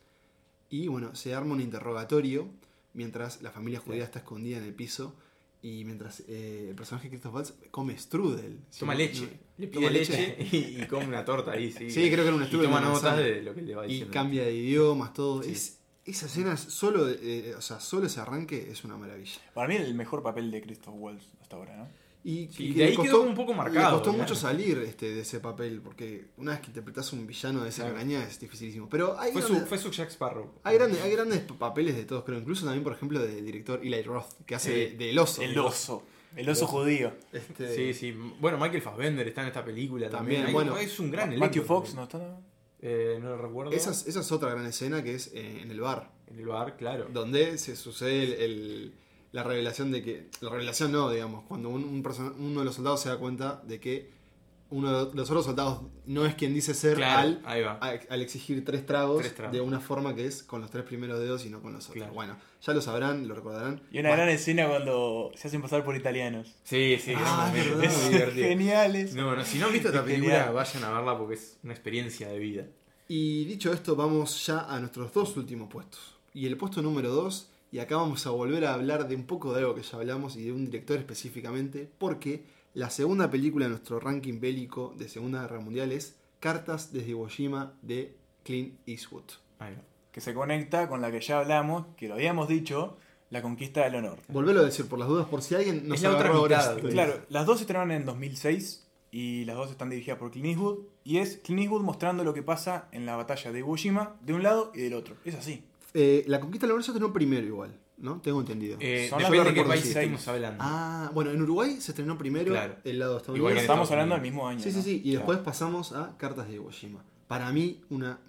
y 0.69 0.89
bueno, 0.89 1.15
se 1.15 1.35
arma 1.35 1.55
un 1.55 1.61
interrogatorio 1.61 2.49
mientras 2.95 3.41
la 3.43 3.51
familia 3.51 3.81
judía 3.81 4.05
está 4.05 4.19
escondida 4.19 4.59
en 4.59 4.65
el 4.65 4.75
piso. 4.75 5.17
Y 5.65 5.85
mientras 5.85 6.25
eh, 6.27 6.67
el 6.71 6.75
personaje 6.75 7.05
de 7.05 7.11
Christoph 7.11 7.35
Waltz 7.35 7.55
come 7.71 7.97
strudel. 7.97 8.59
Toma 8.79 8.95
leche. 8.97 9.23
no- 9.23 9.29
Le 9.59 9.67
toma 9.69 9.89
pide 9.89 9.99
leche, 10.01 10.37
y, 10.51 10.83
y 10.83 10.87
come 10.89 11.07
una 11.07 11.25
torta 11.25 11.53
ahí, 11.53 11.71
sí. 11.71 11.89
Sí, 11.91 12.11
creo 12.11 12.25
que 12.25 12.29
era 12.29 12.35
un 12.35 12.43
Y 12.43 12.47
strudel 12.47 12.67
toma 12.67 12.81
de 12.81 12.87
notas 12.87 13.17
de 13.17 13.43
lo 13.43 13.55
que 13.55 13.63
le 13.63 13.75
va 13.77 13.85
y 13.87 13.89
diciendo. 13.91 14.13
cambia 14.13 14.43
de 14.45 14.55
idiomas, 14.55 15.13
todo. 15.15 15.43
Sí. 15.45 15.53
Es, 15.53 15.79
esa 16.05 16.27
escena, 16.27 16.57
solo, 16.57 17.09
eh, 17.09 17.55
o 17.57 17.61
sea, 17.61 17.79
solo 17.79 18.07
ese 18.07 18.19
arranque 18.21 18.71
es 18.73 18.83
una 18.83 18.97
maravilla. 18.97 19.39
Para 19.55 19.69
mí 19.69 19.77
el 19.77 19.95
mejor 19.95 20.21
papel 20.25 20.51
de 20.51 20.61
Christoph 20.61 20.97
Waltz 20.99 21.27
hasta 21.41 21.55
ahora, 21.55 21.77
¿no? 21.77 21.89
Y 22.25 22.47
Sí, 22.53 22.73
de 22.73 22.85
ahí 22.85 22.91
quedó 22.93 22.99
costó, 23.03 23.17
como 23.19 23.31
un 23.31 23.35
poco 23.35 23.53
marcado, 23.53 23.87
Le 23.87 23.93
costó 23.95 24.11
claro. 24.11 24.19
mucho 24.23 24.35
salir 24.37 24.79
este, 24.79 25.13
de 25.13 25.21
ese 25.23 25.41
papel, 25.41 25.81
porque 25.83 26.27
una 26.37 26.53
vez 26.53 26.61
que 26.61 26.69
interpretas 26.69 27.13
un 27.13 27.27
villano 27.27 27.63
de 27.65 27.71
esa 27.71 27.91
Claro. 27.91 28.09
es 28.11 28.39
dificilísimo. 28.39 28.89
Pero 28.89 29.19
hay, 29.19 29.33
Fue 29.33 29.43
su, 29.43 29.49
grandes, 29.49 29.69
fue 29.69 29.79
su 29.79 29.91
Jack 29.91 30.11
Sparrow. 30.11 30.53
hay, 30.63 30.77
grandes, 30.77 31.01
hay 31.03 31.11
grandes 31.11 31.41
papeles 31.59 31.97
de 31.97 32.05
todos, 32.05 32.23
creo. 32.25 32.39
Incluso 32.39 32.65
también, 32.65 32.85
por 32.85 32.93
ejemplo, 32.93 33.19
del 33.19 33.45
director 33.45 33.81
Eli 33.83 34.03
Roth, 34.03 34.27
que 34.47 34.55
hace 34.55 34.71
de- 34.73 34.91
del 34.97 35.19
oso. 35.19 35.43
El 35.43 35.59
oso. 35.59 36.05
El 36.37 36.49
oso 36.49 36.67
judío. 36.69 37.13
Este, 37.33 37.75
Sí, 37.75 37.93
sí. 37.93 38.15
Bueno, 38.41 38.57
Michael 38.57 38.81
Fassbender 38.83 39.27
está 39.29 39.43
en 39.43 39.49
esta 39.49 39.65
película 39.65 40.09
también. 40.09 40.45
También, 40.45 40.55
bueno. 40.55 40.79
es 40.79 40.99
un 41.01 41.11
gran 41.11 41.29
elenco. 41.29 41.45
Matthew 41.45 41.65
Fox. 41.65 41.95
¿no 41.95 42.05
está? 42.05 42.39
Eh, 42.81 43.19
no 43.21 43.31
lo 43.31 43.37
recuerdo. 43.37 43.73
Esa 43.73 43.91
es, 43.91 44.07
esa 44.07 44.21
es 44.21 44.33
otra 44.33 44.51
gran 44.51 44.65
escena 44.67 45.03
que 45.05 45.15
es 45.15 45.31
eh, 45.35 45.61
en 45.63 45.71
el 45.71 45.81
bar, 45.81 46.11
En 46.29 46.39
el 46.39 46.47
bar, 46.47 46.77
claro. 46.77 47.09
donde 47.13 47.59
se 47.59 47.77
sucede 47.77 48.23
el- 48.23 48.33
el- 48.43 48.95
la 49.33 49.43
revelación 49.43 49.91
de 49.91 50.03
que. 50.03 50.29
La 50.41 50.51
revelación 50.51 50.93
no, 50.93 51.11
digamos, 51.11 51.45
cuando 51.49 51.69
un, 51.71 51.85
un 51.85 52.03
persona- 52.03 52.33
uno 52.39 52.61
de 52.61 52.65
los 52.67 52.75
soldados 52.75 53.01
se 53.01 53.09
da 53.09 53.17
cuenta 53.19 53.63
de 53.67 53.81
que 53.81 54.23
uno 54.71 55.07
de 55.07 55.15
los 55.15 55.29
otros 55.31 55.45
soldados 55.45 55.83
no 56.07 56.25
es 56.25 56.35
quien 56.35 56.55
dice 56.55 56.73
ser 56.73 56.97
Claro, 56.97 57.21
al, 57.21 57.43
ahí 57.45 57.61
va. 57.63 57.79
a- 57.83 57.99
al 58.09 58.23
exigir 58.23 58.65
tres 58.65 58.87
tragos, 58.87 59.21
Tres 59.21 59.35
tragos. 59.35 59.53
de 59.53 59.61
una 59.61 59.81
forma 59.81 60.15
que 60.15 60.25
es 60.27 60.43
con 60.43 60.63
los 60.63 60.71
tres 60.71 60.85
primeros 60.85 61.19
dedos 61.21 61.45
y 61.45 61.51
no 61.51 61.61
con 61.61 61.75
los 61.75 61.85
otros. 61.85 61.97
Claro. 61.97 62.15
Bueno, 62.15 62.39
ya 62.63 62.73
lo 62.73 62.81
sabrán, 62.81 63.29
lo 63.29 63.35
recordarán. 63.35 63.83
Y 63.91 63.99
una 63.99 64.09
Bueno, 64.09 64.23
gran 64.25 64.35
escena 64.35 64.67
cuando 64.69 65.31
se 65.35 65.49
hacen 65.49 65.61
pasar 65.61 65.85
por 65.85 65.95
italianos. 65.95 66.55
Sí, 66.65 66.97
sí, 66.99 67.13
Ah, 67.15 67.53
es 67.55 67.69
verdad. 67.69 68.09
divertido. 68.11 68.49
Geniales. 68.49 69.15
No, 69.15 69.37
no, 69.37 69.45
si 69.45 69.59
no 69.59 69.67
han 69.67 69.73
visto 69.73 69.89
esta 69.89 70.01
Es 70.01 70.07
película, 70.07 70.35
genial. 70.37 70.55
vayan 70.55 70.85
a 70.85 70.91
verla 70.91 71.19
porque 71.19 71.35
es 71.35 71.59
una 71.63 71.75
experiencia 71.75 72.29
de 72.29 72.39
vida. 72.39 72.67
Y 73.09 73.45
dicho 73.45 73.73
esto, 73.75 73.95
vamos 73.95 74.47
ya 74.47 74.61
a 74.75 74.81
nuestros 74.81 75.13
dos 75.13 75.37
últimos 75.37 75.71
puestos. 75.71 76.17
Y 76.33 76.47
el 76.47 76.57
puesto 76.57 76.81
número 76.81 77.11
dos, 77.11 77.51
y 77.73 77.79
acá 77.79 77.97
vamos 77.97 78.27
a 78.27 78.31
volver 78.31 78.67
a 78.67 78.75
hablar 78.75 79.09
de 79.09 79.17
un 79.17 79.25
poco 79.25 79.53
de 79.55 79.61
algo 79.61 79.75
que 79.75 79.83
ya 79.83 79.97
hablamos 79.97 80.37
y 80.37 80.45
de 80.45 80.53
un 80.53 80.67
director 80.67 80.99
específicamente, 80.99 81.91
porque 81.99 82.45
la 82.75 82.91
segunda 82.91 83.31
película 83.31 83.65
de 83.65 83.71
nuestro 83.71 83.99
ranking 83.99 84.41
bélico 84.41 84.95
de 84.99 85.09
Segunda 85.09 85.41
Guerra 85.41 85.59
Mundial 85.59 85.91
es 85.91 86.17
Cartas 86.39 86.93
desde 86.93 87.11
Iwo 87.11 87.29
Jima 87.29 87.73
de 87.81 88.15
Clint 88.45 88.79
Eastwood. 88.87 89.25
Ahí 89.59 89.75
va. 89.75 89.81
Que 90.13 90.21
se 90.21 90.35
conecta 90.35 90.87
con 90.87 91.01
la 91.01 91.11
que 91.11 91.23
ya 91.23 91.39
hablamos, 91.39 91.87
que 91.97 92.09
lo 92.09 92.15
habíamos 92.15 92.47
dicho, 92.47 92.99
la 93.31 93.41
conquista 93.41 93.85
del 93.85 93.95
honor. 93.95 94.19
Volvelo 94.29 94.61
a 94.61 94.65
decir 94.65 94.87
por 94.87 94.99
las 94.99 95.09
dudas, 95.09 95.27
por 95.27 95.41
si 95.41 95.55
alguien 95.55 95.91
otra 95.91 96.11
agarró 96.11 96.35
ahora. 96.35 96.77
Claro, 96.91 97.25
las 97.31 97.47
dos 97.47 97.57
se 97.57 97.63
estrenaron 97.63 97.91
en 97.93 98.05
2006 98.05 98.87
y 99.11 99.47
las 99.47 99.57
dos 99.57 99.71
están 99.71 99.89
dirigidas 99.89 100.19
por 100.19 100.31
Clint 100.31 100.49
Eastwood. 100.49 100.81
Y 101.05 101.19
es 101.19 101.39
Clint 101.39 101.63
Eastwood 101.63 101.81
mostrando 101.81 102.23
lo 102.23 102.35
que 102.35 102.43
pasa 102.43 102.89
en 102.93 103.07
la 103.07 103.17
batalla 103.17 103.51
de 103.51 103.61
Iwo 103.61 103.75
Jima 103.77 104.17
de 104.21 104.35
un 104.35 104.43
lado 104.43 104.73
y 104.75 104.81
del 104.81 104.93
otro. 104.93 105.17
Es 105.25 105.35
así. 105.35 105.65
Eh, 105.95 106.25
la 106.27 106.41
conquista 106.41 106.67
del 106.67 106.73
honor 106.73 106.85
se 106.85 106.91
estrenó 106.93 107.13
primero 107.13 107.47
igual, 107.47 107.79
¿no? 107.99 108.21
Tengo 108.21 108.41
entendido. 108.41 108.79
Eh, 108.81 109.07
Son 109.11 109.19
depende 109.19 109.45
de 109.45 109.55
qué 109.55 109.65
país 109.65 109.85
estemos 109.85 110.27
hablando. 110.29 110.59
Ah, 110.65 111.11
bueno, 111.15 111.31
en 111.31 111.43
Uruguay 111.43 111.77
se 111.81 111.93
estrenó 111.93 112.17
primero 112.17 112.51
Claro. 112.53 112.77
el 112.85 112.99
lado 112.99 113.13
Igual 113.13 113.21
estadounidense. 113.21 113.59
en 113.59 113.63
Estamos 113.65 113.91
hablando 113.91 114.15
del 114.15 114.23
mismo 114.23 114.49
año. 114.49 114.61
Sí, 114.61 114.71
sí, 114.71 114.77
¿no? 114.79 114.83
sí. 114.83 114.91
Y 114.97 115.01
Claro. 115.03 115.19
después 115.19 115.39
pasamos 115.41 115.93
a 115.93 116.17
Cartas 116.17 116.49
de 116.49 116.55
Iwo 116.55 116.71
Jima. 116.71 117.05
Para 117.29 117.51
mí, 117.53 117.81
una, 117.91 118.21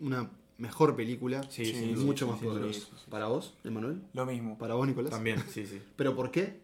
una 0.00 0.30
mejor 0.58 0.96
película. 0.96 1.42
Sí, 1.50 1.64
Sí, 1.66 1.94
mucho 1.98 2.24
sí, 2.26 2.30
más 2.30 2.40
sí, 2.40 2.46
poderosa. 2.46 2.72
sí, 2.72 2.80
sí, 2.90 2.96
sí. 3.04 3.10
¿Para 3.10 3.26
vos, 3.26 3.54
Emanuel? 3.64 4.00
Lo 4.14 4.24
mismo. 4.26 4.56
¿Para 4.58 4.74
vos, 4.74 4.86
Nicolás? 4.86 5.10
También, 5.10 5.42
sí, 5.50 5.66
sí. 5.66 5.80
¿Pero 5.96 6.14
por 6.16 6.30
qué? 6.30 6.60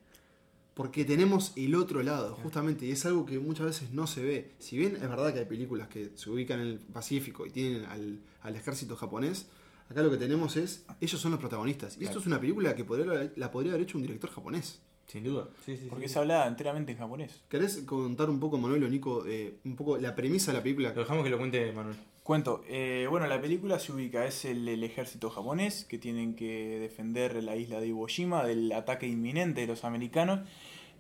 Porque 0.75 1.05
tenemos 1.05 1.53
el 1.57 1.75
otro 1.75 2.03
lado, 2.05 2.37
justamente, 2.37 2.87
y 2.87 2.93
es 2.93 3.05
algo 3.05 3.27
que 3.27 3.39
muchas 3.41 3.67
veces 3.67 3.91
no 3.91 4.07
se 4.07 4.23
ve. 4.23 4.53
Si 4.61 4.79
bien 4.79 4.95
es 4.95 5.01
verdad 5.09 5.33
que 5.33 5.41
hay 5.41 5.45
películas 5.45 5.89
que 5.89 6.13
se 6.15 6.31
ubican 6.31 6.61
en 6.61 6.67
el 6.69 6.79
Pacífico 6.79 7.45
y 7.47 7.51
tienen 7.51 7.85
al, 7.87 8.21
al 8.43 8.55
ejército 8.55 8.95
japonés, 8.95 9.49
acá 9.89 10.03
lo 10.03 10.11
que 10.11 10.17
tenemos 10.17 10.57
es, 10.57 10.85
ellos 11.01 11.21
son 11.21 11.31
los 11.33 11.41
protagonistas. 11.41 11.97
Y 12.01 12.05
esto 12.05 12.19
es 12.19 12.27
una 12.27 12.41
película 12.41 12.75
que 12.75 12.85
podría, 12.85 13.31
la 13.37 13.51
podría 13.51 13.73
haber 13.73 13.83
hecho 13.85 13.97
un 13.99 14.03
director 14.03 14.31
japonés. 14.31 14.83
Sin 15.07 15.25
duda. 15.25 15.49
Sí, 15.65 15.75
sí, 15.79 15.87
Porque 15.89 16.07
sí. 16.07 16.13
se 16.13 16.19
habla 16.19 16.47
enteramente 16.47 16.93
en 16.93 16.99
japonés. 16.99 17.43
¿Querés 17.49 17.79
contar 17.79 18.29
un 18.29 18.39
poco, 18.39 18.59
Manuel 18.59 18.85
o 18.85 18.89
Nico, 18.91 19.25
eh, 19.27 19.57
un 19.65 19.75
poco 19.75 19.97
la 19.97 20.15
premisa 20.15 20.53
de 20.53 20.59
la 20.59 20.63
película? 20.63 20.93
Lo 20.93 21.01
dejamos 21.01 21.25
que 21.25 21.31
lo 21.31 21.39
cuente 21.39 21.73
Manuel. 21.73 21.97
Cuento, 22.23 22.63
eh, 22.69 23.07
bueno, 23.09 23.27
la 23.27 23.41
película 23.41 23.79
se 23.79 23.91
ubica, 23.91 24.27
es 24.27 24.45
el, 24.45 24.69
el 24.69 24.85
ejército 24.85 25.31
japonés 25.31 25.87
que 25.87 25.97
tienen 25.97 26.35
que 26.37 26.79
defender 26.79 27.43
la 27.43 27.57
isla 27.57 27.81
de 27.81 27.87
Iwo 27.87 28.07
Jima 28.07 28.45
del 28.45 28.71
ataque 28.73 29.07
inminente 29.07 29.63
de 29.63 29.67
los 29.67 29.83
americanos. 29.85 30.41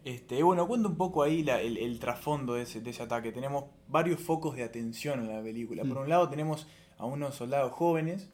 Este, 0.07 0.43
bueno, 0.43 0.67
cuento 0.67 0.89
un 0.89 0.97
poco 0.97 1.23
ahí 1.23 1.43
la- 1.43 1.61
el, 1.61 1.77
el 1.77 1.99
trasfondo 1.99 2.55
de 2.55 2.63
ese, 2.63 2.81
de 2.81 2.89
ese 2.91 3.03
ataque. 3.03 3.31
Tenemos 3.31 3.65
varios 3.89 4.21
focos 4.21 4.57
de 4.57 4.63
atención 4.63 5.21
en 5.21 5.29
la 5.37 5.43
película. 5.43 5.83
Por 5.83 5.99
Mm. 5.99 6.01
un 6.03 6.09
lado 6.09 6.31
tenemos 6.31 6.67
a 6.97 7.05
unos 7.05 7.35
soldados 7.35 7.73
jóvenes 7.73 8.31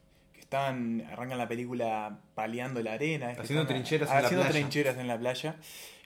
están, 0.54 1.04
arrancan 1.10 1.38
la 1.38 1.48
película 1.48 2.18
paliando 2.34 2.80
la 2.82 2.92
arena. 2.94 3.30
es 3.30 3.36
que 3.36 3.42
Haciendo 3.42 3.62
están 3.62 3.76
trincheras 3.76 4.08
en 4.08 4.14
la 4.14 4.20
haciendo 4.20 4.44
playa. 4.46 4.52
trincheras 4.60 4.98
en 4.98 5.08
la 5.08 5.18
playa. 5.18 5.56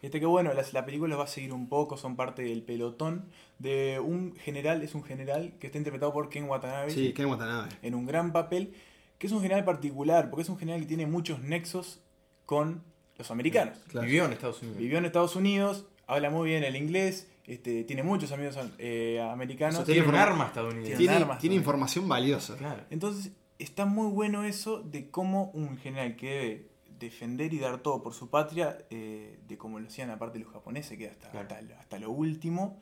Este 0.01 0.21
que 0.21 0.27
bueno, 0.27 0.55
la, 0.55 0.65
la 0.73 0.85
película 0.87 1.17
va 1.17 1.25
a 1.25 1.29
seguir 1.29 1.53
un 1.53 1.69
poco, 1.69 1.97
son 1.97 2.17
parte 2.17 2.43
del 2.43 2.63
pelotón 2.63 3.27
de 3.59 3.99
un 4.01 4.37
general, 4.37 4.83
es 4.83 4.95
un 4.95 5.03
general 5.03 5.53
que 5.59 5.67
está 5.67 5.79
interpretado 5.79 6.13
por 6.13 6.29
Ken 6.31 6.45
Watanabe 6.45 6.91
Sí, 6.91 7.13
Ken 7.13 7.27
Watanabe. 7.27 7.69
en 7.83 7.95
un 7.95 8.07
gran 8.07 8.33
papel, 8.33 8.75
que 9.19 9.27
es 9.27 9.33
un 9.33 9.43
general 9.43 9.65
particular, 9.65 10.31
porque 10.31 10.43
es 10.43 10.49
un 10.49 10.59
general 10.59 10.81
que 10.81 10.87
tiene 10.87 11.07
muchos 11.07 11.41
nexos 11.41 12.01
con 12.47 12.83
los 13.19 13.31
americanos. 13.33 13.77
Claro. 13.89 14.07
Vivió 14.07 14.25
en 14.27 14.33
Estados 14.33 14.63
Unidos. 14.63 14.79
Vivió 14.79 14.99
en 14.99 15.05
Estados 15.05 15.35
Unidos, 15.37 15.87
habla 16.07 16.31
muy 16.31 16.49
bien 16.49 16.63
el 16.63 16.77
inglés, 16.77 17.29
este, 17.45 17.83
tiene 17.83 18.03
muchos 18.05 18.31
amigos 18.31 18.57
eh, 18.79 19.21
americanos. 19.33 19.75
O 19.75 19.79
sea, 19.79 19.87
Tiene 19.87 20.03
un 20.03 20.07
Tiene 20.13 20.23
arma 20.23 20.47
estadounidense. 20.47 20.97
Tiene 20.97 21.17
Tiene, 21.17 21.37
tiene 21.41 21.55
información 21.57 22.07
valiosa. 22.09 22.57
Claro. 22.57 22.85
Entonces, 22.91 23.33
está 23.59 23.85
muy 23.87 24.11
bueno 24.11 24.44
eso 24.44 24.81
de 24.83 25.11
cómo 25.11 25.51
un 25.55 25.77
general 25.79 26.16
que 26.16 26.27
debe 26.29 26.66
defender 26.99 27.53
y 27.55 27.59
dar 27.59 27.79
todo 27.79 28.03
por 28.03 28.12
su 28.14 28.29
patria, 28.29 28.79
eh, 28.90 29.38
de 29.47 29.57
como 29.57 29.79
lo 29.79 29.87
hacían 29.87 30.11
aparte 30.11 30.38
los 30.38 30.53
japoneses, 30.53 30.99
que 30.99 31.09
hasta, 31.09 31.31
Claro. 31.31 31.49
hasta, 31.55 31.79
hasta 31.81 31.99
lo 31.99 32.11
último, 32.11 32.77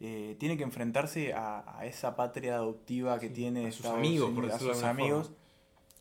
eh, 0.00 0.36
tiene 0.40 0.56
que 0.56 0.64
enfrentarse 0.64 1.32
a, 1.32 1.78
a 1.78 1.86
esa 1.86 2.16
patria 2.16 2.56
adoptiva 2.56 3.20
que 3.20 3.28
Sí, 3.28 3.34
tiene 3.34 3.60
a 3.66 3.70
sus 3.70 3.76
Estados 3.80 3.98
amigos, 3.98 4.30
por 4.32 4.46
a 4.50 4.58
sus 4.58 4.82
amigos. 4.82 5.26
forma. 5.28 5.42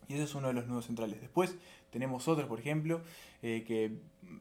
Y 0.08 0.14
ese 0.16 0.24
es 0.24 0.36
uno 0.36 0.48
de 0.48 0.54
los 0.56 0.68
nudos 0.68 0.88
centrales. 0.88 1.22
Después 1.22 1.56
tenemos 1.92 2.28
otros, 2.28 2.48
por 2.48 2.60
ejemplo, 2.60 3.02
eh, 3.44 3.64
que 3.66 3.92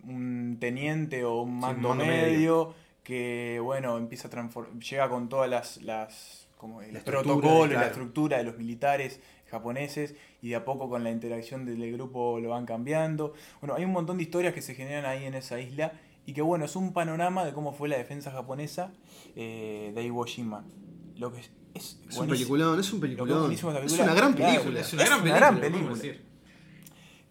un 0.04 0.56
teniente 0.58 1.24
o 1.24 1.42
un 1.42 1.58
mando, 1.60 1.90
mando 1.90 2.04
medio, 2.06 2.30
medio. 2.32 2.74
que 3.04 3.60
bueno, 3.62 3.98
empieza 3.98 4.28
a 4.28 4.30
transformar, 4.30 4.78
llega 4.80 5.08
con 5.10 5.28
todas 5.28 5.48
las, 5.50 5.76
las 5.82 6.48
como 6.56 6.80
el 6.82 6.94
La 6.94 7.00
protocolo, 7.04 7.66
la 7.66 7.72
claro. 7.72 7.86
estructura 7.88 8.38
de 8.38 8.44
los 8.44 8.56
militares 8.58 9.20
japoneses 9.50 10.14
y 10.40 10.50
de 10.50 10.56
a 10.56 10.64
poco 10.64 10.88
con 10.88 11.04
la 11.04 11.10
interacción 11.10 11.66
del 11.66 11.92
grupo 11.92 12.38
lo 12.40 12.50
van 12.50 12.64
cambiando. 12.66 13.34
Bueno, 13.60 13.74
hay 13.74 13.84
un 13.84 13.92
montón 13.92 14.16
de 14.18 14.22
historias 14.22 14.54
que 14.54 14.62
se 14.62 14.74
generan 14.74 15.04
ahí 15.04 15.24
en 15.24 15.34
esa 15.34 15.60
isla 15.60 15.92
y 16.26 16.32
que 16.32 16.42
bueno, 16.42 16.64
es 16.64 16.76
un 16.76 16.92
panorama 16.92 17.44
de 17.44 17.52
cómo 17.52 17.72
fue 17.72 17.88
la 17.88 17.96
defensa 17.98 18.30
japonesa 18.30 18.92
eh, 19.36 19.92
de 19.94 20.02
Iwo 20.04 20.24
Jima. 20.24 20.64
Lo 21.16 21.32
que 21.32 21.40
es, 21.40 21.50
es 21.74 21.98
Es 22.08 22.16
un 22.16 22.28
peliculón, 22.28 22.78
es 22.80 22.92
un 22.92 22.98
es 22.98 23.00
peliculón. 23.02 23.52
Es 23.52 23.62
una 23.98 24.14
gran 24.14 24.32
claro, 24.34 24.52
película. 24.62 24.80
Es 24.80 24.92
una 24.92 25.02
Es 25.02 25.08
gran 25.08 25.20
una 25.20 25.32
película. 25.32 25.36
gran 25.38 25.54
lo 25.54 25.60
podemos 25.60 25.80
película. 25.98 26.02
decir. 26.14 26.30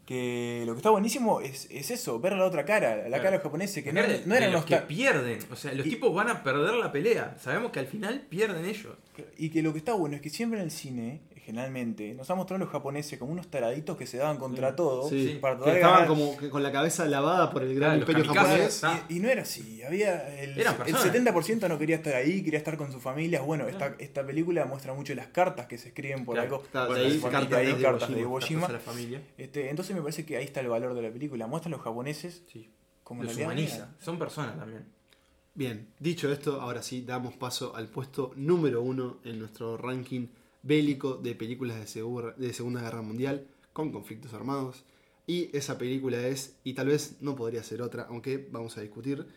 que 0.05 0.63
lo 0.65 0.73
que 0.73 0.77
está 0.77 0.89
buenísimo 0.89 1.39
es, 1.39 1.67
es 1.69 1.91
eso, 1.91 2.19
ver 2.19 2.34
la 2.34 2.43
otra 2.45 2.65
cara, 2.65 2.95
la 2.95 3.03
Claro. 3.03 3.12
cara 3.17 3.29
de 3.29 3.38
los 3.38 3.43
japoneses, 3.43 3.84
que 3.84 3.93
no, 3.93 4.01
De- 4.01 4.23
no 4.25 4.34
eran 4.34 4.51
los 4.51 4.62
los 4.62 4.65
que 4.65 4.77
pierden. 4.88 5.38
O 5.51 5.55
sea, 5.55 5.71
los 5.73 5.86
Y- 5.86 5.89
tipos 5.91 6.12
van 6.15 6.29
a 6.29 6.43
perder 6.43 6.73
la 6.75 6.91
pelea. 6.91 7.38
Sabemos 7.39 7.71
que 7.71 7.77
al 7.79 7.86
final 7.86 8.21
pierden 8.27 8.65
ellos. 8.65 8.97
Y 9.38 9.49
que 9.51 9.62
lo 9.62 9.71
que 9.71 9.77
está 9.77 9.93
bueno 9.93 10.15
es 10.15 10.21
que 10.23 10.32
siempre 10.32 10.58
en 10.60 10.65
el 10.65 10.71
cine, 10.71 11.21
generalmente, 11.49 12.13
nos 12.13 12.29
ha 12.29 12.35
mostrado 12.35 12.62
a 12.62 12.65
los 12.65 12.71
japoneses 12.71 13.17
como 13.17 13.31
unos 13.31 13.47
taraditos 13.47 13.97
que 13.97 14.05
se 14.05 14.17
daban 14.17 14.38
contra 14.38 14.69
Sí. 14.69 14.75
todo. 14.75 15.09
Sí, 15.09 15.38
para 15.41 15.57
que 15.59 15.71
estaban 15.75 15.93
ganar. 16.01 16.07
como 16.07 16.38
que 16.38 16.49
con 16.49 16.62
la 16.62 16.71
cabeza 16.71 17.05
lavada 17.05 17.49
por 17.51 17.63
el 17.63 17.73
gran 17.75 17.99
Claro, 17.99 18.12
imperio 18.12 18.33
japonés. 18.33 18.81
Y, 19.09 19.15
y 19.15 19.19
no 19.19 19.29
era 19.29 19.41
así, 19.41 19.81
había 19.83 20.39
el, 20.39 20.51
el 20.59 20.63
personas. 20.75 21.05
70% 21.05 21.67
no 21.67 21.79
quería 21.79 21.95
estar 21.95 22.13
ahí, 22.13 22.43
quería 22.43 22.59
estar 22.59 22.77
con 22.77 22.91
sus 22.91 23.01
familias. 23.01 23.43
Bueno, 23.45 23.67
esta, 23.67 23.77
Claro. 23.88 23.95
esta 23.99 24.25
película 24.25 24.65
muestra 24.65 24.93
mucho 24.93 25.15
las 25.15 25.27
cartas 25.27 25.65
que 25.65 25.77
se 25.77 25.88
escriben 25.89 26.23
por 26.25 26.35
Claro. 26.35 26.62
algo. 26.73 26.93
De 26.93 27.01
ahí 27.01 27.19
cartas 27.19 27.65
de 27.65 27.81
cartas 27.81 28.09
de. 28.09 28.21
Iwo 28.21 28.39
Jima. 28.39 28.69
Este, 29.38 29.69
entonces 29.69 29.95
me 29.95 30.01
parece 30.01 30.25
que 30.25 30.38
ahí 30.38 30.45
está 30.45 30.59
el 30.59 30.67
valor 30.67 30.93
de 30.93 31.01
la 31.01 31.09
película. 31.12 31.47
Muestra 31.47 31.69
a 31.69 31.71
los 31.71 31.81
japoneses 31.81 32.43
Sí. 32.51 32.69
como 33.03 33.23
Los 33.23 33.35
humaniza. 33.35 33.89
Son 33.99 34.19
personas 34.19 34.57
también. 34.57 34.85
Bien, 35.56 35.87
dicho 36.00 36.31
esto, 36.31 36.62
ahora 36.62 36.81
sí 36.81 37.02
damos 37.02 37.33
paso 37.35 37.75
al 37.75 37.87
puesto 37.89 38.31
número 38.35 38.81
uno 38.81 39.17
en 39.25 39.39
nuestro 39.39 39.75
ranking 39.77 40.27
bélico 40.62 41.15
de 41.15 41.35
películas 41.35 41.79
de, 41.79 41.87
segura- 41.87 42.33
de 42.37 42.53
Segunda 42.53 42.81
Guerra 42.81 43.01
Mundial 43.01 43.47
con 43.73 43.91
conflictos 43.91 44.33
armados. 44.33 44.83
Y 45.27 45.55
esa 45.55 45.77
película 45.77 46.25
es, 46.27 46.57
y 46.63 46.73
tal 46.73 46.87
vez 46.87 47.17
no 47.21 47.35
podría 47.35 47.62
ser 47.63 47.81
otra, 47.81 48.07
aunque 48.10 48.47
vamos 48.51 48.77
a 48.77 48.81
discutir, 48.81 49.27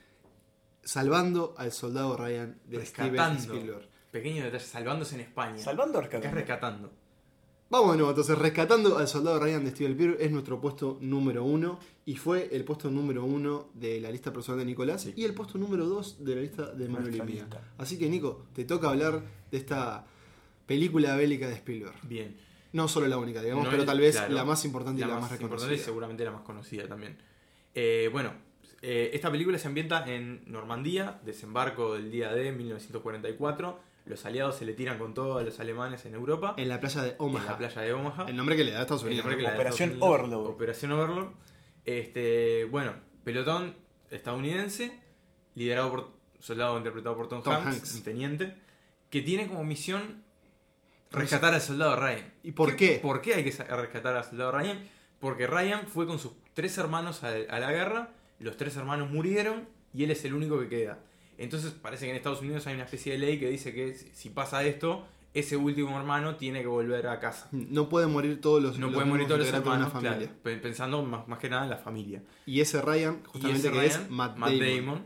Salvando 0.85 1.55
al 1.59 1.71
Soldado 1.71 2.17
Ryan 2.17 2.59
de 2.67 2.85
Steven 2.85 3.13
Rescatando. 3.13 3.55
Spielberg. 3.55 3.89
Pequeño 4.11 4.45
detalle, 4.45 4.65
salvándose 4.65 5.15
en 5.15 5.21
España. 5.23 5.59
Salvando 5.59 5.99
es 6.01 6.05
rescatar. 6.07 6.35
rescatando. 6.35 6.91
Vamos 7.71 7.93
de 7.93 7.97
nuevo, 7.99 8.11
entonces 8.11 8.37
Rescatando 8.37 8.99
al 8.99 9.07
Soldado 9.09 9.39
Ryan 9.39 9.65
de 9.65 9.71
Steven 9.71 9.93
Spielberg 9.93 10.21
es 10.21 10.31
nuestro 10.33 10.61
puesto 10.61 10.99
número 11.01 11.45
uno 11.45 11.79
y 12.05 12.17
fue 12.17 12.49
el 12.55 12.65
puesto 12.65 12.91
número 12.91 13.25
uno 13.25 13.69
de 13.75 14.01
la 14.01 14.11
lista 14.11 14.33
personal 14.33 14.59
de 14.59 14.65
Nicolás 14.67 15.03
Sí. 15.03 15.15
y 15.17 15.25
el 15.25 15.35
puesto 15.35 15.57
número 15.57 15.87
dos 15.87 16.23
de 16.23 16.35
la 16.35 16.41
lista 16.43 16.73
de 16.73 16.89
Manuel 16.89 17.15
y. 17.31 17.43
Así 17.79 17.97
que 17.99 18.11
Nico, 18.11 18.47
te 18.53 18.65
toca 18.65 18.91
hablar 18.91 19.23
de 19.51 19.57
esta 19.57 20.05
película 20.67 21.17
bélica 21.17 21.49
de 21.49 21.55
Spielberg. 21.55 21.95
Bien. 22.03 22.37
No 22.73 22.89
solo 22.89 23.07
la 23.07 23.19
única, 23.19 23.43
digamos, 23.43 23.65
No 23.65 23.71
pero 23.71 23.83
es- 23.83 23.87
tal 23.87 24.01
vez 24.01 24.17
claro, 24.17 24.33
la 24.35 24.45
más 24.45 24.65
importante 24.65 25.01
y 25.01 25.05
la, 25.05 25.09
más, 25.09 25.23
importante 25.33 25.45
reconocida. 25.45 25.75
y 25.75 25.79
seguramente 25.79 26.25
la 26.25 26.31
más 26.31 26.43
conocida 26.43 26.87
también. 26.89 27.19
Eh, 27.75 28.09
bueno, 28.13 28.33
Eh, 28.85 29.11
esta 29.15 29.31
película 29.31 29.59
se 29.59 29.69
ambienta 29.69 30.05
en 30.13 30.43
Normandía, 30.47 31.21
desembarco 31.25 31.95
del 31.95 32.11
día 32.11 32.33
D, 32.33 32.51
1944. 32.51 33.79
Los 34.07 34.27
aliados 34.27 34.57
se 34.57 34.65
le 34.65 34.73
tiran 34.75 34.99
con 34.99 35.15
todo 35.15 35.39
a 35.39 35.43
los 35.45 35.61
alemanes 35.61 36.05
en 36.05 36.15
Europa, 36.15 36.55
En 36.57 36.69
la 36.69 36.81
playa 36.81 37.01
de 37.05 37.15
Omaha. 37.19 37.43
en 37.45 37.49
la 37.53 37.59
playa 37.59 37.81
de 37.83 37.93
Omaha. 37.93 38.25
El 38.29 38.37
nombre 38.37 38.57
que 38.57 38.65
le 38.65 38.73
da 38.73 38.79
a 38.79 38.83
Estados 38.83 39.05
Unidos. 39.05 39.25
Operación 39.25 39.53
Estados 39.61 39.81
Unidos, 39.81 40.09
Overlord. 40.09 40.47
Operación 40.51 40.91
Overlord. 40.93 41.29
Este, 41.85 42.65
bueno, 42.73 42.95
pelotón 43.25 43.77
estadounidense, 44.11 45.01
liderado 45.55 45.91
por 45.91 46.11
soldado 46.41 46.77
interpretado 46.77 47.17
por 47.17 47.29
Tom, 47.29 47.43
Tom 47.43 47.55
Hanks, 47.55 47.67
Hanks. 47.67 47.95
un 47.95 48.03
teniente, 48.03 48.55
que 49.11 49.23
tiene 49.23 49.47
como 49.47 49.63
misión 49.65 50.25
rescatar 51.13 51.55
al 51.55 51.61
soldado 51.61 51.97
Ryan. 51.97 52.33
¿Y 52.43 52.53
por 52.53 52.77
qué? 52.77 52.99
¿Por 53.01 53.21
qué 53.21 53.35
hay 53.35 53.45
que 53.45 53.51
rescatar 53.51 54.17
al 54.17 54.25
soldado 54.25 54.53
Ryan? 54.53 54.79
Porque 55.21 55.47
Ryan 55.47 55.87
fue 55.87 56.07
con 56.07 56.19
sus 56.19 56.33
tres 56.55 56.77
hermanos 56.79 57.23
a, 57.23 57.31
la 57.31 57.71
guerra, 57.71 58.11
los 58.41 58.57
tres 58.57 58.77
hermanos 58.77 59.11
murieron 59.11 59.69
y 59.95 60.05
él 60.05 60.11
es 60.11 60.25
el 60.25 60.35
único 60.35 60.59
que 60.59 60.69
queda. 60.69 60.99
Entonces 61.39 61.73
parece 61.73 62.07
que 62.07 62.11
en 62.11 62.17
Estados 62.17 62.41
Unidos 62.41 62.67
hay 62.67 62.75
una 62.75 62.85
especie 62.85 63.13
de 63.13 63.19
ley 63.19 63.39
que 63.39 63.49
dice 63.49 63.73
que 63.73 63.95
si 63.95 64.31
pasa 64.31 64.65
esto, 64.65 65.07
ese 65.35 65.57
último 65.57 65.97
hermano 65.99 66.37
tiene 66.37 66.61
que 66.61 66.67
volver 66.67 67.07
a 67.07 67.19
casa. 67.19 67.49
No 67.53 67.89
pueden 67.89 68.11
morir 68.11 68.41
todos 68.41 68.63
los 68.63 68.79
No 68.79 68.87
los 68.87 68.95
pueden 68.95 69.09
morir 69.09 69.27
todos 69.27 69.41
los 69.41 69.53
hermanos, 69.53 69.93
claro, 69.93 70.27
pensando 70.43 71.03
más, 71.03 71.27
más 71.29 71.39
que 71.39 71.49
nada 71.49 71.65
en 71.65 71.71
la 71.71 71.79
familia. 71.79 72.23
Y 72.45 72.61
ese 72.61 72.83
Ryan, 72.83 73.23
justamente 73.25 73.61
ese 73.61 73.71
que 73.71 73.81
Ryan, 73.81 74.03
es 74.03 74.11
Matt, 74.11 74.37
Damon. 74.37 75.03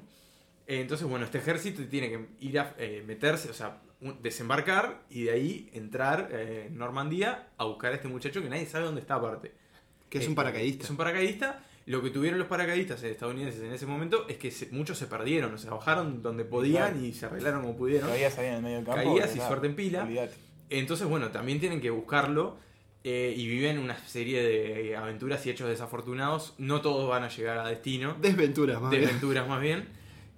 Eh, 0.67 0.81
entonces, 0.81 1.07
bueno, 1.07 1.25
este 1.25 1.39
ejército 1.39 1.85
tiene 1.85 2.09
que 2.09 2.27
ir 2.41 2.59
a 2.59 2.75
eh, 2.79 3.05
meterse, 3.07 3.51
o 3.51 3.55
sea, 3.55 3.81
un- 4.01 4.21
desembarcar 4.23 5.03
y 5.11 5.25
de 5.25 5.31
ahí 5.33 5.71
entrar 5.73 6.29
eh, 6.33 6.67
en 6.69 6.77
Normandía 6.79 7.49
a 7.59 7.65
buscar 7.65 7.93
a 7.93 7.97
este 7.97 8.09
muchacho 8.09 8.43
que 8.43 8.49
nadie 8.49 8.67
sabe 8.67 8.85
dónde 8.85 9.01
está 9.01 9.15
aparte. 9.17 9.53
Que 10.09 10.19
es 10.19 10.25
Eh, 10.25 10.29
un 10.29 10.35
paracaidista. 10.35 10.85
Es 10.85 10.91
un 10.91 10.97
paracaidista. 10.97 11.63
Lo 11.87 12.03
que 12.03 12.11
tuvieron 12.11 12.39
los 12.39 12.49
paracaidistas 12.49 13.03
estadounidenses 13.05 13.63
en 13.63 13.73
ese 13.73 13.87
momento 13.87 14.27
es 14.29 14.39
que 14.39 14.51
se- 14.51 14.67
muchos 14.73 14.99
se 14.99 15.07
perdieron, 15.07 15.55
o 15.55 15.59
sea, 15.59 15.71
bajaron 15.73 16.21
donde 16.23 16.45
podían 16.45 16.93
Claro. 16.93 17.05
y 17.07 17.13
se 17.13 17.27
arreglaron 17.27 17.63
como 17.63 17.77
pudieron. 17.77 18.09
Caías 18.11 18.37
ahí 18.39 18.47
en 18.49 18.55
el 18.55 18.63
medio 18.63 18.77
del 18.77 18.85
campo. 18.87 19.15
Caías 19.15 19.35
y 19.37 19.39
suerte 19.39 19.67
en 19.69 19.77
pila. 19.77 20.03
olvidate. 20.03 20.35
Entonces, 20.69 21.07
bueno, 21.07 21.31
también 21.31 21.61
tienen 21.61 21.81
que 21.81 21.91
buscarlo 21.91 22.57
eh, 23.05 23.33
y 23.37 23.47
viven 23.47 23.79
una 23.79 23.97
serie 24.09 24.43
de 24.43 24.97
aventuras 24.97 25.47
y 25.47 25.51
hechos 25.51 25.69
desafortunados. 25.69 26.55
No 26.59 26.81
todos 26.81 27.09
van 27.09 27.23
a 27.23 27.29
llegar 27.29 27.57
a 27.59 27.69
destino, 27.69 28.17
Desventuras, 28.21 28.81
más 28.81 28.91
bien. 28.91 29.03
desventuras 29.05 29.47
más 29.49 29.61
bien. 29.61 29.89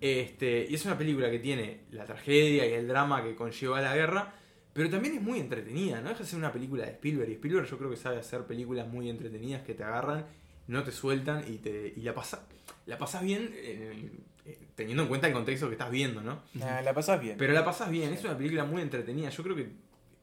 Este, 0.00 0.66
y 0.68 0.74
es 0.74 0.84
una 0.84 0.96
película 0.96 1.30
que 1.30 1.38
tiene 1.38 1.80
la 1.90 2.04
tragedia 2.04 2.66
y 2.66 2.72
el 2.72 2.86
drama 2.86 3.22
que 3.22 3.34
conlleva 3.34 3.80
la 3.80 3.94
guerra, 3.94 4.34
pero 4.72 4.90
también 4.90 5.16
es 5.16 5.22
muy 5.22 5.40
entretenida, 5.40 6.00
no 6.00 6.08
deja 6.10 6.20
de 6.20 6.26
ser 6.26 6.38
una 6.38 6.52
película 6.52 6.84
de 6.84 6.92
Spielberg. 6.92 7.30
Y 7.30 7.32
Spielberg 7.34 7.66
yo 7.66 7.78
creo 7.78 7.90
que 7.90 7.96
sabe 7.96 8.18
hacer 8.18 8.44
películas 8.44 8.86
muy 8.86 9.10
entretenidas 9.10 9.62
que 9.62 9.74
te 9.74 9.82
agarran, 9.82 10.26
no 10.68 10.84
te 10.84 10.92
sueltan 10.92 11.44
y, 11.48 11.58
te, 11.58 11.92
y 11.96 12.02
la 12.02 12.14
pasas 12.14 12.40
la 12.86 12.96
pasas 12.96 13.22
bien 13.22 13.50
eh, 13.54 14.10
eh, 14.46 14.58
teniendo 14.74 15.02
en 15.02 15.08
cuenta 15.08 15.26
el 15.26 15.34
contexto 15.34 15.66
que 15.66 15.74
estás 15.74 15.90
viendo, 15.90 16.22
¿no? 16.22 16.42
Nah, 16.54 16.80
la 16.80 16.94
pasás 16.94 17.20
bien. 17.20 17.36
Pero 17.36 17.52
la 17.52 17.64
pasas 17.64 17.90
bien, 17.90 18.12
es 18.12 18.24
una 18.24 18.36
película 18.36 18.64
muy 18.64 18.80
entretenida. 18.80 19.28
Yo 19.28 19.42
creo 19.42 19.54
que 19.54 19.68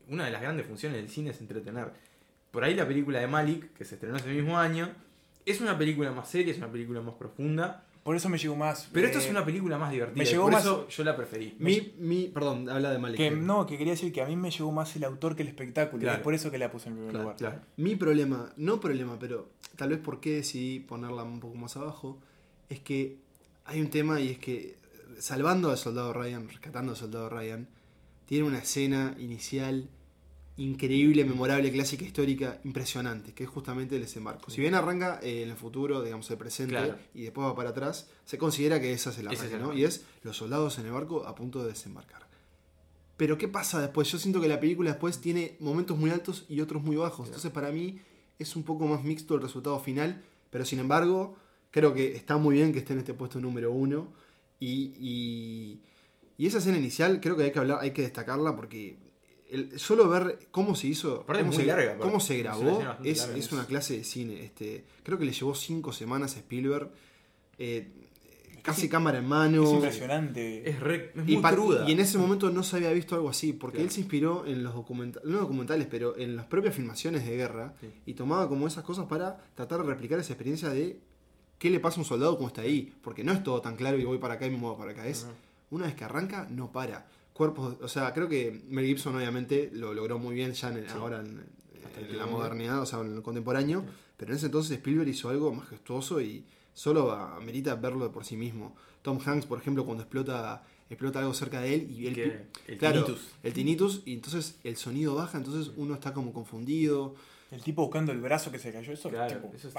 una 0.08 0.26
de 0.26 0.32
las 0.32 0.42
grandes 0.42 0.66
funciones 0.66 0.98
del 0.98 1.10
cine 1.10 1.30
es 1.30 1.40
entretener. 1.40 1.92
Por 2.50 2.64
ahí 2.64 2.74
la 2.74 2.88
película 2.88 3.20
de 3.20 3.28
Malik, 3.28 3.74
que 3.74 3.86
se 3.86 3.96
estrenó 3.96 4.18
ese 4.18 4.30
mismo 4.30 4.58
año, 4.58 4.92
es 5.46 5.62
una 5.62 5.78
película 5.78 6.12
más 6.12 6.28
seria, 6.28 6.52
es 6.52 6.58
una 6.58 6.72
película 6.72 7.02
más 7.02 7.14
profunda. 7.16 7.86
Por 8.06 8.16
eso 8.16 8.30
me 8.30 8.38
llegó 8.38 8.56
más. 8.56 8.88
Pero 8.94 9.08
esta 9.08 9.18
eh, 9.18 9.24
es 9.24 9.30
una 9.32 9.44
película 9.44 9.80
más 9.80 9.92
divertida. 9.92 10.16
me 10.24 10.30
llegó 10.30 10.44
por 10.44 10.52
más- 10.54 10.62
eso 10.64 10.88
yo 10.90 11.04
la 11.04 11.16
preferí. 11.18 11.56
Mi, 11.58 11.92
mi, 11.98 12.28
perdón, 12.28 12.70
habla 12.70 12.92
de 12.92 13.00
Malik. 13.00 13.18
Que, 13.18 13.32
no, 13.32 13.66
que 13.66 13.80
quería 13.80 13.94
decir 13.94 14.14
que 14.14 14.22
a 14.22 14.28
mí 14.28 14.36
me 14.36 14.52
llegó 14.52 14.72
más 14.72 14.96
el 14.96 15.04
autor 15.06 15.36
que 15.36 15.42
el 15.42 15.48
espectáculo. 15.48 16.04
y. 16.06 16.08
Es 16.08 16.20
por 16.20 16.36
eso 16.36 16.52
que 16.52 16.60
la 16.60 16.70
puse 16.72 16.90
en 16.90 16.94
primer 16.98 17.10
Claro, 17.10 17.24
lugar. 17.24 17.38
Claro. 17.38 17.62
Mi 17.78 17.96
problema, 17.96 18.54
no 18.58 18.80
problema, 18.80 19.18
pero 19.18 19.50
tal 19.76 19.90
vez 19.90 19.98
por 19.98 20.20
qué 20.20 20.36
decidí 20.36 20.82
ponerla 20.82 21.24
un 21.24 21.40
poco 21.40 21.56
más 21.56 21.76
abajo, 21.78 22.20
es 22.70 22.80
que 22.80 23.18
hay 23.66 23.82
un 23.82 23.90
tema 23.90 24.20
y 24.22 24.30
es 24.30 24.38
que 24.38 24.78
salvando 25.18 25.72
al 25.72 25.78
soldado 25.80 26.14
Ryan, 26.14 26.48
rescatando 26.48 26.92
al 26.92 26.98
soldado 27.00 27.28
Ryan, 27.30 27.68
tiene 28.28 28.44
una 28.48 28.60
escena 28.60 29.16
inicial 29.18 29.90
increíble, 30.58 31.26
memorable, 31.26 31.72
clásica, 31.72 32.06
histórica, 32.06 32.60
impresionante, 32.64 33.34
que 33.34 33.44
es 33.44 33.50
justamente 33.50 33.96
el 33.96 34.02
desembarco. 34.02 34.50
Si 34.50 34.62
bien 34.62 34.74
arranca 34.74 35.20
eh, 35.22 35.44
en 35.44 35.50
el 35.50 35.56
futuro, 35.58 36.02
digamos 36.02 36.30
el 36.32 36.38
presente, 36.38 36.72
Claro. 36.76 36.98
y 37.14 37.24
después 37.24 37.46
va 37.46 37.56
para 37.56 37.72
atrás, 37.72 38.10
se 38.24 38.38
considera 38.38 38.80
que 38.80 38.94
esa 38.94 39.10
es 39.10 39.18
el 39.18 39.28
es 39.28 39.40
arranque, 39.40 39.56
el 39.56 39.62
¿no? 39.62 39.74
Y 39.74 39.84
es 39.84 40.06
los 40.24 40.38
soldados 40.38 40.80
en 40.80 40.86
el 40.86 40.92
barco 40.94 41.26
a 41.28 41.36
punto 41.36 41.62
de 41.62 41.70
desembarcar. 41.70 42.26
Pero 43.18 43.38
¿qué 43.38 43.48
pasa 43.48 43.82
después? 43.82 44.12
Yo 44.12 44.18
siento 44.18 44.42
que 44.42 44.48
la 44.48 44.60
película 44.60 44.92
después 44.92 45.20
tiene 45.20 45.56
momentos 45.60 45.98
muy 45.98 46.10
altos 46.10 46.46
y 46.50 46.60
otros 46.62 46.84
muy 46.84 46.96
bajos. 46.98 47.28
Entonces 47.28 47.52
para 47.52 47.72
mí 47.72 48.00
es 48.40 48.56
un 48.56 48.64
poco 48.64 48.88
más 48.88 49.04
mixto 49.04 49.36
el 49.36 49.42
resultado 49.42 49.80
final. 49.80 50.22
Pero 50.50 50.66
sin 50.66 50.80
embargo, 50.80 51.38
creo 51.72 51.94
que 51.94 52.16
está 52.16 52.38
muy 52.38 52.56
bien 52.56 52.72
que 52.74 52.80
esté 52.80 52.94
en 52.94 53.00
este 53.00 53.14
puesto 53.14 53.40
número 53.40 53.72
uno. 53.72 54.08
Y, 54.60 54.94
y, 55.00 55.80
y 56.38 56.46
esa 56.48 56.58
escena 56.58 56.78
inicial 56.78 57.20
creo 57.22 57.38
que 57.38 57.44
hay 57.44 57.52
que 57.52 57.60
hablar, 57.60 57.80
hay 57.82 57.92
que 57.92 58.02
destacarla 58.02 58.56
porque 58.56 58.98
el- 59.56 59.80
solo 59.80 60.08
ver 60.10 60.48
cómo 60.52 60.76
se 60.76 60.88
hizo, 60.88 61.26
cómo, 61.26 61.44
muy 61.46 61.56
se, 61.56 61.66
larga, 61.66 61.98
cómo 61.98 62.20
se 62.20 62.40
Es 62.40 62.46
una 62.46 62.56
grabó, 62.58 62.80
es, 63.04 63.18
larga. 63.20 63.38
es 63.38 63.52
una 63.52 63.66
clase 63.66 63.98
de 63.98 64.04
cine. 64.04 64.44
Este, 64.44 64.86
creo 65.04 65.18
que 65.18 65.26
le 65.26 65.32
llevó 65.32 65.56
cinco 65.56 65.92
semanas 65.92 66.36
a 66.36 66.40
Spielberg. 66.40 66.90
eh, 67.58 67.88
casi 68.62 68.90
cámara 68.90 69.20
en 69.20 69.28
mano. 69.28 69.64
Es 69.64 69.70
impresionante. 69.74 70.68
Es, 70.70 70.80
re- 70.80 71.12
es 71.16 71.28
Y, 71.28 71.34
muy 71.34 71.42
pa- 71.42 71.52
cruda. 71.54 71.88
y 71.88 71.92
en 71.92 72.00
ese 72.00 72.18
momento 72.18 72.50
no 72.50 72.64
se 72.64 72.78
había 72.78 72.92
visto 72.92 73.14
algo 73.16 73.30
así, 73.30 73.54
porque 73.54 73.76
Claro. 73.78 73.86
él 73.88 73.92
se 73.94 74.00
inspiró 74.02 74.46
en 74.48 74.64
los 74.64 74.74
documentales, 74.74 75.30
no 75.30 75.38
documentales, 75.40 75.88
pero 75.90 76.18
en 76.18 76.36
las 76.36 76.46
propias 76.48 76.74
filmaciones 76.76 77.26
de 77.28 77.38
guerra, 77.38 77.76
Sí. 77.80 77.88
y 78.08 78.14
tomaba 78.16 78.50
como 78.50 78.66
esas 78.68 78.84
cosas 78.84 79.06
para 79.06 79.38
tratar 79.54 79.82
de 79.84 79.86
replicar 79.88 80.20
esa 80.20 80.34
experiencia 80.34 80.70
de 80.70 81.00
qué 81.60 81.70
le 81.70 81.80
pasa 81.80 81.98
a 81.98 82.00
un 82.00 82.06
soldado 82.06 82.34
cuando 82.38 82.48
está 82.48 82.62
ahí, 82.64 82.92
porque 83.04 83.24
no 83.24 83.32
es 83.34 83.44
todo 83.44 83.62
tan 83.62 83.76
claro 83.76 84.00
y 84.00 84.04
voy 84.04 84.18
para 84.18 84.34
acá 84.34 84.48
y 84.48 84.50
me 84.50 84.58
muevo 84.58 84.78
para 84.80 84.92
acá, 84.92 85.08
es 85.08 85.28
una 85.70 85.86
vez 85.86 85.94
que 85.96 86.04
arranca, 86.04 86.48
no 86.50 86.72
para. 86.72 87.06
Cuerpos, 87.36 87.76
o 87.82 87.88
sea, 87.90 88.14
creo 88.14 88.30
que 88.30 88.64
Mel 88.70 88.86
Gibson 88.86 89.14
obviamente 89.16 89.70
lo 89.74 89.94
logró 89.94 90.18
muy 90.18 90.34
bien 90.36 90.54
ya 90.54 90.70
en- 90.70 90.86
Sí. 90.86 90.92
ahora 90.96 91.20
en, 91.20 91.44
el 91.98 92.18
la 92.18 92.26
modernidad, 92.26 92.82
o 92.82 92.86
sea, 92.86 93.02
en 93.02 93.14
el 93.18 93.22
contemporáneo, 93.22 93.84
pero 94.16 94.32
en 94.32 94.38
ese 94.38 94.46
entonces 94.46 94.78
Spielberg 94.78 95.10
hizo 95.10 95.28
algo 95.30 95.54
majestuoso 95.54 96.22
y 96.22 96.46
solo 96.74 97.12
amerita 97.12 97.76
verlo 97.76 98.10
por 98.12 98.24
sí 98.24 98.38
mismo. 98.38 98.74
Tom 99.02 99.20
Hanks, 99.24 99.46
por 99.48 99.60
ejemplo, 99.60 99.86
cuando 99.86 100.04
explota 100.04 100.64
explota 100.90 101.20
algo 101.20 101.34
cerca 101.34 101.60
de 101.62 101.74
él 101.76 101.92
y 101.92 102.08
él 102.08 102.14
Que- 102.14 102.46
el 102.68 102.78
claro, 102.78 103.04
tinnitus. 103.04 103.28
el 103.44 103.54
tinnitus 103.54 104.02
y 104.06 104.14
entonces 104.14 104.60
el 104.64 104.78
sonido 104.78 105.16
baja, 105.16 105.38
entonces 105.38 105.74
uno 105.76 105.94
está 105.96 106.14
como 106.14 106.32
confundido. 106.32 107.16
El 107.56 107.64
tipo 107.64 107.82
buscando 107.84 108.12
el 108.12 108.20
brazo 108.22 108.52
que 108.52 108.60
se 108.60 108.72
cayó. 108.72 108.92
Eso, 108.94 109.10
Claro, 109.10 109.34
tipo, 109.36 109.52
eso 109.56 109.68
es. 109.70 109.74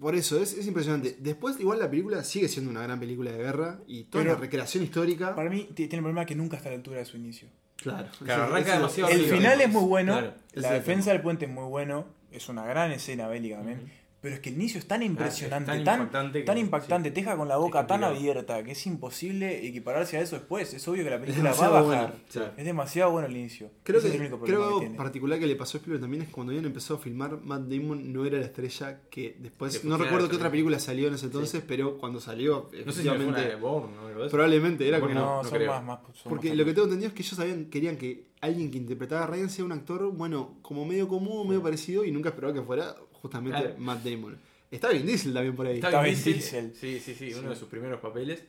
Por 0.00 0.14
eso, 0.14 0.40
es, 0.40 0.52
es 0.54 0.66
impresionante. 0.66 1.16
Después, 1.20 1.58
igual 1.60 1.78
la 1.78 1.88
película 1.88 2.22
sigue 2.24 2.48
siendo 2.48 2.70
una 2.70 2.82
gran 2.82 2.98
película 3.00 3.30
de 3.32 3.38
guerra 3.38 3.80
y 3.86 4.04
toda 4.04 4.24
Pero- 4.24 4.34
la 4.34 4.40
recreación 4.40 4.84
histórica. 4.84 5.34
Para 5.34 5.48
mí 5.50 5.68
tiene 5.74 5.94
el 5.94 6.00
problema 6.00 6.26
que 6.26 6.34
nunca 6.34 6.56
está 6.56 6.68
a 6.68 6.72
la 6.72 6.76
altura 6.76 6.98
de 6.98 7.04
su 7.04 7.16
inicio. 7.16 7.48
Claro, 7.76 8.08
Claro, 8.24 8.44
arranca 8.44 8.74
demasiado 8.76 9.10
El 9.10 9.24
final 9.24 9.60
es 9.60 9.68
muy 9.70 9.84
bueno. 9.84 10.12
Claro, 10.12 10.34
la 10.54 10.72
defensa 10.72 11.12
del 11.12 11.22
puente 11.22 11.44
es 11.46 11.50
muy 11.50 11.64
bueno. 11.64 12.06
Es 12.30 12.48
una 12.48 12.64
gran 12.66 12.90
escena 12.92 13.28
bélica 13.28 13.56
también. 13.56 13.92
Pero 14.24 14.36
es 14.36 14.40
que 14.40 14.48
el 14.48 14.54
inicio 14.54 14.78
es 14.78 14.88
tan 14.88 15.02
impresionante, 15.02 15.66
tan 15.70 15.84
tan, 15.84 15.98
impactante 16.00 16.38
que- 16.40 16.44
tan 16.46 16.56
impactante, 16.56 17.08
sí. 17.10 17.14
te 17.14 17.20
deja 17.20 17.36
con 17.36 17.46
la 17.46 17.58
boca 17.58 17.82
Es 17.82 17.86
tan 17.86 18.04
abierta 18.04 18.64
que 18.64 18.72
es 18.72 18.86
imposible 18.86 19.66
equipararse 19.66 20.16
a 20.16 20.22
eso 20.22 20.36
después. 20.36 20.72
Es 20.72 20.88
obvio 20.88 21.04
que 21.04 21.10
la 21.10 21.20
película 21.20 21.52
va 21.52 21.66
a 21.66 21.68
bajar. 21.82 22.14
bueno. 22.32 22.44
Es 22.56 22.64
demasiado 22.64 23.10
bueno 23.10 23.28
el 23.28 23.36
inicio. 23.36 23.70
Creo 23.82 23.98
Ese 23.98 24.08
que, 24.08 24.14
es 24.14 24.20
el 24.20 24.26
único 24.26 24.42
creo 24.42 24.46
problema 24.46 24.64
que 24.64 24.64
que 24.64 24.68
algo 24.70 24.80
tiene. 24.80 24.96
particular 24.96 25.38
que 25.38 25.46
le 25.46 25.56
pasó 25.56 25.76
a 25.76 25.78
Spielberg 25.80 26.00
también 26.00 26.22
es 26.22 26.28
que 26.28 26.34
cuando 26.34 26.52
habían 26.52 26.64
empezado 26.64 26.94
a 26.96 26.98
filmar, 27.02 27.38
Matt 27.42 27.62
Damon 27.68 28.12
no 28.14 28.24
era 28.24 28.38
la 28.38 28.46
estrella 28.46 29.00
que 29.10 29.36
después. 29.38 29.78
Que 29.80 29.86
no 29.88 29.98
recuerdo 29.98 30.30
qué 30.30 30.36
otra 30.36 30.50
película 30.50 30.78
salió 30.78 31.08
en 31.08 31.14
ese 31.16 31.26
entonces, 31.26 31.62
pero 31.68 31.98
cuando 31.98 32.18
salió, 32.18 32.70
No 32.86 32.92
sé 32.92 33.02
si 33.02 33.08
fue 33.10 33.16
una 33.18 33.36
de 33.36 33.42
efectivamente, 33.42 33.56
Bourne 33.56 33.98
o 33.98 34.06
algo 34.08 34.20
de 34.20 34.26
eso. 34.26 34.32
probablemente 34.32 34.88
era 34.88 35.00
Porque 35.00 35.14
como. 35.16 35.26
no, 35.26 35.36
no 35.42 35.48
son 35.48 35.58
creo. 35.58 35.70
más, 35.70 35.84
más 35.84 35.98
son 36.14 36.30
Porque 36.30 36.48
más 36.48 36.56
lo 36.56 36.64
que 36.64 36.72
tengo 36.72 36.84
entendido 36.86 37.08
es 37.08 37.14
que 37.14 37.22
ellos 37.22 37.36
sabían, 37.36 37.66
querían 37.66 37.98
que 37.98 38.24
alguien 38.40 38.70
que 38.70 38.78
interpretara 38.78 39.24
a 39.24 39.26
Ryan 39.26 39.50
sea 39.50 39.66
un 39.66 39.72
actor, 39.72 40.10
bueno, 40.12 40.56
como 40.62 40.86
medio 40.86 41.08
común, 41.08 41.46
medio 41.46 41.62
parecido, 41.62 42.06
y 42.06 42.10
nunca 42.10 42.30
esperaba 42.30 42.54
que 42.54 42.62
fuera 42.62 42.94
justamente 43.24 43.58
Claro. 43.58 43.74
Matt 43.78 44.04
Damon. 44.04 44.36
Está 44.70 44.88
Vin 44.90 45.06
Diesel 45.06 45.32
también 45.32 45.56
por 45.56 45.66
ahí. 45.66 45.76
Está 45.76 46.02
Vin 46.02 46.14
Diesel. 46.14 46.32
Diesel. 46.34 46.74
Sí, 46.78 47.00
sí, 47.00 47.14
sí, 47.14 47.30
Sí. 47.32 47.38
uno 47.38 47.50
de 47.50 47.56
sus 47.56 47.68
primeros 47.68 48.00
papeles. 48.00 48.42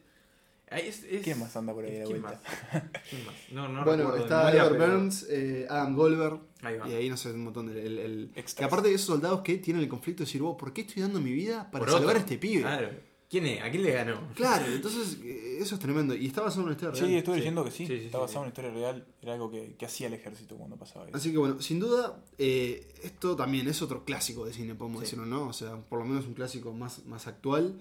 Ahí 0.70 0.88
es- 0.88 1.04
es- 1.04 1.22
¿Quién 1.24 1.40
más 1.40 1.56
anda 1.56 1.74
por 1.74 1.86
ahí 1.86 1.92
de 1.92 2.04
¿Quién 2.06 2.22
vuelta? 2.22 2.42
más? 2.74 2.84
¿Quién 3.10 3.26
más? 3.26 3.36
No, 3.52 3.68
no 3.70 3.86
bueno, 3.86 4.16
está 4.16 4.52
Edward 4.52 4.78
pero- 4.78 4.92
Burns, 4.94 5.26
eh, 5.30 5.68
Adam 5.70 5.96
Goldberg, 5.96 6.40
Ahí 6.64 6.78
va. 6.78 6.90
y 6.90 6.94
ahí 6.94 7.10
no 7.10 7.16
sé, 7.18 7.32
un 7.32 7.44
montón 7.44 7.68
de... 7.72 7.86
el- 7.86 8.00
el- 8.00 8.32
que 8.56 8.64
aparte 8.64 8.90
de 8.90 8.96
esos 8.96 9.08
soldados 9.08 9.42
que 9.42 9.58
tienen 9.60 9.84
el 9.84 9.88
conflicto 9.90 10.24
de 10.24 10.26
decir, 10.26 10.42
vos, 10.42 10.58
¿por 10.58 10.74
qué 10.74 10.82
estoy 10.82 11.04
dando 11.04 11.22
mi 11.22 11.32
vida 11.32 11.70
para 11.72 11.86
Por 11.86 11.90
salvar 11.94 12.08
otro. 12.16 12.18
a 12.18 12.22
este 12.22 12.38
pibe? 12.40 12.62
Claro. 12.64 12.90
¿Quién 13.36 13.48
es? 13.48 13.62
¿A 13.62 13.70
quién 13.70 13.84
le 13.84 13.92
ganó? 13.92 14.30
Claro, 14.34 14.66
entonces 14.68 15.18
eh, 15.22 15.58
eso 15.60 15.76
es 15.76 15.82
tremendo. 15.82 16.16
Y 16.16 16.28
está 16.28 16.42
basado 16.42 16.62
en 16.62 16.68
una 16.68 16.74
historia 16.76 16.94
real. 16.98 17.08
Sí, 17.10 17.18
estuve 17.18 17.36
Sí. 17.36 17.40
leyendo 17.42 17.66
que 17.66 17.72
sí. 17.72 17.86
Sí, 17.86 17.98
sí, 18.00 18.06
Está 18.06 18.18
sí, 18.20 18.22
basado 18.22 18.28
sí. 18.28 18.36
en 18.36 18.40
una 18.40 18.48
historia 18.48 18.72
real. 18.72 19.06
Era 19.22 19.34
algo 19.34 19.52
que, 19.52 19.76
que 19.78 19.86
hacía 19.86 20.08
el 20.08 20.14
ejército 20.14 20.56
cuando 20.56 20.78
pasaba 20.78 21.06
eso. 21.10 21.18
Así 21.18 21.32
que 21.34 21.38
bueno, 21.38 21.62
sin 21.62 21.80
duda, 21.82 22.24
eh, 22.38 22.88
esto 23.04 23.36
también 23.36 23.68
es 23.68 23.82
otro 23.82 24.06
clásico 24.06 24.46
de 24.46 24.54
cine, 24.54 24.74
podemos 24.74 25.00
Sí. 25.02 25.06
decirlo, 25.06 25.26
¿no? 25.26 25.48
O 25.50 25.54
sea, 25.54 25.76
por 25.76 26.00
lo 26.00 26.06
menos 26.06 26.26
un 26.28 26.34
clásico 26.34 26.72
más, 26.72 27.06
más 27.08 27.28
actual 27.28 27.76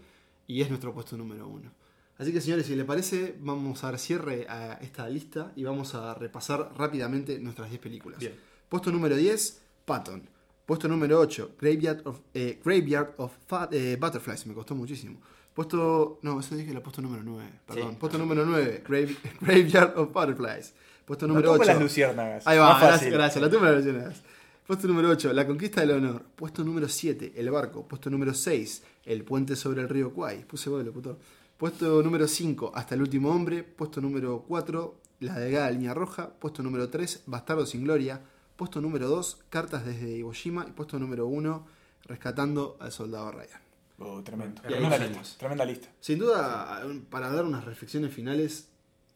y 0.49 0.61
es 0.61 0.69
nuestro 0.71 0.93
puesto 0.93 1.17
número 1.17 1.47
uno. 1.47 1.71
Así 2.19 2.33
que 2.33 2.41
señores, 2.41 2.67
si 2.67 2.75
les 2.75 2.85
parece, 2.85 3.37
vamos 3.39 3.85
a 3.85 3.93
dar 3.93 3.99
cierre 4.01 4.47
a 4.49 4.75
esta 4.83 5.09
lista 5.09 5.53
y 5.55 5.63
vamos 5.63 5.95
a 5.95 6.15
repasar 6.15 6.73
rápidamente 6.77 7.39
nuestras 7.39 7.69
10 7.71 7.81
películas. 7.81 8.19
Bien. 8.19 8.35
Puesto 8.69 8.91
número 8.91 9.15
10, 9.15 9.61
Patton. 9.85 10.29
Puesto 10.67 10.89
número 10.89 11.21
8, 11.21 11.53
Graveyard 11.61 12.07
of, 12.07 12.21
eh, 12.33 12.59
Graveyard 12.65 13.15
of 13.19 13.33
Fa- 13.47 13.69
eh, 13.71 13.97
Butterflies, 14.01 14.47
me 14.47 14.55
costó 14.55 14.75
muchísimo. 14.75 15.21
Puesto. 15.55 16.19
No, 16.23 16.41
eso 16.41 16.57
dije 16.57 16.73
la 16.75 16.83
puesto 16.83 17.01
número 17.01 17.23
9. 17.23 17.51
Perdón. 17.67 17.91
Sí. 17.93 17.97
puesto 18.01 18.19
número 18.19 18.45
9. 18.45 18.83
Grave- 18.87 19.17
Graveyard 19.41 19.97
of 19.99 20.13
Butterflies. 20.13 20.75
Puesto 21.05 21.27
número 21.27 21.47
No 21.47 21.53
toco 21.53 21.63
8. 21.63 21.73
las 21.75 21.83
luciérnagas. 21.83 22.47
Ahí 22.47 22.59
va, 22.59 22.71
Más 22.71 22.79
gracias, 22.81 22.99
fácil. 23.01 23.13
gracias. 23.13 23.43
La 23.43 23.51
tumba 23.51 23.67
de 23.71 23.77
las 23.77 23.85
luciérnagas. 23.85 24.23
Puesto 24.67 24.89
número 24.89 25.09
8. 25.11 25.33
La 25.33 25.47
conquista 25.47 25.81
del 25.83 25.91
honor. 25.93 26.23
Puesto 26.35 26.65
número 26.65 26.89
7. 26.89 27.35
El 27.37 27.51
barco. 27.51 27.87
Puesto 27.87 28.11
número 28.11 28.33
6. 28.35 28.83
El 29.05 29.23
puente 29.25 29.55
sobre 29.57 29.83
el 29.83 29.89
río 29.89 30.13
Kwai. 30.13 30.45
Puse 30.47 30.71
vos, 30.71 30.85
locutor. 30.85 31.19
Puesto 31.59 32.03
número 32.03 32.27
5. 32.27 32.73
Hasta 32.75 32.95
el 32.95 33.03
último 33.03 33.31
hombre. 33.31 33.63
Puesto 33.63 34.01
número 34.01 34.45
4. 34.49 34.95
La 35.21 35.39
delgada 35.39 35.71
línea 35.71 35.95
roja. 35.95 36.31
Puesto 36.31 36.63
número 36.63 36.89
3. 36.89 37.25
Bastardo 37.27 37.65
sin 37.67 37.85
gloria. 37.85 38.21
Puesto 38.57 38.81
número 38.81 39.07
2. 39.09 39.43
Cartas 39.51 39.85
desde 39.85 40.17
Iwo 40.17 40.33
Jima. 40.33 40.65
Y 40.69 40.73
puesto 40.73 40.99
número 40.99 41.27
1. 41.27 41.67
Rescatando 42.07 42.77
al 42.81 42.91
soldado 42.93 43.31
Ryan. 43.33 43.64
Oh, 44.07 44.23
tremendo. 44.23 44.61
Tremenda 44.63 44.99
lista. 44.99 45.23
Tremenda 45.39 45.65
lista. 45.65 45.89
Sin 46.01 46.19
duda, 46.19 46.83
para 47.11 47.31
dar 47.31 47.45
unas 47.45 47.65
reflexiones 47.65 48.13
finales, 48.13 48.69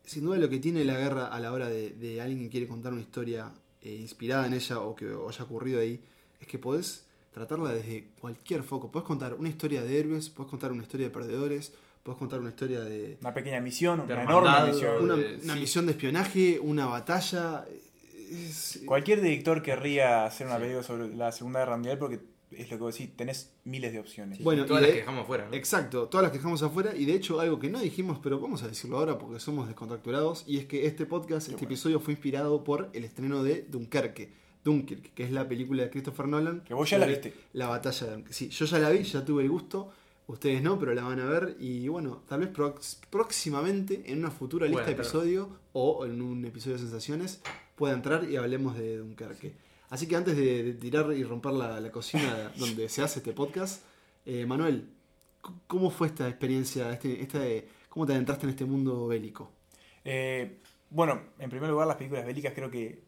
sin 0.04 0.24
duda 0.24 0.38
lo 0.38 0.48
que 0.48 0.58
tiene 0.58 0.84
la 0.84 0.96
guerra 0.96 1.26
a 1.26 1.38
la 1.40 1.52
hora 1.52 1.68
de, 1.68 1.90
de 1.90 2.20
alguien 2.22 2.40
que 2.40 2.48
quiere 2.48 2.66
contar 2.66 2.92
una 2.92 3.02
historia 3.02 3.52
eh, 3.82 3.94
inspirada 3.94 4.46
en 4.46 4.54
ella 4.54 4.80
o 4.80 4.94
que 4.96 5.04
haya 5.06 5.44
ocurrido 5.44 5.80
ahí, 5.80 6.00
es 6.40 6.46
que 6.46 6.58
podés 6.58 7.04
tratarla 7.32 7.70
desde 7.72 8.08
cualquier 8.20 8.62
foco. 8.62 8.90
Podés 8.90 9.06
contar 9.06 9.34
una 9.34 9.48
historia 9.50 9.82
de 9.82 9.98
héroes, 10.00 10.30
podés 10.30 10.50
contar 10.50 10.72
una 10.72 10.82
historia 10.82 11.06
de 11.08 11.12
perdedores, 11.12 11.72
podés 12.02 12.18
contar 12.18 12.40
una 12.40 12.48
historia 12.48 12.80
de 12.80 13.18
Una 13.20 13.34
pequeña 13.34 13.60
misión, 13.60 14.06
De 14.06 14.14
una 14.14 14.22
enorme 14.24 14.72
misión. 14.72 15.04
una, 15.04 15.14
una 15.14 15.54
sí. 15.54 15.60
misión 15.60 15.86
de 15.86 15.92
espionaje, 15.92 16.58
una 16.60 16.86
batalla. 16.86 17.66
es- 18.30 18.80
Cualquier 18.86 19.20
director 19.20 19.62
querría 19.62 20.24
hacer 20.24 20.46
una 20.46 20.56
Sí. 20.56 20.62
película 20.62 20.82
sobre 20.84 21.14
la 21.14 21.30
Segunda 21.32 21.60
Guerra 21.60 21.76
Mundial 21.76 21.98
porque 21.98 22.20
es 22.50 22.70
lo 22.70 22.76
que 22.78 22.82
vos 22.82 22.94
decís, 22.98 23.14
tenés 23.16 23.52
miles 23.64 23.92
de 23.92 23.98
opciones. 24.00 24.42
Bueno, 24.42 24.64
todas 24.66 24.82
las 24.82 24.88
de- 24.90 24.94
que 24.94 25.00
dejamos 25.00 25.24
afuera. 25.24 25.46
¿no? 25.48 25.54
Exacto, 25.54 26.08
todas 26.08 26.22
las 26.22 26.32
que 26.32 26.38
dejamos 26.38 26.62
afuera 26.62 26.94
y 26.96 27.04
de 27.04 27.14
hecho 27.14 27.40
algo 27.40 27.58
que 27.58 27.68
no 27.70 27.80
dijimos, 27.80 28.18
pero 28.22 28.40
vamos 28.40 28.62
a 28.62 28.68
decirlo 28.68 28.98
ahora 28.98 29.18
porque 29.18 29.40
somos 29.40 29.66
descontracturados 29.66 30.44
y 30.46 30.58
es 30.58 30.66
que 30.66 30.86
este 30.86 31.06
podcast, 31.06 31.48
este 31.48 31.52
bueno. 31.52 31.66
episodio 31.68 32.00
fue 32.00 32.14
inspirado 32.14 32.64
por 32.64 32.88
el 32.92 33.04
estreno 33.04 33.42
de 33.42 33.66
Dunkerque, 33.68 34.32
Dunkirk, 34.64 35.14
que 35.14 35.22
es 35.24 35.30
la 35.30 35.48
película 35.48 35.82
de 35.84 35.90
Christopher 35.90 36.26
Nolan. 36.26 36.62
Que 36.62 36.74
vos 36.74 36.88
ya 36.90 36.98
la 36.98 37.06
viste. 37.06 37.32
La 37.52 37.68
batalla 37.68 38.06
de 38.06 38.12
Dunkirk. 38.14 38.34
Sí, 38.34 38.48
yo 38.48 38.64
ya 38.66 38.78
la 38.78 38.90
vi, 38.90 39.02
ya 39.04 39.24
tuve 39.24 39.42
el 39.44 39.48
gusto, 39.50 39.90
ustedes 40.26 40.62
no, 40.62 40.78
pero 40.78 40.92
la 40.94 41.04
van 41.04 41.20
a 41.20 41.24
ver 41.26 41.56
y 41.60 41.88
bueno, 41.88 42.22
tal 42.28 42.40
vez 42.40 42.50
próximamente 43.10 44.02
en 44.06 44.18
una 44.18 44.30
futura 44.30 44.66
lista 44.66 44.84
de 44.84 44.92
episodio 44.92 45.48
o 45.72 46.04
en 46.06 46.20
un 46.22 46.44
episodio 46.44 46.76
de 46.76 46.82
sensaciones 46.82 47.40
pueda 47.76 47.94
entrar 47.94 48.28
y 48.28 48.36
hablemos 48.36 48.76
de 48.76 48.98
Dunkerque. 48.98 49.54
Así 49.90 50.06
que 50.06 50.16
antes 50.16 50.36
de, 50.36 50.62
de 50.62 50.74
tirar 50.74 51.12
y 51.12 51.24
romper 51.24 51.52
la, 51.52 51.80
la 51.80 51.90
cocina 51.90 52.52
donde 52.58 52.88
se 52.88 53.02
hace 53.02 53.20
este 53.20 53.32
podcast, 53.32 53.82
eh, 54.26 54.44
Manuel, 54.46 54.88
¿cómo 55.66 55.90
fue 55.90 56.08
esta 56.08 56.28
experiencia, 56.28 56.92
este, 56.92 57.22
este, 57.22 57.68
cómo 57.88 58.06
te 58.06 58.12
adentraste 58.12 58.44
en 58.46 58.50
este 58.50 58.64
mundo 58.64 59.06
bélico? 59.06 59.50
Eh, 60.04 60.58
bueno, 60.90 61.20
en 61.38 61.50
primer 61.50 61.70
lugar, 61.70 61.86
las 61.86 61.96
películas 61.96 62.26
bélicas 62.26 62.52
creo 62.54 62.70
que 62.70 63.00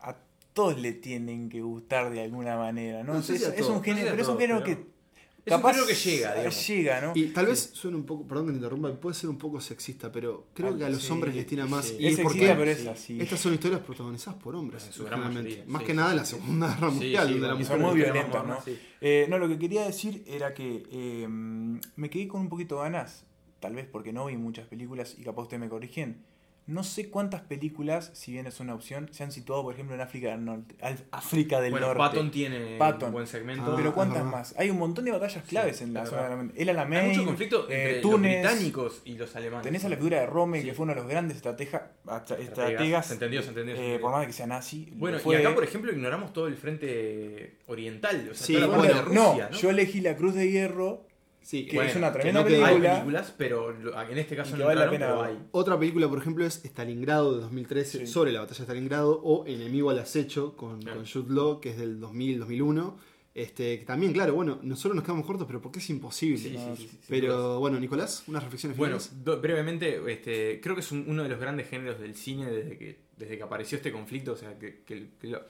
a 0.00 0.16
todos 0.52 0.78
le 0.80 0.92
tienen 0.92 1.48
que 1.48 1.60
gustar 1.62 2.10
de 2.10 2.22
alguna 2.22 2.56
manera, 2.56 3.02
¿no? 3.02 3.14
No 3.14 3.22
sé 3.22 3.34
es, 3.36 3.40
si 3.40 3.46
un 3.62 3.68
no 3.76 3.78
sé 3.78 3.84
género, 3.84 4.06
si 4.06 4.10
pero 4.10 4.22
es 4.22 4.28
un 4.28 4.38
género 4.38 4.62
pero- 4.64 4.76
que 4.76 4.91
Es 5.44 5.54
género 5.56 5.86
que 5.86 5.94
llega, 5.94 6.34
digamos. 6.34 6.68
Llega, 6.68 7.00
¿no? 7.00 7.12
Y 7.16 7.24
tal 7.26 7.46
vez 7.46 7.70
suene 7.72 7.96
un 7.96 8.04
poco, 8.06 8.26
perdón 8.28 8.46
que 8.46 8.52
te 8.52 8.56
interrumpa, 8.58 8.92
puede 9.00 9.14
ser 9.16 9.28
un 9.28 9.38
poco 9.38 9.60
sexista, 9.60 10.12
pero 10.12 10.46
creo 10.54 10.68
Ah, 10.74 10.78
que 10.78 10.84
a 10.84 10.88
los 10.88 11.02
sí, 11.02 11.12
hombres 11.12 11.34
les 11.34 11.46
tira 11.46 11.66
más. 11.66 11.86
sí. 11.86 11.96
Y 11.98 12.06
es 12.06 12.12
es 12.14 12.20
porque 12.20 12.38
sexista, 12.38 12.58
pero 12.58 12.70
es 12.70 12.78
sí. 12.78 12.88
así. 12.88 13.20
estas 13.20 13.40
son 13.40 13.54
historias 13.54 13.80
protagonizadas 13.80 14.40
por 14.40 14.54
hombres, 14.54 14.88
mayoría, 15.00 15.64
Más 15.66 15.80
sí, 15.82 15.86
que 15.86 15.92
sí, 15.92 15.96
nada 15.96 16.10
sí. 16.10 16.16
la 16.16 16.24
Segunda 16.24 16.66
Guerra 16.68 16.88
Sí, 16.90 16.94
Mundial. 16.94 17.26
sí, 17.28 17.34
de 17.34 17.40
la 17.40 17.52
mujer 17.54 17.66
son 17.66 17.80
muy 17.80 17.88
moderna. 17.90 18.42
¿no? 18.44 18.58
Eh, 19.00 19.26
no, 19.28 19.38
lo 19.38 19.48
que 19.48 19.58
quería 19.58 19.84
decir 19.84 20.22
era 20.28 20.54
que 20.54 20.84
eh, 20.92 21.26
me 21.28 22.08
quedé 22.08 22.28
con 22.28 22.40
un 22.42 22.48
poquito 22.48 22.76
de 22.76 22.82
ganas, 22.82 23.24
tal 23.58 23.74
vez 23.74 23.86
porque 23.90 24.12
no 24.12 24.26
vi 24.26 24.36
muchas 24.36 24.68
películas 24.68 25.16
y 25.18 25.22
capaz 25.24 25.42
ustedes 25.42 25.60
me 25.60 25.68
corrigen. 25.68 26.22
No 26.64 26.84
sé 26.84 27.10
cuántas 27.10 27.40
películas, 27.40 28.10
si 28.14 28.30
bien 28.32 28.46
es 28.46 28.60
una 28.60 28.72
opción, 28.74 29.08
se 29.10 29.24
han 29.24 29.32
situado, 29.32 29.64
por 29.64 29.74
ejemplo, 29.74 29.96
en 29.96 30.00
África 30.00 30.30
del 30.30 30.44
Norte. 30.44 30.76
África 31.10 31.60
del 31.60 31.72
Bueno, 31.72 31.88
Norte. 31.88 31.98
Patton 31.98 32.30
tiene 32.30 32.76
Patton. 32.78 33.08
un 33.08 33.12
buen 33.14 33.26
segmento. 33.26 33.72
Ah, 33.72 33.74
Pero 33.76 33.92
¿cuántas 33.92 34.18
es 34.18 34.24
verdad. 34.24 34.38
más? 34.38 34.54
Hay 34.56 34.70
un 34.70 34.78
montón 34.78 35.04
de 35.04 35.10
batallas 35.10 35.42
claves 35.44 35.78
Sí, 35.78 35.84
en 35.84 35.92
la 35.94 36.06
zona 36.06 36.28
de 36.28 36.36
la 36.36 36.50
El 36.54 36.68
Alamein, 36.68 37.02
Hay 37.02 37.08
mucho 37.08 37.24
conflicto 37.26 37.68
eh, 37.68 37.82
entre 37.96 38.00
Túnez. 38.00 38.44
los 38.44 38.52
británicos 38.52 39.02
y 39.04 39.14
los 39.16 39.34
alemanes. 39.34 39.64
Tenés 39.64 39.84
a 39.84 39.88
la 39.88 39.96
figura 39.96 40.20
de 40.20 40.26
Rommel, 40.26 40.60
Sí. 40.62 40.68
que 40.68 40.74
fue 40.74 40.84
uno 40.84 40.94
de 40.94 41.00
los 41.00 41.08
grandes 41.10 41.36
estrategas, 41.38 41.82
Estrategas. 42.04 42.40
estrategas 42.48 43.06
Se 43.06 43.12
entendió, 43.14 43.42
se 43.42 43.48
entendió, 43.48 43.74
se 43.74 43.80
eh, 43.80 43.84
entendió. 43.84 44.00
por 44.00 44.12
más 44.12 44.20
de 44.20 44.26
que 44.28 44.32
sea 44.32 44.46
nazi. 44.46 44.88
Bueno, 44.94 45.18
fue. 45.18 45.34
y 45.34 45.38
acá, 45.40 45.54
por 45.54 45.64
ejemplo, 45.64 45.90
ignoramos 45.90 46.32
todo 46.32 46.46
el 46.46 46.56
frente 46.56 47.56
oriental. 47.66 48.28
O 48.30 48.34
sea, 48.34 48.46
Sí, 48.46 48.54
toda 48.54 48.68
la 48.68 48.76
bueno, 48.76 48.94
no, 49.12 49.30
Rusia, 49.30 49.48
¿no? 49.50 49.58
yo 49.58 49.70
elegí 49.70 50.00
la 50.00 50.16
Cruz 50.16 50.34
de 50.34 50.48
Hierro, 50.48 51.06
Sí, 51.42 51.66
que 51.66 51.76
bueno, 51.76 51.90
es 51.90 51.96
una 51.96 52.08
que 52.12 52.18
tremenda 52.20 52.40
no 52.40 52.46
película. 52.46 52.68
Hay 52.68 52.80
películas, 52.98 53.34
pero 53.36 53.72
lo- 53.72 54.00
en 54.00 54.18
este 54.18 54.36
caso 54.36 54.56
no 54.56 54.64
vale 54.66 54.80
la 54.80 54.90
pena 54.90 55.06
pero 55.08 55.22
hay. 55.22 55.38
Otra 55.50 55.78
película, 55.78 56.08
por 56.08 56.18
ejemplo, 56.18 56.46
es 56.46 56.62
Stalingrado 56.64 57.34
de 57.34 57.40
2013, 57.42 57.98
Sí. 58.00 58.06
sobre 58.06 58.32
la 58.32 58.40
batalla 58.40 58.58
de 58.58 58.64
Stalingrado, 58.64 59.20
o 59.22 59.46
Enemigo 59.46 59.90
al 59.90 59.98
acecho 59.98 60.56
con, 60.56 60.80
Claro. 60.80 60.98
con 60.98 61.06
Jude 61.06 61.34
Law, 61.34 61.60
que 61.60 61.70
es 61.70 61.78
del 61.78 62.00
2000-2001. 62.00 62.96
Este, 63.34 63.78
también, 63.78 64.12
claro, 64.12 64.34
bueno, 64.34 64.58
nosotros 64.62 64.94
nos 64.94 65.04
quedamos 65.04 65.24
cortos, 65.24 65.46
pero 65.46 65.60
porque 65.62 65.78
es 65.78 65.88
imposible. 65.88 66.36
Sí, 66.36 66.50
sí, 66.50 66.54
No, 66.56 66.76
sí, 66.76 66.82
sí, 66.82 66.88
sí, 66.90 66.98
pero 67.08 67.58
bueno, 67.60 67.80
Nicolás, 67.80 68.24
unas 68.26 68.42
reflexiones 68.44 68.76
Bueno, 68.76 68.98
do- 69.24 69.40
brevemente, 69.40 70.00
este, 70.12 70.60
creo 70.62 70.74
que 70.74 70.82
es 70.82 70.92
un- 70.92 71.06
uno 71.08 71.22
de 71.22 71.30
los 71.30 71.40
grandes 71.40 71.66
géneros 71.68 71.98
del 71.98 72.14
cine 72.14 72.50
desde 72.50 72.76
que, 72.76 72.98
desde 73.16 73.38
que 73.38 73.42
apareció 73.42 73.76
este 73.76 73.90
conflicto. 73.90 74.32
O 74.32 74.36
sea, 74.36 74.58
que, 74.58 74.82
que- 74.84 75.12
que 75.18 75.26
lo- 75.28 75.40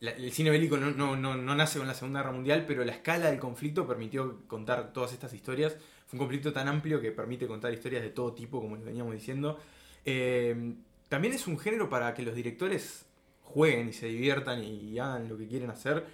la- 0.00 0.10
el 0.12 0.30
cine 0.32 0.50
bélico 0.50 0.76
no, 0.76 0.90
no, 0.90 1.16
no, 1.16 1.36
no 1.36 1.54
nace 1.54 1.78
con 1.78 1.88
la 1.88 1.94
Segunda 1.94 2.20
Guerra 2.20 2.32
Mundial, 2.32 2.64
pero 2.66 2.84
la 2.84 2.92
escala 2.92 3.30
del 3.30 3.38
conflicto 3.40 3.86
permitió 3.86 4.42
contar 4.46 4.92
todas 4.92 5.12
estas 5.12 5.32
historias. 5.32 5.76
Fue 6.06 6.18
un 6.18 6.18
conflicto 6.18 6.52
tan 6.52 6.68
amplio 6.68 7.00
que 7.00 7.10
permite 7.12 7.46
contar 7.46 7.72
historias 7.72 8.02
de 8.02 8.10
todo 8.10 8.32
tipo, 8.34 8.60
como 8.60 8.76
les 8.76 8.84
veníamos 8.84 9.12
diciendo. 9.14 9.58
Eh, 10.04 10.74
también 11.08 11.34
es 11.34 11.46
un 11.46 11.58
género 11.58 11.88
para 11.88 12.14
que 12.14 12.22
los 12.22 12.34
directores 12.34 13.06
jueguen 13.42 13.88
y 13.88 13.92
se 13.92 14.06
diviertan 14.06 14.62
y 14.62 14.98
hagan 14.98 15.28
lo 15.28 15.36
que 15.38 15.46
quieren 15.46 15.70
hacer. 15.70 16.04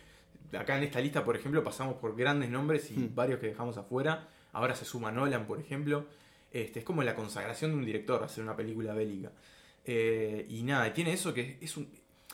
Acá 0.59 0.77
en 0.77 0.85
esta 0.85 1.01
lista, 1.01 1.25
por 1.25 1.35
ejemplo, 1.37 1.65
pasamos 1.65 1.97
por 1.97 2.15
grandes 2.17 2.51
nombres 2.51 2.91
y 2.91 2.95
Hmm. 2.95 3.15
varios 3.15 3.41
que 3.41 3.47
dejamos 3.49 3.77
afuera. 3.79 4.29
Ahora 4.53 4.75
se 4.75 4.85
suma 4.85 5.11
Nolan, 5.11 5.47
por 5.47 5.59
ejemplo. 5.59 6.07
Este, 6.53 6.81
es 6.81 6.85
como 6.85 7.03
la 7.03 7.15
consagración 7.15 7.71
de 7.73 7.77
un 7.79 7.85
director 7.87 8.23
hacer 8.23 8.45
una 8.45 8.55
película 8.55 8.93
bélica. 8.93 9.33
Eh, 9.85 10.47
y 10.51 10.63
nada, 10.63 10.93
tiene 10.93 11.13
eso 11.15 11.33
que 11.35 11.57
es 11.61 11.77
un 11.79 11.89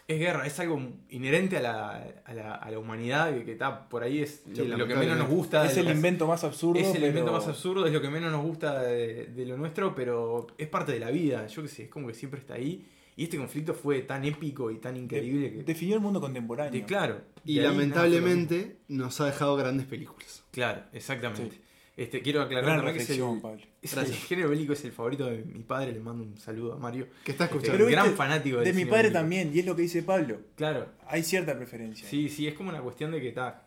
es 0.09 0.19
guerra, 0.19 0.47
es 0.47 0.59
algo 0.59 0.81
inherente 1.11 1.59
a 1.59 1.61
la, 1.61 2.03
a 2.25 2.35
la, 2.35 2.55
a 2.55 2.71
la 2.71 2.79
humanidad 2.79 3.33
que, 3.35 3.45
que 3.45 3.53
está 3.53 3.89
por 3.89 4.03
ahí, 4.03 4.21
es 4.23 4.43
Sí, 4.53 4.65
lo 4.67 4.87
que 4.89 4.95
menos 4.97 5.19
nos 5.19 5.29
gusta. 5.29 5.65
es 5.67 5.77
el 5.77 5.89
invento 5.91 6.27
más 6.27 6.43
absurdo. 6.45 6.81
es 6.81 6.87
el 6.89 6.93
pero- 6.95 7.07
invento 7.09 7.33
más 7.33 7.47
absurdo, 7.47 7.87
es 7.87 7.93
lo 7.93 8.01
que 8.01 8.09
menos 8.09 8.33
nos 8.33 8.43
gusta 8.43 8.83
de, 8.83 9.27
de 9.27 9.47
lo 9.47 9.57
nuestro, 9.57 9.95
pero 9.95 10.47
es 10.59 10.67
parte 10.67 10.93
de 10.93 10.99
la 11.01 11.11
vida, 11.11 11.47
yo 11.47 11.63
qué 11.63 11.69
sé, 11.69 11.83
es 11.85 11.89
como 11.91 12.09
que 12.09 12.15
siempre 12.15 12.41
está 12.41 12.55
ahí. 12.55 12.87
Y 13.17 13.25
este 13.25 13.37
conflicto 13.37 13.75
fue 13.75 14.03
tan 14.03 14.25
épico 14.25 14.71
y 14.71 14.79
tan 14.79 14.97
increíble 14.97 15.53
que... 15.53 15.63
Definió 15.65 15.97
el 15.97 16.01
mundo 16.01 16.21
contemporáneo. 16.21 16.73
de- 16.81 16.85
claro. 16.87 17.21
Y 17.45 17.59
lamentablemente 18.03 18.79
nos 18.89 19.21
ha 19.21 19.27
dejado 19.27 19.57
grandes 19.57 19.87
películas. 19.87 20.45
Claro, 20.53 20.83
exactamente. 20.93 21.57
Sí. 21.57 21.61
Este, 21.99 22.23
quiero 22.23 22.41
aclarar 22.43 22.65
Gran 22.65 22.77
también 22.79 22.97
que 22.97 23.03
es 23.03 23.11
el, 23.11 23.17
reflexión, 23.17 23.41
Pablo. 23.43 23.63
es 23.83 23.93
el 23.93 23.99
Gracias. 23.99 24.25
género 24.27 24.49
bélico 24.51 24.73
es 24.73 24.85
el 24.85 24.93
favorito 24.93 25.27
de 25.27 25.39
mi 25.45 25.65
padre, 25.65 25.91
le 25.93 25.99
mando 26.01 26.23
un 26.23 26.39
saludo 26.39 26.75
a 26.75 26.79
Mario. 26.79 27.09
Que 27.25 27.33
está 27.33 27.45
Este, 27.45 27.57
escuchando. 27.57 27.79
Pero 27.79 27.91
gran 27.91 28.05
viste, 28.05 28.17
fanático 28.17 28.57
del 28.59 28.65
De 28.67 28.73
mi 28.73 28.85
padre 28.85 29.03
bélico. 29.05 29.19
también, 29.19 29.51
y 29.53 29.59
es 29.59 29.67
lo 29.67 29.75
que 29.75 29.83
dice 29.83 30.03
Pablo. 30.05 30.39
Claro, 30.55 30.87
Hay 31.09 31.25
cierta 31.25 31.57
preferencia. 31.57 32.09
sí, 32.09 32.29
sí, 32.29 32.47
es 32.47 32.55
como 32.55 32.71
una 32.71 32.81
cuestión 32.83 33.11
de 33.11 33.21
que 33.21 33.29
está, 33.31 33.67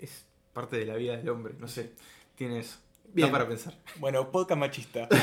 es 0.00 0.24
parte 0.54 0.76
de 0.78 0.86
la 0.86 0.96
vida 0.96 1.18
del 1.18 1.28
hombre, 1.28 1.52
no 1.60 1.68
sé, 1.68 1.90
tiene 2.34 2.60
eso. 2.60 2.78
Bien. 3.12 3.28
Da 3.28 3.32
para 3.32 3.48
pensar. 3.48 3.74
Bueno, 3.98 4.30
podcast 4.30 4.58
machista. 4.60 5.08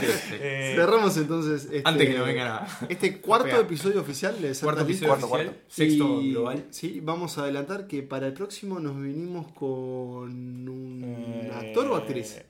Sí, 0.00 0.06
sí. 0.06 0.34
Eh, 0.40 0.72
Cerramos 0.76 1.16
entonces 1.16 1.64
este, 1.64 1.82
Antes 1.84 2.08
que 2.08 2.18
no 2.18 2.24
vengan 2.24 2.48
a... 2.48 2.66
este 2.88 3.20
cuarto 3.20 3.58
episodio 3.60 4.00
oficial 4.00 4.40
de 4.40 4.54
Santa 4.54 4.74
Cuarto 4.74 4.82
episodio 4.90 5.08
Cuarto, 5.08 5.26
oficial, 5.26 5.46
cuarto. 5.52 5.64
sexto 5.68 6.20
Y, 6.22 6.30
global. 6.32 6.66
Sí, 6.70 7.00
vamos 7.00 7.36
a 7.38 7.42
adelantar 7.42 7.86
que 7.86 8.02
para 8.02 8.26
el 8.28 8.32
próximo 8.34 8.80
nos 8.80 9.00
vinimos 9.00 9.52
con 9.52 10.68
un 10.68 11.02
eh, 11.04 11.52
actor 11.54 11.86
o 11.88 11.96
actriz. 11.96 12.42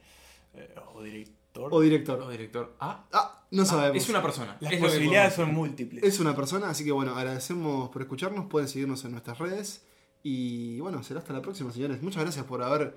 eh, 0.55 0.75
o 0.95 1.03
director. 1.03 1.69
O 1.73 1.81
director. 1.81 2.21
O 2.23 2.31
director. 2.31 2.77
Ah, 2.81 3.05
Ah, 3.13 3.47
no 3.51 3.63
ah, 3.63 3.67
sabemos. 3.67 4.03
es 4.03 4.09
una 4.09 4.23
persona. 4.23 4.57
Las 4.61 4.73
es 4.73 4.81
posibilidades 4.81 5.35
son 5.35 5.53
múltiples. 5.55 6.03
Es 6.03 6.19
una 6.21 6.35
persona, 6.35 6.69
así 6.71 6.85
que 6.85 6.93
bueno, 6.93 7.15
agradecemos 7.17 7.91
por 7.91 8.03
escucharnos. 8.03 8.47
Pueden 8.47 8.69
seguirnos 8.69 9.05
en 9.05 9.13
nuestras 9.13 9.39
redes. 9.39 9.85
Y 10.23 10.81
bueno, 10.81 11.03
será 11.03 11.21
hasta 11.21 11.33
la 11.33 11.43
próxima, 11.43 11.71
señores. 11.71 12.03
Muchas 12.03 12.23
gracias 12.23 12.45
por 12.47 12.63
haber 12.63 12.97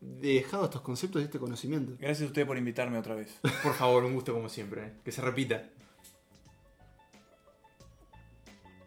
dejado 0.00 0.64
estos 0.64 0.80
conceptos 0.80 1.20
y 1.22 1.26
este 1.26 1.38
conocimiento. 1.38 1.92
Gracias 1.98 2.22
a 2.22 2.26
usted 2.26 2.46
por 2.46 2.56
invitarme 2.56 2.98
otra 2.98 3.14
vez. 3.14 3.28
Por 3.62 3.74
favor, 3.74 4.04
un 4.04 4.14
gusto 4.14 4.32
como 4.32 4.48
siempre. 4.48 4.86
eh. 4.86 4.92
Que 5.04 5.12
se 5.12 5.20
repita. 5.20 5.62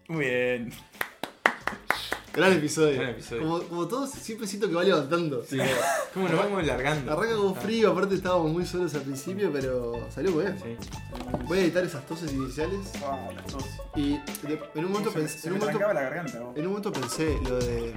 Muy 0.08 0.24
bien. 0.26 0.72
Gran 2.32 2.52
episodio. 2.52 2.96
Gran 2.96 3.10
episodio. 3.10 3.42
Como, 3.42 3.62
como 3.62 3.86
todos, 3.88 4.10
siempre 4.10 4.48
siento 4.48 4.68
que 4.68 4.74
va 4.74 4.82
levantando. 4.82 5.44
Sí, 5.44 5.56
¿Cómo 6.12 6.28
nos 6.28 6.36
vamos 6.38 6.66
largando? 6.66 7.12
Arranca 7.12 7.36
con 7.36 7.56
Ah, 7.56 7.60
frío, 7.60 7.92
aparte 7.92 8.16
estábamos 8.16 8.50
muy 8.52 8.66
solos 8.66 8.92
al 8.96 9.02
principio, 9.02 9.52
pero 9.52 9.92
salió 10.10 10.36
bien. 10.36 10.58
Sí. 10.60 10.76
Voy 11.46 11.58
a 11.58 11.62
editar 11.62 11.84
esas 11.84 12.04
toses 12.06 12.32
iniciales. 12.32 12.90
Ah, 13.04 13.28
las 13.34 13.52
dos. 13.52 13.64
Y 13.94 14.18
de- 14.48 14.60
en 14.74 14.84
un 14.84 14.90
momento 14.92 15.12
Se 15.12 15.18
me- 15.18 15.24
pensé. 15.24 15.38
se 15.38 15.46
En 15.48 15.52
me 15.54 15.58
un 15.58 15.60
momento, 15.60 15.78
trancaba 15.78 15.94
la 15.94 16.10
garganta. 16.10 16.40
vos. 16.40 16.56
en 16.56 16.62
un 16.62 16.68
momento 16.72 16.92
pensé 16.92 17.38
lo 17.48 17.58
de. 17.60 17.94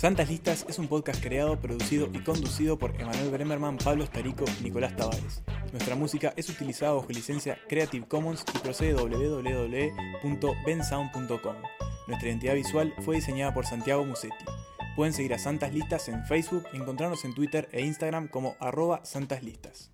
Santas 0.00 0.30
Listas 0.30 0.64
es 0.66 0.78
un 0.78 0.88
podcast 0.88 1.22
creado, 1.22 1.60
producido 1.60 2.08
y 2.14 2.20
conducido 2.20 2.78
por 2.78 2.98
Emanuel 2.98 3.28
Bremerman, 3.28 3.76
Pablo 3.76 4.06
Starico 4.06 4.46
y 4.58 4.64
Nicolás 4.64 4.96
Tavares. 4.96 5.42
Nuestra 5.72 5.94
música 5.94 6.32
es 6.36 6.48
utilizada 6.48 6.92
bajo 6.92 7.08
licencia 7.10 7.58
Creative 7.68 8.08
Commons 8.08 8.42
y 8.54 8.58
procede 8.60 8.94
de 8.94 9.02
www.bensound.com. 10.24 11.56
Nuestra 12.06 12.28
identidad 12.30 12.54
visual 12.54 12.94
fue 13.00 13.16
diseñada 13.16 13.52
por 13.52 13.66
Santiago 13.66 14.02
Musetti. 14.06 14.46
Pueden 14.96 15.12
seguir 15.12 15.34
a 15.34 15.38
Santas 15.38 15.74
Listas 15.74 16.08
en 16.08 16.24
Facebook 16.24 16.64
y 16.72 16.78
encontrarnos 16.78 17.26
en 17.26 17.34
Twitter 17.34 17.68
e 17.70 17.82
Instagram 17.84 18.28
como 18.28 18.56
arroba 18.58 19.04
Santas 19.04 19.42
Listas. 19.42 19.90